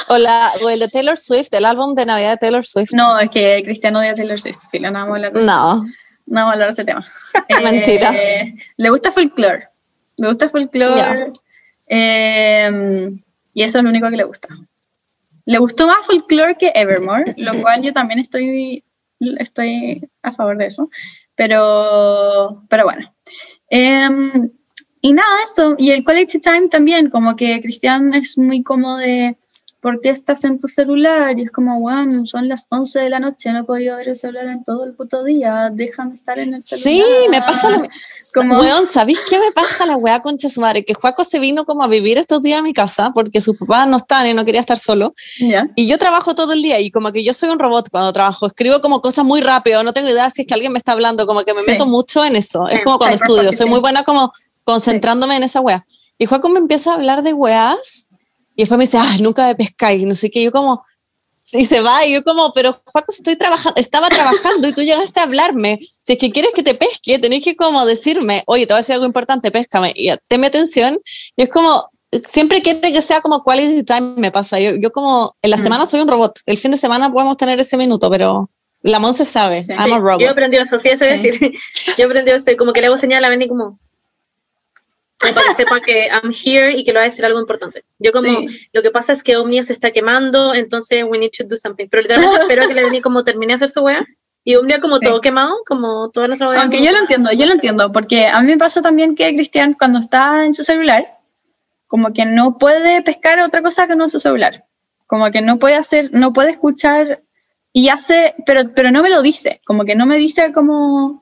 [0.09, 2.93] O, la, o el de Taylor Swift, el álbum de Navidad de Taylor Swift.
[2.93, 4.59] No, es que Cristiano odia Taylor Swift.
[4.71, 5.47] Filo, no vamos a hablar de eso.
[5.47, 5.85] No.
[6.27, 7.05] No vamos a hablar de ese tema.
[7.63, 8.15] Mentira.
[8.15, 9.70] Eh, le gusta folklore.
[10.21, 10.97] Le gusta folklore.
[10.97, 11.27] Ya.
[11.89, 13.11] eh,
[13.55, 14.49] y eso es lo único que le gusta.
[15.47, 18.85] Le gustó más folklore que Evermore, lo cual yo también estoy,
[19.39, 20.91] estoy a favor de eso.
[21.35, 23.15] Pero, pero bueno.
[23.71, 24.51] Em,
[25.01, 25.75] y nada, eso.
[25.79, 29.39] Y el quality time también, como que Cristian es muy como de,
[29.81, 31.39] ¿por qué estás en tu celular?
[31.39, 34.17] Y es como, bueno, son las 11 de la noche, no he podido ver el
[34.17, 36.83] celular en todo el puto día, déjame estar en el celular.
[37.09, 37.83] Sí, me pasa lo.
[38.35, 40.85] Como- Weón, ¿sabéis qué me pasa la weá concha su madre?
[40.85, 43.89] Que Juaco se vino como a vivir estos días a mi casa porque sus papás
[43.89, 45.15] no están y no quería estar solo.
[45.75, 48.47] Y yo trabajo todo el día y como que yo soy un robot cuando trabajo.
[48.47, 51.27] Escribo como cosas muy rápido, no tengo idea si es que alguien me está hablando,
[51.27, 51.67] como que me Sí.
[51.71, 52.67] meto mucho en eso.
[52.69, 53.45] Es Sí, como cuando hyperfocusing.
[53.47, 54.31] estudio, soy muy buena como
[54.65, 55.85] concentrándome en esa weá.
[56.19, 58.07] Y Juaco me empieza a hablar de weás
[58.61, 60.43] y después me dice, ah, nunca me pescáis, no sé qué.
[60.43, 60.83] Yo como,
[61.53, 65.19] y se va y yo como, pero Juaco, estoy trabajando, estaba trabajando y tú llegaste
[65.19, 65.81] a hablarme.
[66.05, 68.83] Si es que quieres que te pesque, tenés que como decirme, oye, te voy a
[68.83, 69.93] decir algo importante, péscame.
[69.97, 70.99] Y tenme atención.
[71.37, 71.89] Y es como,
[72.27, 74.61] siempre quiere que sea como quality time, me pasa.
[74.61, 75.63] Yo, yo como, en la Mm.
[75.63, 76.39] semana soy un robot.
[76.45, 78.51] El fin de semana podemos tener ese minuto, pero
[78.83, 79.73] la Monse sabe, Sí.
[79.73, 80.21] I'm a robot.
[80.21, 81.27] Yo aprendí eso, sí, eso es Sí.
[81.29, 81.53] decir.
[81.99, 83.79] Yo aprendí eso, como que le hago señal a Benny como
[85.21, 87.85] para que sepa que I'm here y que le va a decir algo importante.
[87.99, 88.69] Yo como, Sí.
[88.73, 91.87] lo que pasa es que Omnia se está quemando, entonces we need to do something.
[91.91, 94.05] Pero literalmente espero que le Benny como termine de hacer su wea.
[94.43, 95.03] Y Omnia como Sí.
[95.07, 96.41] todo quemado, como todas las.
[96.41, 99.75] Aunque yo lo entiendo, yo lo entiendo, porque a mí me pasa también que Cristian
[99.79, 101.19] cuando está en su celular,
[101.87, 104.65] como que no puede pescar otra cosa que no su celular.
[105.07, 107.23] Como que no puede hacer, no puede escuchar
[107.73, 111.20] y hace, pero, pero no me lo dice, como que no me dice como,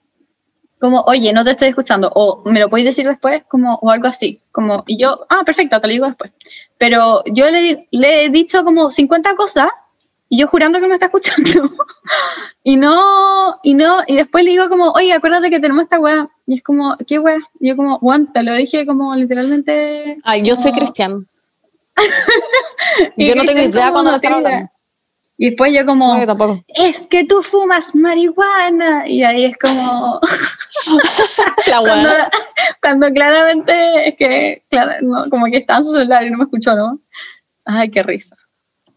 [0.81, 4.09] como, oye, no te estoy escuchando, o me lo podéis decir después, como, o algo
[4.09, 6.33] así, como, y yo, ah, perfecto, te lo digo después.
[6.79, 9.71] Pero yo le, le he dicho como 50 cosas
[10.31, 11.51] y yo jurando que me está escuchando.
[12.63, 16.29] y no, y no, y después le digo como, oye, acuérdate que tenemos esta weá.
[16.47, 17.39] Y es como, ¿qué weá?
[17.61, 17.99] Y yo como,
[18.33, 20.17] te lo dije como literalmente.
[20.25, 21.25] Ay, yo soy cristiano.
[23.17, 24.71] Yo no tengo idea cuando me están hablando.
[25.40, 29.09] Y después yo como, No, yo es que tú fumas marihuana.
[29.09, 30.20] Y ahí es como,
[31.69, 32.10] La cuando,
[32.82, 36.44] cuando claramente es que, claro, no, como que está en su celular y no me
[36.44, 37.01] escuchó, ¿no?
[37.65, 38.36] Ay, qué risa.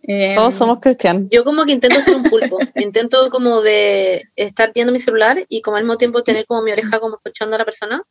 [0.02, 1.28] Eh, Todos somos cristianos.
[1.30, 5.62] Yo como que intento ser un pulpo, intento como de estar viendo mi celular y
[5.62, 8.04] como al mismo tiempo tener como mi oreja como escuchando a la persona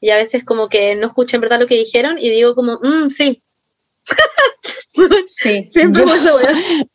[0.00, 2.78] y a veces como que no escucho en verdad lo que dijeron y digo como,
[2.80, 3.42] mm, sí.
[5.26, 5.66] Sí.
[5.68, 6.88] Siempre weón.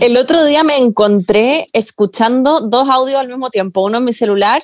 [0.00, 4.62] El otro día me encontré escuchando dos audios al mismo tiempo, uno en mi celular,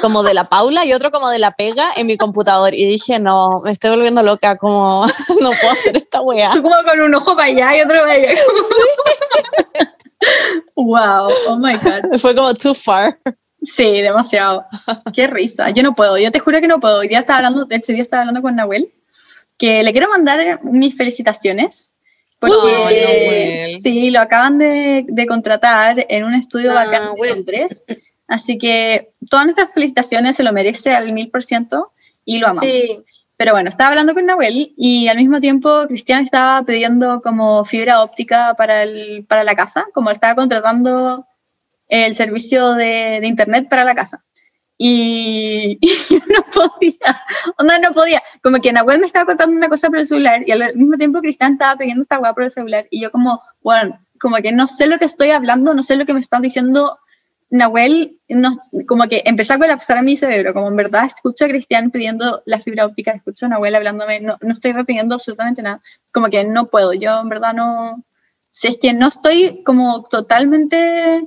[0.00, 2.74] como de la Paula, y otro como de la pega en mi computador.
[2.74, 5.06] Y dije, no, me estoy volviendo loca, como
[5.42, 6.50] no puedo hacer esta weá.
[6.50, 8.32] Como con un ojo para allá y otro para allá.
[10.76, 12.18] wow, oh my god.
[12.18, 13.18] Fue como too far.
[13.60, 14.64] Sí, demasiado.
[15.12, 15.70] Qué risa.
[15.70, 16.98] Yo no puedo, yo te juro que no puedo.
[17.00, 18.92] Hoy día estaba hablando, de hecho, hoy día estaba hablando con Nahuel,
[19.56, 21.97] que le quiero mandar mis felicitaciones.
[22.40, 23.80] Porque Nahuel.
[23.82, 27.28] sí, lo acaban de, de contratar en un estudio Ah, bacán de.
[27.28, 27.84] Londres.
[28.26, 31.92] Así que todas nuestras felicitaciones se lo merece al mil por ciento
[32.24, 32.70] y lo amamos.
[32.70, 33.00] Sí,
[33.36, 38.02] Pero bueno, estaba hablando con Nahuel y al mismo tiempo Cristian estaba pidiendo como fibra
[38.02, 41.26] óptica para, el, para la casa, como estaba contratando
[41.88, 44.22] el servicio de, de internet para la casa.
[44.80, 45.78] Y,
[46.08, 47.20] yo no podía,
[47.58, 48.22] onda no podía.
[48.42, 51.20] Como que Nahuel me estaba contando una cosa por el celular y al mismo tiempo
[51.20, 52.86] Cristian estaba pidiendo esta weá por el celular.
[52.90, 56.06] Y yo como, bueno, como que no sé lo que estoy hablando, no sé lo
[56.06, 56.98] que me están diciendo
[57.50, 58.50] Nahuel, no,
[58.86, 62.60] como que empezó a colapsar mi cerebro, como en verdad escucho a Cristian pidiendo la
[62.60, 65.80] fibra óptica, escucho a Nahuel hablándome, no, no estoy reteniendo absolutamente nada,
[66.12, 68.04] como que no puedo, yo en verdad no,
[68.50, 71.26] si es que no estoy como totalmente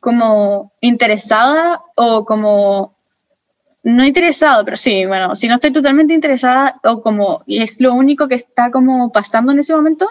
[0.00, 2.94] como interesada o como,
[3.82, 7.94] no interesado, pero sí, bueno, si no estoy totalmente interesada o como, y es lo
[7.94, 10.08] único que está como pasando en ese momento,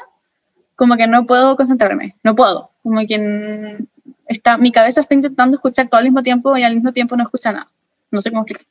[0.75, 3.85] como que no puedo concentrarme, no puedo, como que mm,
[4.27, 7.23] está, mi cabeza está intentando escuchar todo al mismo tiempo y al mismo tiempo no
[7.23, 7.67] escucha nada.
[8.11, 8.65] No sé cómo explicar.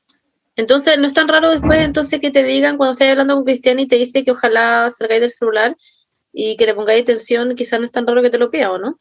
[0.56, 3.78] Entonces, no es tan raro después entonces que te digan cuando estás hablando con Cristian
[3.78, 5.76] y te dice que ojalá salgáis del celular
[6.32, 8.78] y que le pongáis atención, quizás no es tan raro que te lo pida, ¿o
[8.78, 8.98] no?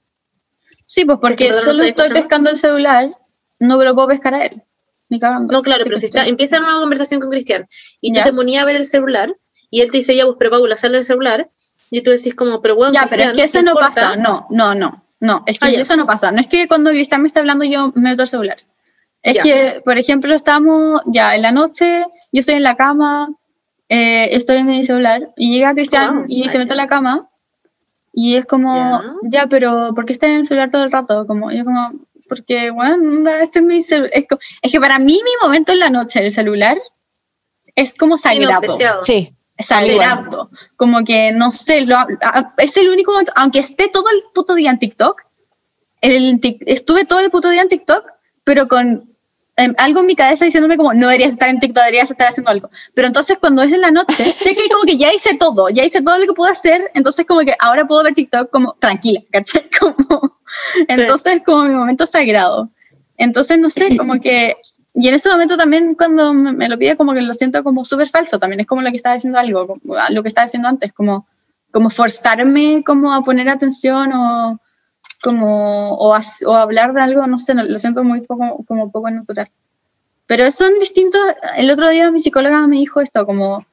[0.85, 3.17] Sí, pues porque solo estoy pescando el celular,
[3.59, 4.61] no me lo puedo pescar a él.
[5.09, 5.51] Ni cagando.
[5.53, 7.67] No, claro, Sí, pero si pues, está, empieza una conversación con Cristian
[8.01, 8.23] y Ya.
[8.23, 9.35] tú te ponías a ver el celular
[9.69, 11.49] y él te dice, ya, pues, pero Paula, sale del celular
[11.91, 14.15] y tú decís como, pero bueno, Ya, pero es que eso no pasa.
[14.15, 15.03] No, no, no.
[15.19, 16.31] No, es que Ah, eso no pasa.
[16.31, 18.57] No es que cuando Cristian me está hablando yo me meto el celular.
[19.23, 19.41] Es Ya.
[19.43, 23.29] que, por ejemplo, estamos ya en la noche, yo estoy en la cama,
[23.89, 27.29] eh, estoy en mi celular y llega Cristian y se mete a la cama
[28.17, 29.03] y es como, Ya.
[29.23, 31.27] ya, pero ¿por qué estás en el celular todo el rato?
[31.27, 31.93] Como, yo como,
[32.29, 34.09] porque, bueno, este es mi celular.
[34.13, 34.25] Es,
[34.61, 36.77] es que para mí mi momento en la noche, el celular,
[37.75, 40.49] es como sagrado Sí, sagrado.
[40.77, 41.97] Como que, no sé, lo-
[42.57, 45.21] es el único momento, aunque esté todo el puto día en TikTok,
[46.01, 48.05] el estuve todo el puto día en TikTok,
[48.43, 49.14] pero con
[49.57, 52.51] em, algo en mi cabeza diciéndome como, no deberías estar en TikTok, deberías estar haciendo
[52.51, 52.69] algo.
[52.93, 55.83] Pero entonces cuando es en la noche, sé que como que ya hice todo, ya
[55.83, 59.21] hice todo lo que puedo hacer, entonces como que ahora puedo ver TikTok como tranquila,
[59.31, 59.69] ¿cachai?
[59.79, 60.39] Como,
[60.87, 62.69] entonces como mi momento sagrado.
[63.17, 64.55] Entonces, no sé, como que...
[64.93, 67.83] Y en ese momento también cuando me, me lo pide como que lo siento como
[67.83, 70.69] súper falso, también es como lo que estaba diciendo algo, como lo que estaba diciendo
[70.69, 71.27] antes, como,
[71.71, 74.59] como forzarme como a poner atención o
[75.21, 79.09] como o, as- o hablar de algo, no sé, lo siento muy poco, como poco
[79.09, 79.49] natural.
[80.27, 81.21] Pero son distintos,
[81.57, 83.65] el otro día mi psicóloga me dijo esto, como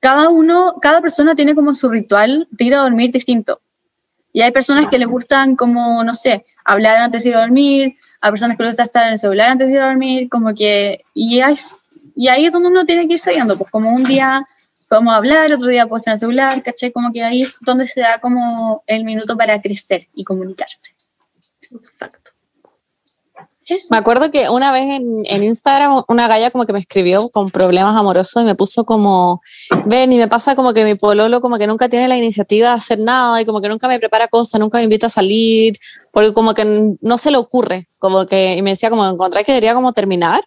[0.00, 3.60] cada uno, cada persona tiene como su ritual de ir a dormir distinto.
[4.32, 7.96] Y hay personas que les gustan como, no sé, hablar antes de ir a dormir,
[8.20, 10.54] hay personas que les gusta estar en el celular antes de ir a dormir, como
[10.54, 11.56] que, y, hay-
[12.14, 14.46] y ahí es donde uno tiene que ir saliendo, pues como un día
[14.88, 16.92] podemos hablar, otro día puedo estar en el celular, ¿cachai?
[16.92, 20.94] Como que ahí es donde se da como el minuto para crecer y comunicarse.
[21.70, 22.32] Exacto.
[23.68, 23.88] Eso.
[23.90, 27.50] Me acuerdo que una vez en, en Instagram una galla como que me escribió con
[27.50, 29.40] problemas amorosos y me puso como,
[29.86, 32.74] ven, y me pasa como que mi pololo como que nunca tiene la iniciativa de
[32.76, 35.76] hacer nada y como que nunca me prepara cosas, nunca me invita a salir,
[36.12, 39.50] porque como que no se le ocurre, como que, y me decía como, encontré que
[39.50, 40.44] debería como terminar.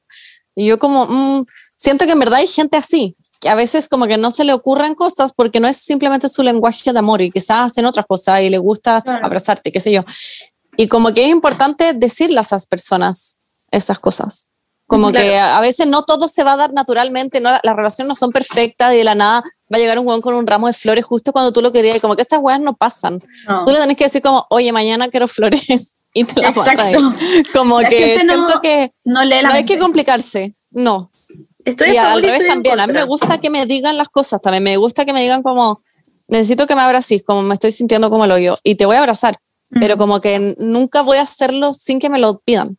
[0.56, 1.46] Y yo como, mm,
[1.76, 3.18] siento que en verdad hay gente así,
[3.48, 6.92] a veces como que no se le ocurren cosas porque no es simplemente su lenguaje
[6.92, 9.26] de amor y quizás hacen otras cosas y le gusta Claro.
[9.26, 10.04] abrazarte, qué sé yo.
[10.78, 13.40] Y como que es importante decirle a esas personas
[13.72, 14.50] esas cosas.
[14.88, 15.24] Como Claro.
[15.28, 18.32] que a veces no todo se va a dar naturalmente, no, las relaciones no son
[18.32, 21.06] perfectas y de la nada va a llegar un hueón con un ramo de flores
[21.06, 23.22] justo cuando tú lo querías y como que estas hueas no pasan.
[23.48, 23.64] No.
[23.66, 26.74] Tú le tenés que decir como, oye, mañana quiero flores y te las va a
[26.74, 26.98] traer.
[27.54, 31.09] Como La que gente no- siento que No la no hay que complicarse, no.
[31.70, 34.42] Estoy Y a al revés también, a mí me gusta que me digan las cosas
[34.42, 35.80] también, me gusta que me digan como,
[36.28, 39.00] necesito que me abraces, como me estoy sintiendo como el hoyo, y te voy a
[39.00, 39.38] abrazar,
[39.70, 42.78] pero como que nunca voy a hacerlo sin que me lo pidan.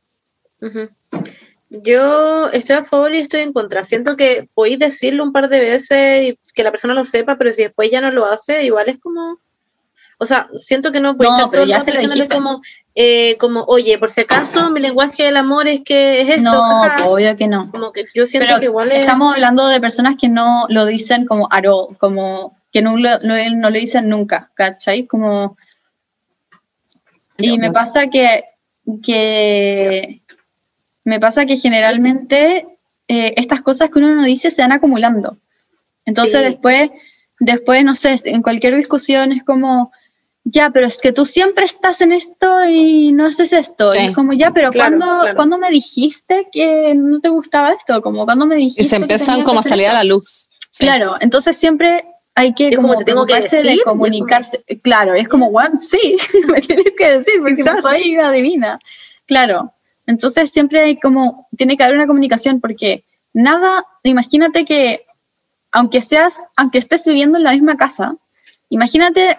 [1.70, 3.84] Yo estoy a favor y estoy en contra.
[3.84, 7.52] Siento que podéis decirlo un par de veces y que la persona lo sepa, pero
[7.52, 9.38] si después ya no lo hace, igual es como...
[10.22, 12.60] O sea, siento que no puedes No, estar pero ya se lo como,
[12.94, 16.42] eh, como, oye, por si acaso mi lenguaje del amor es que es esto.
[16.42, 17.08] No, jaja".
[17.08, 17.70] obvio que no.
[17.70, 18.98] Como que yo siento Pero que igual es...
[18.98, 23.34] estamos hablando de personas que no lo dicen como all, como que no lo, no,
[23.56, 25.06] no lo dicen nunca, ¿cachai?
[25.06, 25.56] Como...
[27.38, 28.44] Y me pasa que,
[29.02, 30.20] que
[31.04, 32.66] me pasa que generalmente
[33.08, 35.38] eh, estas cosas que uno no dice se van acumulando.
[36.04, 36.46] Entonces Sí.
[36.46, 36.90] después,
[37.38, 39.92] después, no sé, en cualquier discusión es como,
[40.44, 43.92] ya, pero es que tú siempre estás en esto y no haces esto.
[43.92, 43.98] Sí.
[44.02, 45.36] Y es como, ya, pero Claro, ¿cuándo, claro.
[45.36, 48.00] ¿cuándo me dijiste que no te gustaba esto?
[48.02, 50.52] Como, ¿cuándo me dijiste Y se empiezan como a salir a la luz.
[50.68, 50.84] Sí.
[50.84, 54.64] Claro, entonces siempre hay que Es como, como te tengo que decir, de como- comunicarse.
[54.82, 56.16] Claro, es como, Juan, sí,
[56.48, 58.78] me tienes que decir, porque no soy adivina.
[59.26, 59.72] Claro,
[60.06, 65.04] entonces siempre hay como, tiene que haber una comunicación, porque nada, imagínate que,
[65.70, 68.16] aunque seas, aunque estés viviendo en la misma casa,
[68.70, 69.38] imagínate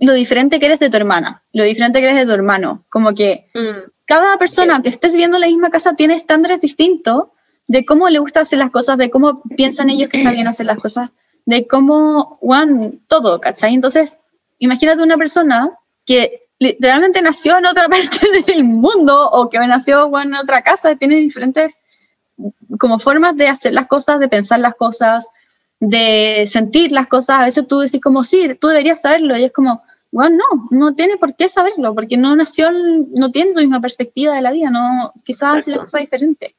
[0.00, 3.14] lo diferente que eres de tu hermana, lo diferente que eres de tu hermano, como
[3.14, 7.24] que Mm, cada persona que estés viviendo en la misma casa tiene estándares distintos
[7.66, 10.64] de cómo le gusta hacer las cosas, de cómo piensan ellos que está bien hacer
[10.64, 11.10] las cosas,
[11.44, 13.74] de cómo, one, todo, ¿cachai?
[13.74, 14.18] Entonces,
[14.58, 20.24] imagínate una persona que literalmente nació en otra parte del mundo o que nació one,
[20.24, 21.80] en otra casa, tiene diferentes
[22.78, 25.28] como formas de hacer las cosas, de pensar las cosas,
[25.80, 27.40] de sentir las cosas.
[27.40, 30.94] A veces tú decís como, sí, tú deberías saberlo, y es como, bueno, no, no
[30.94, 34.70] tiene por qué saberlo, porque no nació, no tiene tu misma perspectiva de la vida,
[34.70, 35.82] no, quizás hace las Exacto.
[35.82, 36.54] cosas diferentes.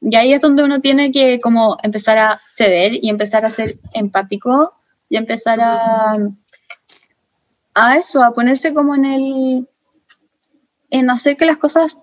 [0.00, 3.78] Y ahí es donde uno tiene que como empezar a ceder y empezar a ser
[3.94, 4.74] empático
[5.08, 6.18] y empezar a,
[7.74, 9.68] a eso, a ponerse como en el,
[10.90, 11.98] en hacer que las cosas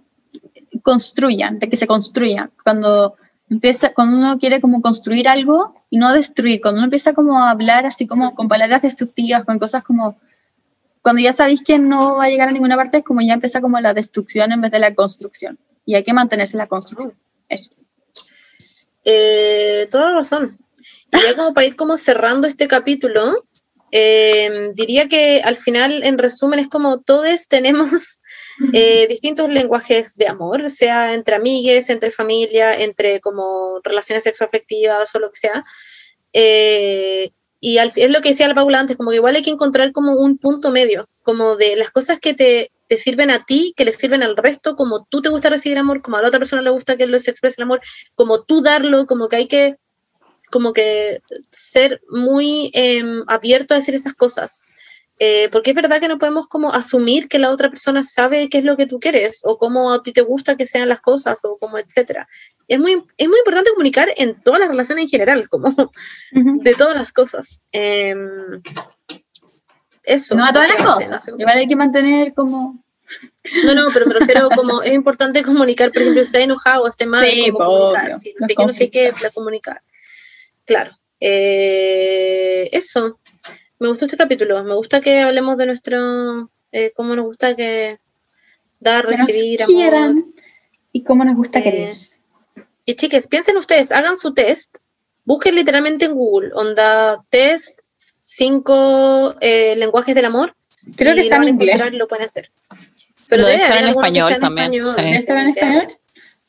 [0.83, 2.51] construyan, de que se construyan.
[2.63, 3.15] Cuando
[3.49, 7.51] empieza, cuando uno quiere como construir algo y no destruir, cuando uno empieza como a
[7.51, 10.17] hablar así como con palabras destructivas, con cosas como,
[11.01, 13.61] cuando ya sabéis que no va a llegar a ninguna parte, es como ya empieza
[13.61, 15.57] como la destrucción en vez de la construcción.
[15.85, 17.13] Y hay que mantenerse en la construcción.
[17.49, 17.71] Eso.
[19.03, 20.57] Eh, toda la razón.
[21.11, 23.35] Y ya como para ir como cerrando este capítulo,
[23.91, 28.21] eh, diría que al final, en resumen, es como todos tenemos
[28.73, 35.19] eh, distintos lenguajes de amor, sea entre amigues, entre familia, entre como relaciones sexoafectivas o
[35.19, 35.63] lo que sea.
[36.31, 37.31] Eh,
[37.63, 39.91] y al, es lo que decía la Paula antes, como que igual hay que encontrar
[39.91, 43.85] como un punto medio, como de las cosas que te, te sirven a ti, que
[43.85, 46.63] le sirven al resto, como tú te gusta recibir amor, como a la otra persona
[46.63, 47.79] le gusta que les exprese el amor,
[48.15, 49.77] como tú darlo, como que hay que
[50.49, 54.67] como que ser muy eh, abierto a decir esas cosas.
[55.23, 58.57] Eh, porque es verdad que no podemos como asumir que la otra persona sabe qué
[58.57, 61.45] es lo que tú quieres o cómo a ti te gusta que sean las cosas
[61.45, 62.27] o como etcétera.
[62.67, 66.63] Es muy, es muy importante comunicar en todas las relaciones en general, como Ujú.
[66.63, 67.61] de todas las cosas.
[67.71, 68.15] Eh,
[70.01, 70.33] eso.
[70.33, 71.27] No a todas las cosas.
[71.27, 72.83] Igual hay que mantener como...
[73.63, 76.87] No, no, pero me refiero como es importante comunicar, por ejemplo, si está enojado o
[76.87, 78.15] esté mal, Sí, como comunicar.
[78.15, 79.83] Si no sé qué, no sé qué, comunicar.
[80.65, 80.97] Claro.
[81.19, 83.19] Eh, eso.
[83.81, 84.63] Me gustó este capítulo.
[84.63, 86.51] Me gusta que hablemos de nuestro.
[86.71, 87.99] Eh, cómo nos gusta que
[88.79, 89.75] dar, que nos recibir, amor.
[89.75, 90.25] quieran
[90.93, 91.93] y cómo nos gusta Eh, querer.
[92.85, 94.77] Y chiques, piensen ustedes, hagan su test,
[95.25, 97.79] busquen literalmente en Google, onda test,
[98.19, 100.55] cinco eh, lenguajes del amor.
[100.95, 101.79] Creo que está lo en inglés.
[101.91, 102.51] y lo pueden hacer.
[103.29, 105.01] Lo debe debe estar en español también, español, sí.
[105.03, 105.87] ¿Debe estar en español?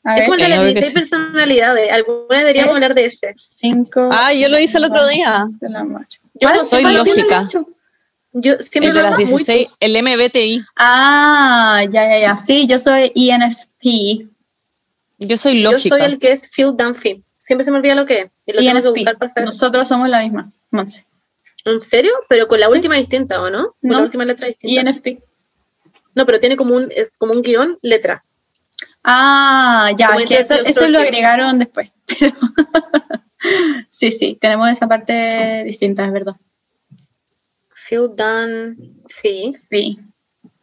[0.05, 0.93] A Es de Sí, las obvio que 16 sí.
[0.93, 1.91] personalidades.
[1.91, 3.33] Alguna deberíamos Es- hablar de ese.
[3.37, 4.09] cinco...
[4.11, 5.45] Ah, yo lo hice el otro día.
[5.61, 6.05] del amor.
[6.43, 7.47] Yo no soy ¿Cuál tiene lógica.
[8.35, 10.63] Yo siempre El de las hago muy 16, el MBTI.
[10.75, 12.37] Ah, ya, ya, ya.
[12.37, 14.27] Sí, yo soy ENFP.
[15.19, 15.95] Yo soy Yo lógica.
[15.97, 17.23] soy el que es Phil Dunphy.
[17.35, 18.27] Siempre se me olvida lo que es.
[18.47, 19.19] Y lo tengo que buscar ENFP.
[19.19, 19.45] para saber.
[19.45, 20.51] Nosotros somos la misma.
[20.71, 21.05] Monse.
[21.65, 22.11] ¿En serio?
[22.27, 23.75] Pero con la última distinta, ¿o no?
[23.79, 23.97] Con No.
[23.99, 24.81] la última letra distinta.
[24.81, 25.21] ENFP.
[26.15, 28.23] No, pero tiene como un, es como un guion, letra.
[29.03, 31.89] Ah, ya, que eso, eso lo agregaron después.
[32.19, 32.35] Pero-
[33.89, 36.35] sí, sí, tenemos esa parte distinta, es verdad.
[37.87, 39.53] Phil Dunphy.
[39.69, 39.99] Sí.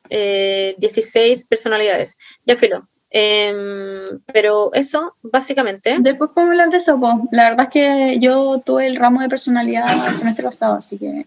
[0.09, 2.17] eh, 16 personalidades.
[2.47, 2.89] Ya filo.
[3.11, 5.97] Em, pero eso, básicamente.
[6.01, 6.99] Después podemos hablar de eso.
[7.01, 7.29] po.
[7.33, 11.25] La verdad es que yo tuve el ramo de personalidad el semestre pasado, así que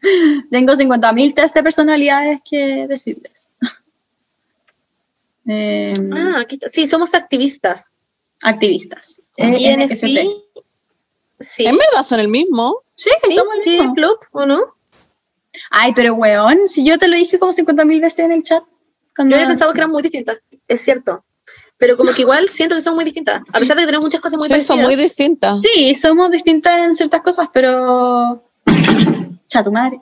[0.50, 3.56] tengo 50.000 test de personalidades que decirles.
[5.50, 6.68] Em, Ah, aquí está.
[6.68, 7.96] Sí, somos activistas.
[8.42, 9.22] Activistas.
[9.36, 9.94] ENFP.
[9.94, 10.06] NFP.
[11.40, 11.66] Sí.
[11.66, 12.82] En verdad son el mismo.
[12.92, 13.94] Sí, Sí, somos el sí, mismo.
[13.94, 14.60] club, ¿o no?
[15.70, 18.62] Ay, pero weón, si yo te lo dije como 50.000 veces en el chat.
[19.14, 19.32] Cuando...
[19.32, 20.38] Yo había pensado que eran muy distintas.
[20.66, 21.24] Es cierto.
[21.76, 23.40] Pero como que igual siento que son muy distintas.
[23.52, 24.76] A pesar de que tenemos muchas cosas muy Sí, parecidas.
[24.76, 25.60] son muy distintas.
[25.62, 28.42] Sí, somos distintas en ciertas cosas, pero.
[29.46, 30.00] Cha tu madre.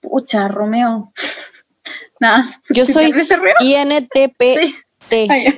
[0.00, 1.10] Pucha, Romeo.
[2.20, 2.48] Nada.
[2.68, 3.12] Yo soy.
[5.28, 5.54] Ay,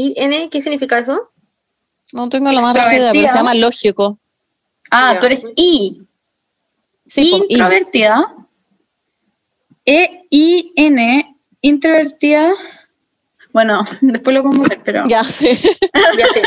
[0.00, 1.32] ¿Y N qué significa eso?
[2.12, 4.16] No tengo la más rápida, pero se llama lógico.
[4.92, 5.18] Ah, Ya.
[5.20, 6.06] tú eres I.
[7.04, 8.32] Sí, introvertida.
[9.84, 12.52] E-I-N, introvertida.
[13.52, 15.02] Bueno, después lo vamos a ver, pero.
[15.08, 15.48] Ya, sí.
[16.16, 16.42] Ya sé.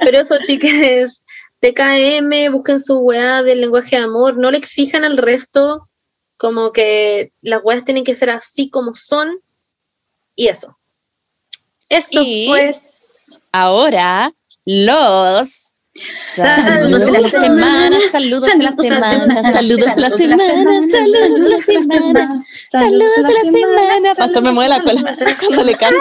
[0.00, 1.24] Pero eso, chiques,
[1.60, 5.90] TKM, busquen su weá del lenguaje de amor, no le exijan al resto
[6.38, 9.40] como que las weas tienen que ser así como son
[10.36, 10.78] y eso.
[12.10, 12.93] Y- pues.
[13.56, 14.32] Ahora,
[14.66, 15.76] los
[16.34, 21.58] Saludos de la semana, saludos de la semana, saludos de la semana, saludos de la
[21.60, 22.34] semana,
[22.72, 24.14] saludos de la semana.
[24.16, 26.00] Pastor me mueve la cola cuando le canto.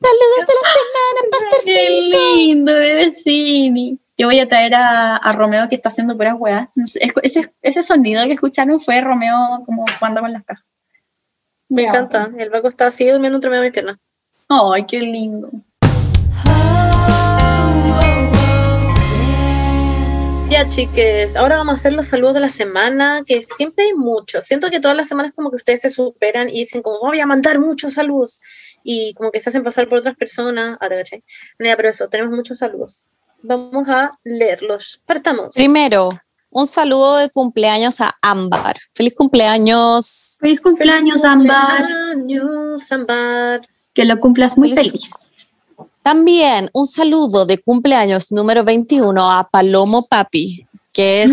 [0.00, 2.34] Saludos de la semana, Qué pastorcito.
[2.36, 3.98] lindo, bebecini.
[4.16, 6.70] Yo voy a traer a, a Romeo que está haciendo puras weas.
[6.74, 10.64] No sé, es- ese, ese sonido que escucharon fue Romeo como jugando con las cajas.
[11.68, 12.30] Me encanta.
[12.38, 13.96] El Paco está así durmiendo entre medio de mis piernas.
[14.48, 15.50] Ay, qué lindo.
[20.48, 24.44] Ya, chiques, ahora vamos a hacer los saludos de la semana, que siempre hay muchos.
[24.44, 27.26] Siento que todas las semanas como que ustedes se superan y dicen como voy a
[27.26, 28.38] mandar muchos saludos
[28.82, 30.78] y como que se hacen pasar por otras personas.
[30.80, 31.24] Ah, te caché.
[31.58, 33.08] No, pero eso, tenemos muchos saludos.
[33.42, 35.00] Vamos a leerlos.
[35.04, 35.50] Partamos.
[35.54, 36.10] Primero,
[36.50, 38.76] un saludo de cumpleaños a Ámbar.
[38.94, 40.38] Feliz cumpleaños.
[40.40, 41.82] Feliz cumpleaños, Ámbar.
[42.14, 43.60] Cumpleaños, Ámbar.
[43.92, 45.30] Que lo cumplas muy Feliz- feliz.
[46.06, 51.32] También un saludo de cumpleaños número 21 a Palomo Papi, que es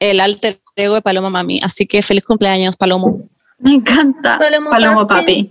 [0.00, 1.60] el alter ego de Paloma Mami.
[1.62, 3.28] Así que feliz cumpleaños, Palomo.
[3.60, 4.36] Me encanta.
[4.36, 5.44] Palomo Palomo, papi.
[5.44, 5.50] papi.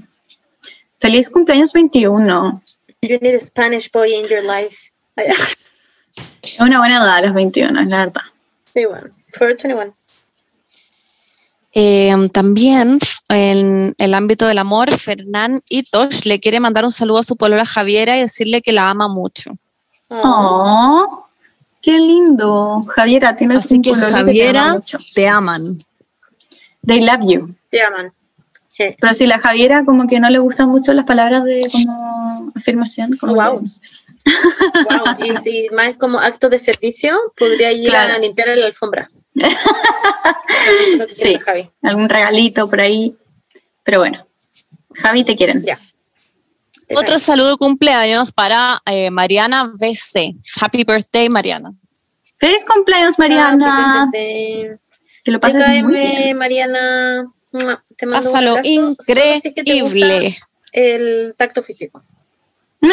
[1.00, 2.62] Feliz cumpleaños 21.
[3.02, 4.92] You need a Spanish boy in your life.
[6.60, 8.24] Una buena edad a los 21, es la verdad.
[8.66, 9.08] Sí, bueno.
[9.32, 9.96] For 21.
[11.78, 17.24] Eh, también en el ámbito del amor, Fernán Itosh le quiere mandar un saludo a
[17.24, 19.52] su polola Javiera y decirle que la ama mucho.
[20.12, 21.28] Oh.
[21.82, 22.82] Qué lindo.
[22.88, 24.98] Javiera, tienes Así un que pololo te ama Javiera, mucho.
[25.14, 25.84] te aman.
[26.88, 27.56] They love you.
[27.70, 28.14] Te aman.
[28.70, 28.96] Sí.
[29.00, 33.18] Pero si la Javiera como que no le gustan mucho las palabras de como afirmación.
[33.18, 33.62] Como Wow.
[33.64, 33.70] que-
[34.26, 35.26] Wow.
[35.28, 38.16] Y si más como acto de servicio, podría ir Claro.
[38.16, 39.08] a limpiar la alfombra.
[41.08, 41.38] Sí.
[41.46, 41.70] Javi.
[41.84, 43.16] algún regalito por ahí.
[43.84, 44.26] Pero bueno,
[44.96, 45.64] Javi, te quieren.
[45.64, 45.80] Ya.
[46.88, 50.36] Te Otro saludo de cumpleaños para eh, Mariana BC.
[50.60, 51.72] Happy birthday, Mariana.
[52.38, 54.10] Feliz cumpleaños, Mariana.
[54.12, 54.80] Te-
[55.24, 56.38] Que lo pases muy bien.
[56.38, 57.32] Mariana.
[57.96, 60.36] Te mando un Pásalo abrazo, solo si es que te gusta increíble.
[60.72, 62.04] El tacto físico.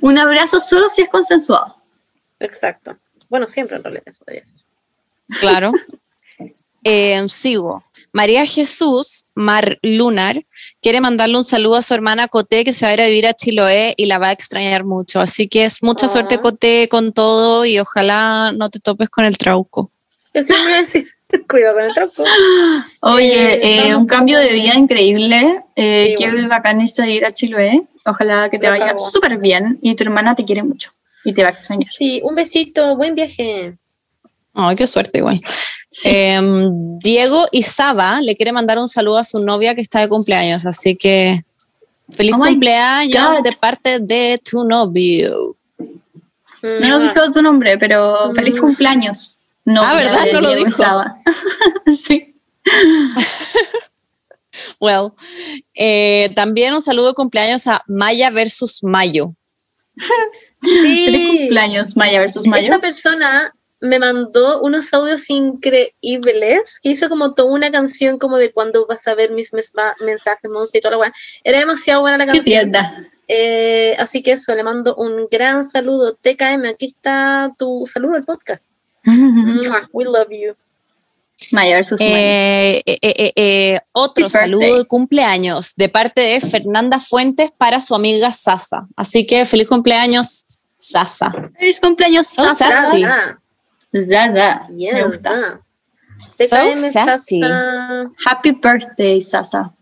[0.00, 1.76] Un abrazo solo si es consensuado.
[2.40, 2.96] Exacto.
[3.28, 4.60] Bueno, siempre en realidad eso podría ser.
[5.40, 5.72] Claro.
[6.84, 7.82] Eh, sigo.
[8.12, 10.44] María Jesús Mar Lunar
[10.82, 13.26] quiere mandarle un saludo a su hermana Coté que se va a ir a vivir
[13.26, 15.18] a Chiloé y la va a extrañar mucho.
[15.20, 16.08] Así que es mucha Ah.
[16.10, 19.90] suerte Coté con todo y ojalá no te topes con el trauco.
[20.34, 21.06] Yo siempre decir,
[21.48, 22.22] cuidado con el tronco.
[23.00, 25.64] Oye, Eh, eh, un cambio de vida increíble.
[25.74, 26.48] Eh, Sí, qué bueno.
[26.48, 27.82] bacán esto de ir a Chiloé.
[28.04, 30.92] Ojalá que te Lo vaya súper bien y tu hermana te quiere mucho
[31.26, 31.88] y te va a extrañar.
[31.88, 33.76] Sí, un besito, buen viaje.
[34.54, 35.40] Ay, qué suerte igual.
[35.90, 36.08] Sí.
[36.10, 40.64] Em, Diego Izaba le quiere mandar un saludo a su novia que está de cumpleaños,
[40.64, 41.44] así que
[42.10, 45.56] feliz Oh cumpleaños de parte de tu novio.
[46.62, 48.60] No nos dijo tu nombre, pero feliz Mm.
[48.60, 49.38] cumpleaños.
[49.64, 50.24] No, Ah, ¿verdad?
[50.32, 50.82] No lo dijo.
[51.86, 52.34] sí.
[54.80, 55.12] Well,
[55.74, 59.34] eh, también un saludo de cumpleaños a Maya versus Mayo.
[60.82, 61.38] Feliz Sí.
[61.38, 62.64] cumpleaños, Maya versus Mayo.
[62.64, 68.52] Esta persona me mandó unos audios increíbles que hizo como toda una canción como de
[68.52, 71.12] cuando vas a ver mis mensajes, y toda la weá.
[71.44, 72.44] Era demasiado buena la Qué canción.
[72.72, 73.08] tierna.
[73.28, 76.14] Eh, así que eso, le mando un gran saludo.
[76.14, 78.76] TKM, aquí está tu saludo al podcast.
[79.92, 80.54] We love you.
[81.52, 82.12] Maya versus Mayo.
[82.14, 84.78] Eh, eh, eh, eh, otro Happy saludo birthday.
[84.78, 88.86] de cumpleaños de parte de Fernanda Fuentes para su amiga Sasa.
[88.96, 91.32] Así que feliz cumpleaños, Sasa.
[91.58, 93.36] Feliz cumpleaños, So Sasa.
[93.92, 94.66] Zaza.
[94.70, 95.30] yes, Me gusta.
[95.32, 95.60] ah.
[96.18, 97.40] So sassy.
[97.40, 98.10] Sasa.
[98.26, 99.72] Happy birthday, Sasa.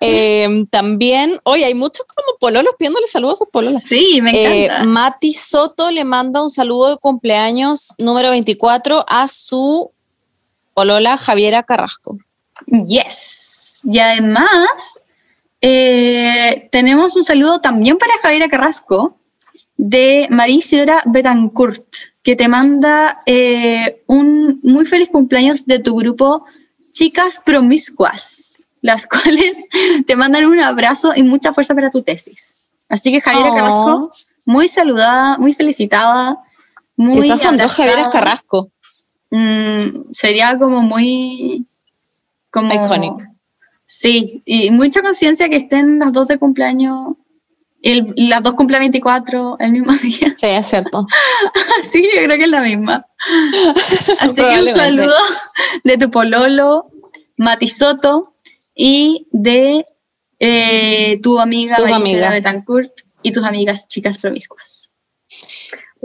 [0.00, 3.82] Eh, también, oye, hay muchos como pololos pidiéndole saludos a sus pololas.
[3.82, 4.84] Sí, me Eh, encanta.
[4.84, 9.90] Mati Soto le manda un saludo de cumpleaños número 24 a su
[10.74, 12.16] polola Javiera Carrasco.
[12.66, 13.82] Yes.
[13.84, 15.04] Y además,
[15.60, 19.14] eh, tenemos un saludo también para Javiera Carrasco.
[19.80, 21.84] de María Isidora Betancourt,
[22.24, 26.44] que te manda eh, un muy feliz cumpleaños de tu grupo
[26.90, 28.47] Chicas Promiscuas,
[28.82, 29.68] las cuales
[30.06, 32.72] te mandan un abrazo y mucha fuerza para tu tesis.
[32.88, 33.54] Así que Javiera Oh.
[33.54, 34.10] Carrasco,
[34.46, 36.38] muy saludada, muy felicitada.
[36.96, 37.72] Muy Quizás son dos.
[37.74, 38.70] Javieras Carrasco.
[39.30, 41.66] Mm, sería como muy...
[42.50, 43.14] Como, Iconic.
[43.84, 47.14] Sí, y mucha conciencia que estén las dos de cumpleaños,
[47.82, 50.34] el- las dos cumple 24 el mismo día.
[50.36, 51.06] Sí, es cierto.
[51.82, 53.06] Sí, yo creo que es la misma.
[54.18, 55.14] Así que un saludo
[55.84, 56.90] de tu pololo,
[57.36, 58.34] Mati Soto,
[58.80, 59.84] y de
[60.38, 62.32] eh, tu amiga amigas.
[62.34, 62.92] Betancourt
[63.22, 64.90] y tus amigas chicas promiscuas.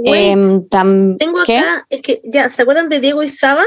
[0.03, 1.59] Em, tam- tengo ¿qué?
[1.59, 3.63] acá, es que ya, ¿se acuerdan de Diego y Saba?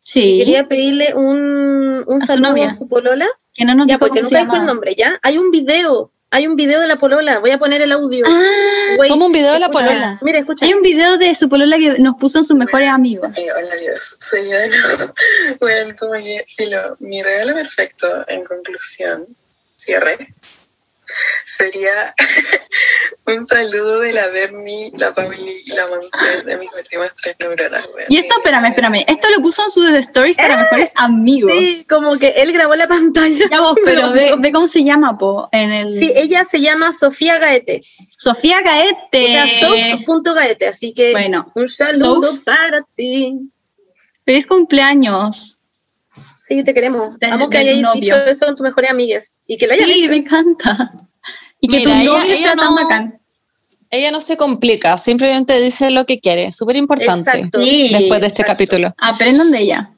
[0.00, 2.66] Sí, Quería pedirle un, un A su saludo novia.
[2.66, 3.26] a su polola.
[3.54, 5.18] que no nos Ya, porque nunca dijo el nombre, ¿ya?
[5.22, 8.24] Hay un video, hay un video de la polola, voy a poner el audio.
[8.28, 9.86] Ah, Wait, ¿Cómo un video de la escucha.
[9.86, 10.18] polola?
[10.22, 10.66] Mira, escucha.
[10.66, 13.36] hay un video de su polola que nos puso en sus mejores amigos.
[13.38, 15.14] Eh, hola Dios, soy yo de nuevo.
[15.60, 19.26] Bueno, como que, filo, mi regalo perfecto, en conclusión,
[19.76, 20.34] cierre,
[21.44, 22.14] sería
[23.26, 27.86] un saludo de la Berni, la Pauli y la Monse de mis últimas tres neuronas.
[28.08, 31.52] Y esto, espérame, espérame, esto lo puso en sus stories para Eh, mejores amigos.
[31.52, 33.46] Sí, como que él grabó la pantalla.
[33.50, 35.94] Ya vos, pero ve, ve cómo se llama, po, en el...
[35.98, 37.82] Sí, ella se llama Sofía Gaete.
[38.16, 39.26] Sofía O Gaete.
[39.26, 39.46] sea,
[40.06, 40.66] Sof.gaete.
[40.68, 42.44] Así que Bueno, un saludo Sof.
[42.44, 43.34] para ti.
[44.24, 45.57] feliz cumpleaños.
[46.48, 47.18] Sí, te queremos.
[47.18, 47.92] De- Amo que novio.
[48.00, 49.36] dicho eso con tus mejores amigas.
[49.46, 50.10] Y que lo hayas Sí, hecho.
[50.10, 50.92] me encanta.
[51.60, 53.20] Y que Mira, tu novio ella sea tan no- bacán.
[53.90, 56.52] Ella no se complica, simplemente dice lo que quiere.
[56.52, 57.30] Súper importante.
[57.30, 57.62] Exacto.
[57.62, 58.52] Sí, Después de este exacto.
[58.52, 58.94] capítulo.
[58.98, 59.92] Aprendan de ella.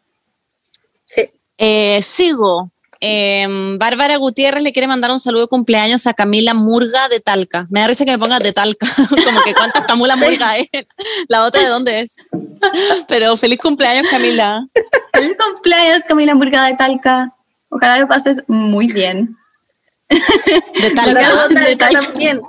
[1.06, 1.22] Sí.
[1.58, 2.70] Eh, sigo.
[3.02, 7.66] Em, Bárbara Gutiérrez le quiere mandar un saludo de cumpleaños a Camila Murga de Talca.
[7.70, 8.86] Me da risa que me pongas de Talca,
[9.24, 10.68] como que cuántas Camula Murga es.
[11.28, 12.16] La otra de dónde es.
[13.08, 14.66] Pero feliz cumpleaños, Camila.
[15.20, 17.34] Feliz cumpleaños, Camila Murga de Talca.
[17.70, 19.36] Ojalá lo pases muy bien.
[20.08, 21.48] De Talca.
[21.48, 22.40] de Talca también.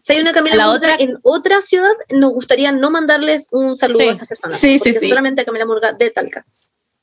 [0.00, 3.76] Si hay una Camila La Murga otra- en otra ciudad, nos gustaría no mandarles un
[3.76, 4.08] saludo Sí.
[4.08, 4.58] a esas personas.
[4.60, 5.08] Sí, sí, porque sí.
[5.08, 6.44] Solamente a Camila Murga de Talca.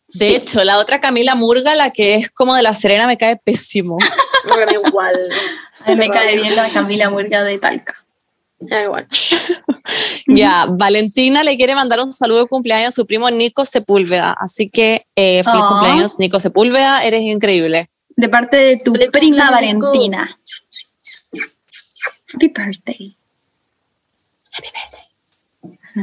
[0.08, 0.36] De Sí.
[0.36, 3.98] hecho, la otra Camila Murga, la que es como de la Serena, me cae pésimo.
[4.86, 5.18] Igual.
[5.98, 8.05] Me cae bien la Camila Murga de Talca.
[8.60, 9.07] Igual.
[10.27, 14.36] Ya, Valentina le quiere mandar un saludo de cumpleaños a su primo Nico Sepúlveda.
[14.40, 15.69] Así que eh, feliz Ah.
[15.69, 17.88] cumpleaños, Nico Sepúlveda, eres increíble.
[18.15, 19.86] De parte de tu Feliz prima cumpleaños, Nico.
[19.86, 20.40] Valentina.
[22.34, 23.15] Happy birthday.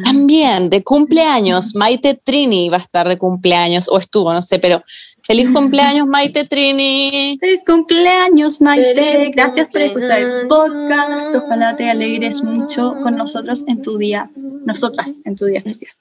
[0.05, 4.83] También de cumpleaños, Maite Trini va a estar de cumpleaños, o estuvo, no sé, pero
[5.23, 7.39] feliz cumpleaños, Maite Trini.
[7.41, 8.95] Feliz cumpleaños, Maite.
[8.95, 11.35] Feliz Gracias por escuchar el podcast.
[11.35, 14.31] Ojalá te alegres mucho con nosotros en tu día,
[14.65, 15.93] nosotras en tu día especial.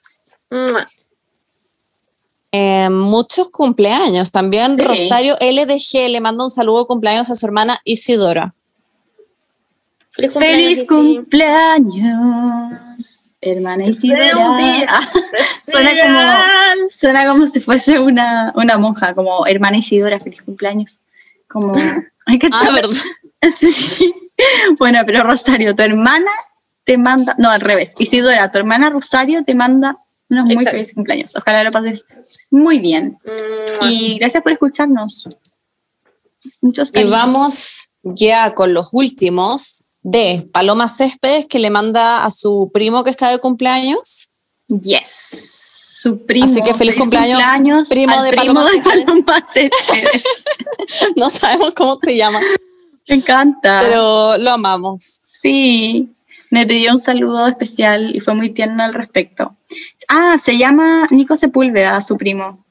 [2.52, 4.30] Eh, muchos cumpleaños.
[4.30, 4.84] También Sí.
[4.86, 8.54] Rosario LDG le manda un saludo de cumpleaños a su hermana Isidora.
[10.10, 12.78] Feliz Feliz cumpleaños.
[13.42, 14.86] Hermana Isidora.
[14.88, 15.02] Ah,
[15.62, 21.00] suena como, suena como si fuese una, una monja, como hermana Isidora, feliz cumpleaños.
[21.48, 21.74] Como,
[22.26, 22.96] hay que Ah, verdad.
[23.50, 24.14] Sí.
[24.78, 26.30] Bueno, pero Rosario, tu hermana
[26.84, 27.92] te manda, no, al revés.
[27.98, 29.98] Isidora, tu hermana Rosario te manda
[30.30, 30.70] unos muy Exacto.
[30.70, 31.36] felices cumpleaños.
[31.36, 32.04] Ojalá lo pases
[32.50, 33.18] muy bien.
[33.24, 33.90] Mua.
[33.90, 35.28] Y gracias por escucharnos.
[36.60, 37.10] Muchos Y cariños.
[37.12, 43.10] vamos ya con los últimos de Paloma Céspedes que le manda a su primo que
[43.10, 44.30] está de cumpleaños.
[44.68, 45.98] Yes.
[46.02, 46.46] Su primo.
[46.46, 49.04] Así que feliz cumpleaños, primo de primo Paloma de Céspedes.
[49.04, 50.22] Paloma Céspedes.
[51.16, 52.40] No sabemos cómo se llama,
[53.08, 53.80] Me encanta.
[53.82, 55.20] pero lo amamos.
[55.22, 56.08] Sí,
[56.50, 59.54] me pidió un saludo especial y fue muy tierno al respecto.
[60.08, 62.64] Ah, se llama Nico Sepúlveda, su primo.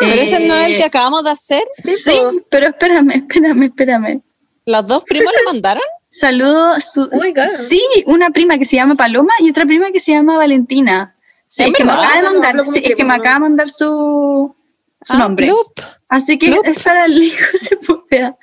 [0.00, 1.62] Pero ese no es el Eh, que acabamos de hacer.
[1.76, 2.12] Sí, Sí,
[2.50, 4.20] pero espérame, espérame, espérame.
[4.66, 5.82] ¿Los dos primos le mandaron?
[6.20, 7.02] Saludo a su...
[7.12, 7.46] Oh my God.
[7.46, 11.14] Sí, una prima que se llama Paloma y otra prima que se llama Valentina.
[11.46, 13.34] Sí, ¿En es que me acaba de No, mandar, con sí, es que me acaba
[13.34, 14.54] de mandar su,
[15.02, 15.46] su Ah, nombre.
[15.48, 15.72] plup.
[16.10, 16.66] Así que Plup.
[16.66, 18.36] es para el Nico Sepúlveda.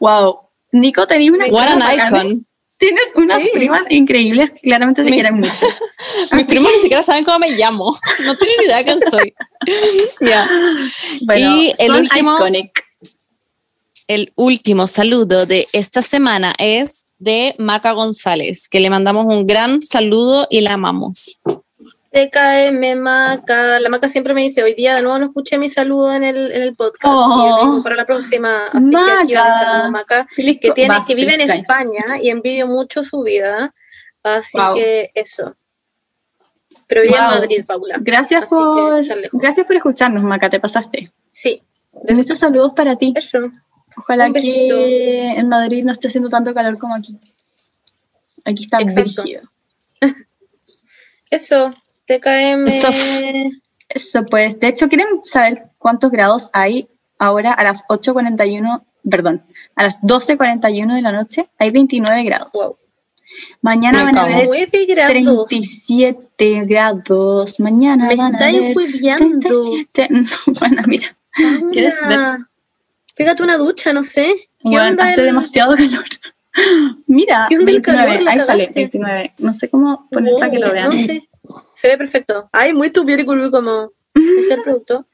[0.00, 0.40] Wow.
[0.72, 1.82] Nico, tenías una What an
[2.14, 2.46] icon.
[2.78, 3.48] Tienes unas Sí.
[3.54, 5.66] primas increíbles que claramente te Mi- quieren mucho.
[6.32, 7.90] Mis que- ni siquiera saben cómo me llamo.
[8.24, 9.34] No tienen idea de quién soy.
[10.20, 10.48] Ya.
[11.22, 12.84] Bueno, Y el son último- iconic.
[14.08, 19.80] El último saludo de esta semana es de Maca González, que le mandamos un gran
[19.82, 21.40] saludo y la amamos.
[22.12, 23.78] TKM Maca.
[23.80, 26.50] La Maca siempre me dice, hoy día de nuevo no escuché mi saludo en el,
[26.52, 27.04] en el podcast.
[27.06, 27.44] Oh.
[27.44, 28.66] Y yo digo, para la próxima.
[28.72, 29.58] Así que aquí va Maca.
[29.64, 30.26] saludo, Maca.
[30.30, 31.40] Feliz Que, tiene, que vive en.
[31.42, 33.74] España y envidio mucho su vida.
[34.22, 34.74] Así Wow.
[34.74, 35.54] que eso.
[36.86, 37.32] Pero vivía Wow.
[37.34, 37.96] en Madrid, Paula.
[38.00, 41.12] Gracias por, gracias por escucharnos, Maca, te pasaste.
[41.28, 41.62] Sí,
[42.14, 43.12] Muchos saludos para ti.
[43.16, 43.38] eso.
[43.96, 47.18] Ojalá que en Madrid no esté haciendo tanto calor como aquí.
[48.44, 49.42] Aquí está brígido.
[51.30, 51.72] Eso.
[52.06, 52.66] TKM.
[52.66, 52.90] Eso.
[53.88, 59.44] Eso pues, de hecho, ¿quieren saber cuántos grados hay ahora a las 8.41, perdón,
[59.74, 61.48] a las 12.41 de la noche?
[61.58, 62.50] Hay 29 grados.
[62.52, 62.78] Wow.
[63.60, 65.46] Mañana van a haber 9 grados.
[65.46, 67.60] 37 grados.
[67.60, 69.48] Mañana Me van a estáis haber hueveando.
[69.48, 70.08] 37.
[70.60, 71.16] bueno, mira,
[71.72, 72.38] ¿Quieres ver?
[73.16, 74.26] Pégate una ducha, no sé.
[74.62, 76.04] ¿Qué bueno, onda hace el- demasiado calor.
[77.06, 78.22] Mira, ¿Qué onda el 29, calor?
[78.22, 78.80] La ahí sale, cagaste.
[78.80, 79.34] 29.
[79.38, 80.86] No sé cómo poner para que lo Wow, vean.
[80.86, 81.28] No sé.
[81.74, 82.48] Se ve perfecto.
[82.52, 85.06] Ay, muy tu beautiful como este el producto.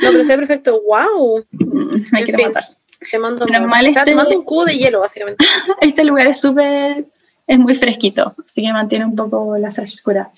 [0.00, 0.80] No, pero se ve perfecto.
[0.86, 1.44] Wow.
[1.52, 2.48] Mm, Me En quiero fin.
[2.48, 2.64] matar.
[3.10, 3.70] Te mando Menos amor.
[3.70, 5.44] mal Está este- tomando un cubo de hielo, básicamente.
[5.80, 7.06] Este lugar es súper,
[7.46, 10.30] es muy fresquito, así que mantiene un poco la frescura.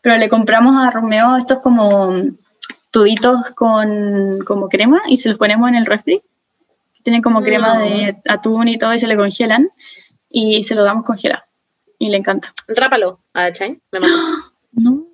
[0.00, 2.10] Pero le compramos a Romeo estos como
[2.90, 6.22] tubitos con como crema y se los ponemos en el refri.
[7.08, 9.66] Tienen como crema de atún y todo y se le congelan
[10.28, 11.42] y se lo damos congelado.
[11.98, 12.52] Y le encanta.
[12.68, 13.22] Rápalo.
[13.32, 13.80] Ah, ¿cachai?
[13.90, 14.14] Me mató.
[14.72, 15.06] No.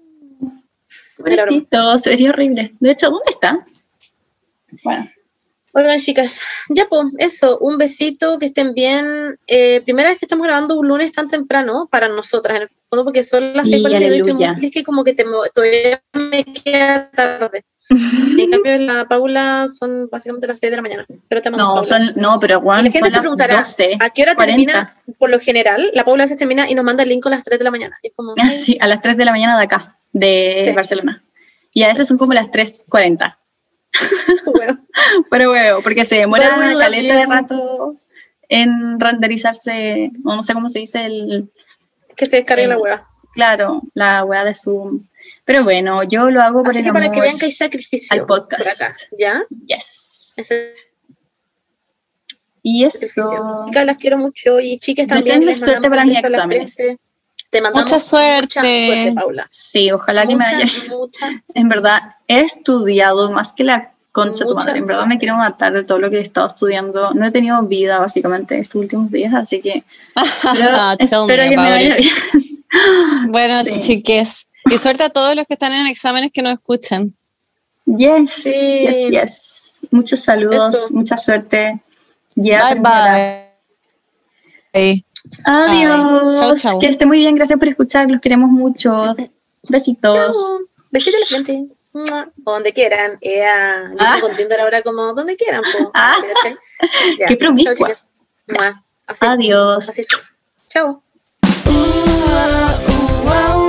[1.17, 2.75] Pobrecito, sería horrible.
[2.81, 3.65] De hecho, ¿dónde está?
[4.83, 5.05] Bueno,
[5.73, 9.39] Oigan, chicas, ya pues, eso, un besito, que estén bien.
[9.47, 13.05] Eh, primera vez que estamos grabando un lunes tan temprano para nosotras, en el fondo,
[13.05, 16.45] porque son las Y 6 y estoy muy feliz que como que te, todavía me
[16.45, 17.65] queda tarde.
[17.91, 21.07] Y en cambio, la Paula son básicamente las 6 de la mañana.
[21.29, 23.97] Pero te no, son, no, pero bueno, la gente son te las preguntará, 12.
[24.01, 24.57] ¿a qué hora 40?
[24.57, 24.97] termina?
[25.19, 27.59] Por lo general, la Paula se termina y nos manda el link a las 3
[27.59, 27.99] de la mañana.
[28.03, 30.73] Y es como, Ah, sí, a las 3 de la mañana de acá, de Sí.
[30.75, 31.23] Barcelona.
[31.73, 33.37] Y a veces son como las 3.40.
[34.55, 34.79] bueno,
[35.31, 37.95] Pero huevo, porque se demora una caleta de rato
[38.49, 41.51] en renderizarse, o no sé cómo se dice el,
[42.17, 43.09] que se descargue la hueva.
[43.35, 45.07] Claro, la weá de Zoom.
[45.45, 47.53] Pero bueno, yo lo hago por Así el que para amor que vean que hay
[47.53, 48.79] sacrificio al podcast.
[48.81, 49.43] por acá, ¿ya?
[49.67, 50.35] Yes.
[50.37, 50.75] Ese
[52.63, 53.23] Y sacrificio.
[53.23, 53.65] eso.
[53.67, 55.45] Chicas, las quiero mucho y chicas también.
[55.45, 56.77] Les suerte para mis exámenes.
[57.51, 58.59] Te mandamos Mucha suerte.
[58.59, 59.49] Mucha suerte, Paula.
[59.51, 60.67] Sí, ojalá que me haya.
[60.91, 61.43] mucha.
[61.55, 64.79] En verdad, he estudiado más que la concha de tu madre.
[64.79, 67.13] En verdad me quiero matar de todo lo que he estado estudiando.
[67.15, 69.85] No he tenido vida, básicamente, estos últimos días, así que.
[70.99, 72.13] Espero me que me vaya bien.
[73.29, 73.81] Bueno, Sí.
[73.81, 74.49] chiques.
[74.71, 77.15] Y suerte a todos los que están en exámenes que nos escuchan.
[77.87, 78.79] Yes, Sí.
[78.81, 79.81] yes, yes.
[79.91, 80.89] Muchos saludos, Eso.
[80.95, 81.81] mucha suerte.
[82.35, 83.45] Ya bye bye.
[85.45, 86.41] Adiós.
[86.41, 86.79] Chau, chau.
[86.81, 89.15] Que esté muy bien, gracias por escuchar, los queremos mucho.
[89.69, 90.37] Besitos.
[90.91, 91.69] Besitos a la.
[91.93, 92.29] Mua.
[92.45, 93.19] O donde quieran.
[93.21, 94.19] Ea, yo Ah.
[94.29, 95.63] estoy ahora como donde quieran.
[95.63, 95.91] po.
[95.95, 96.13] Ah.
[97.29, 97.93] Qué promiscua.
[99.07, 99.89] Así- Adiós.
[99.89, 100.09] Así es.
[100.69, 101.03] Chao.
[101.85, 103.64] ooh, uh, ooh, ooh.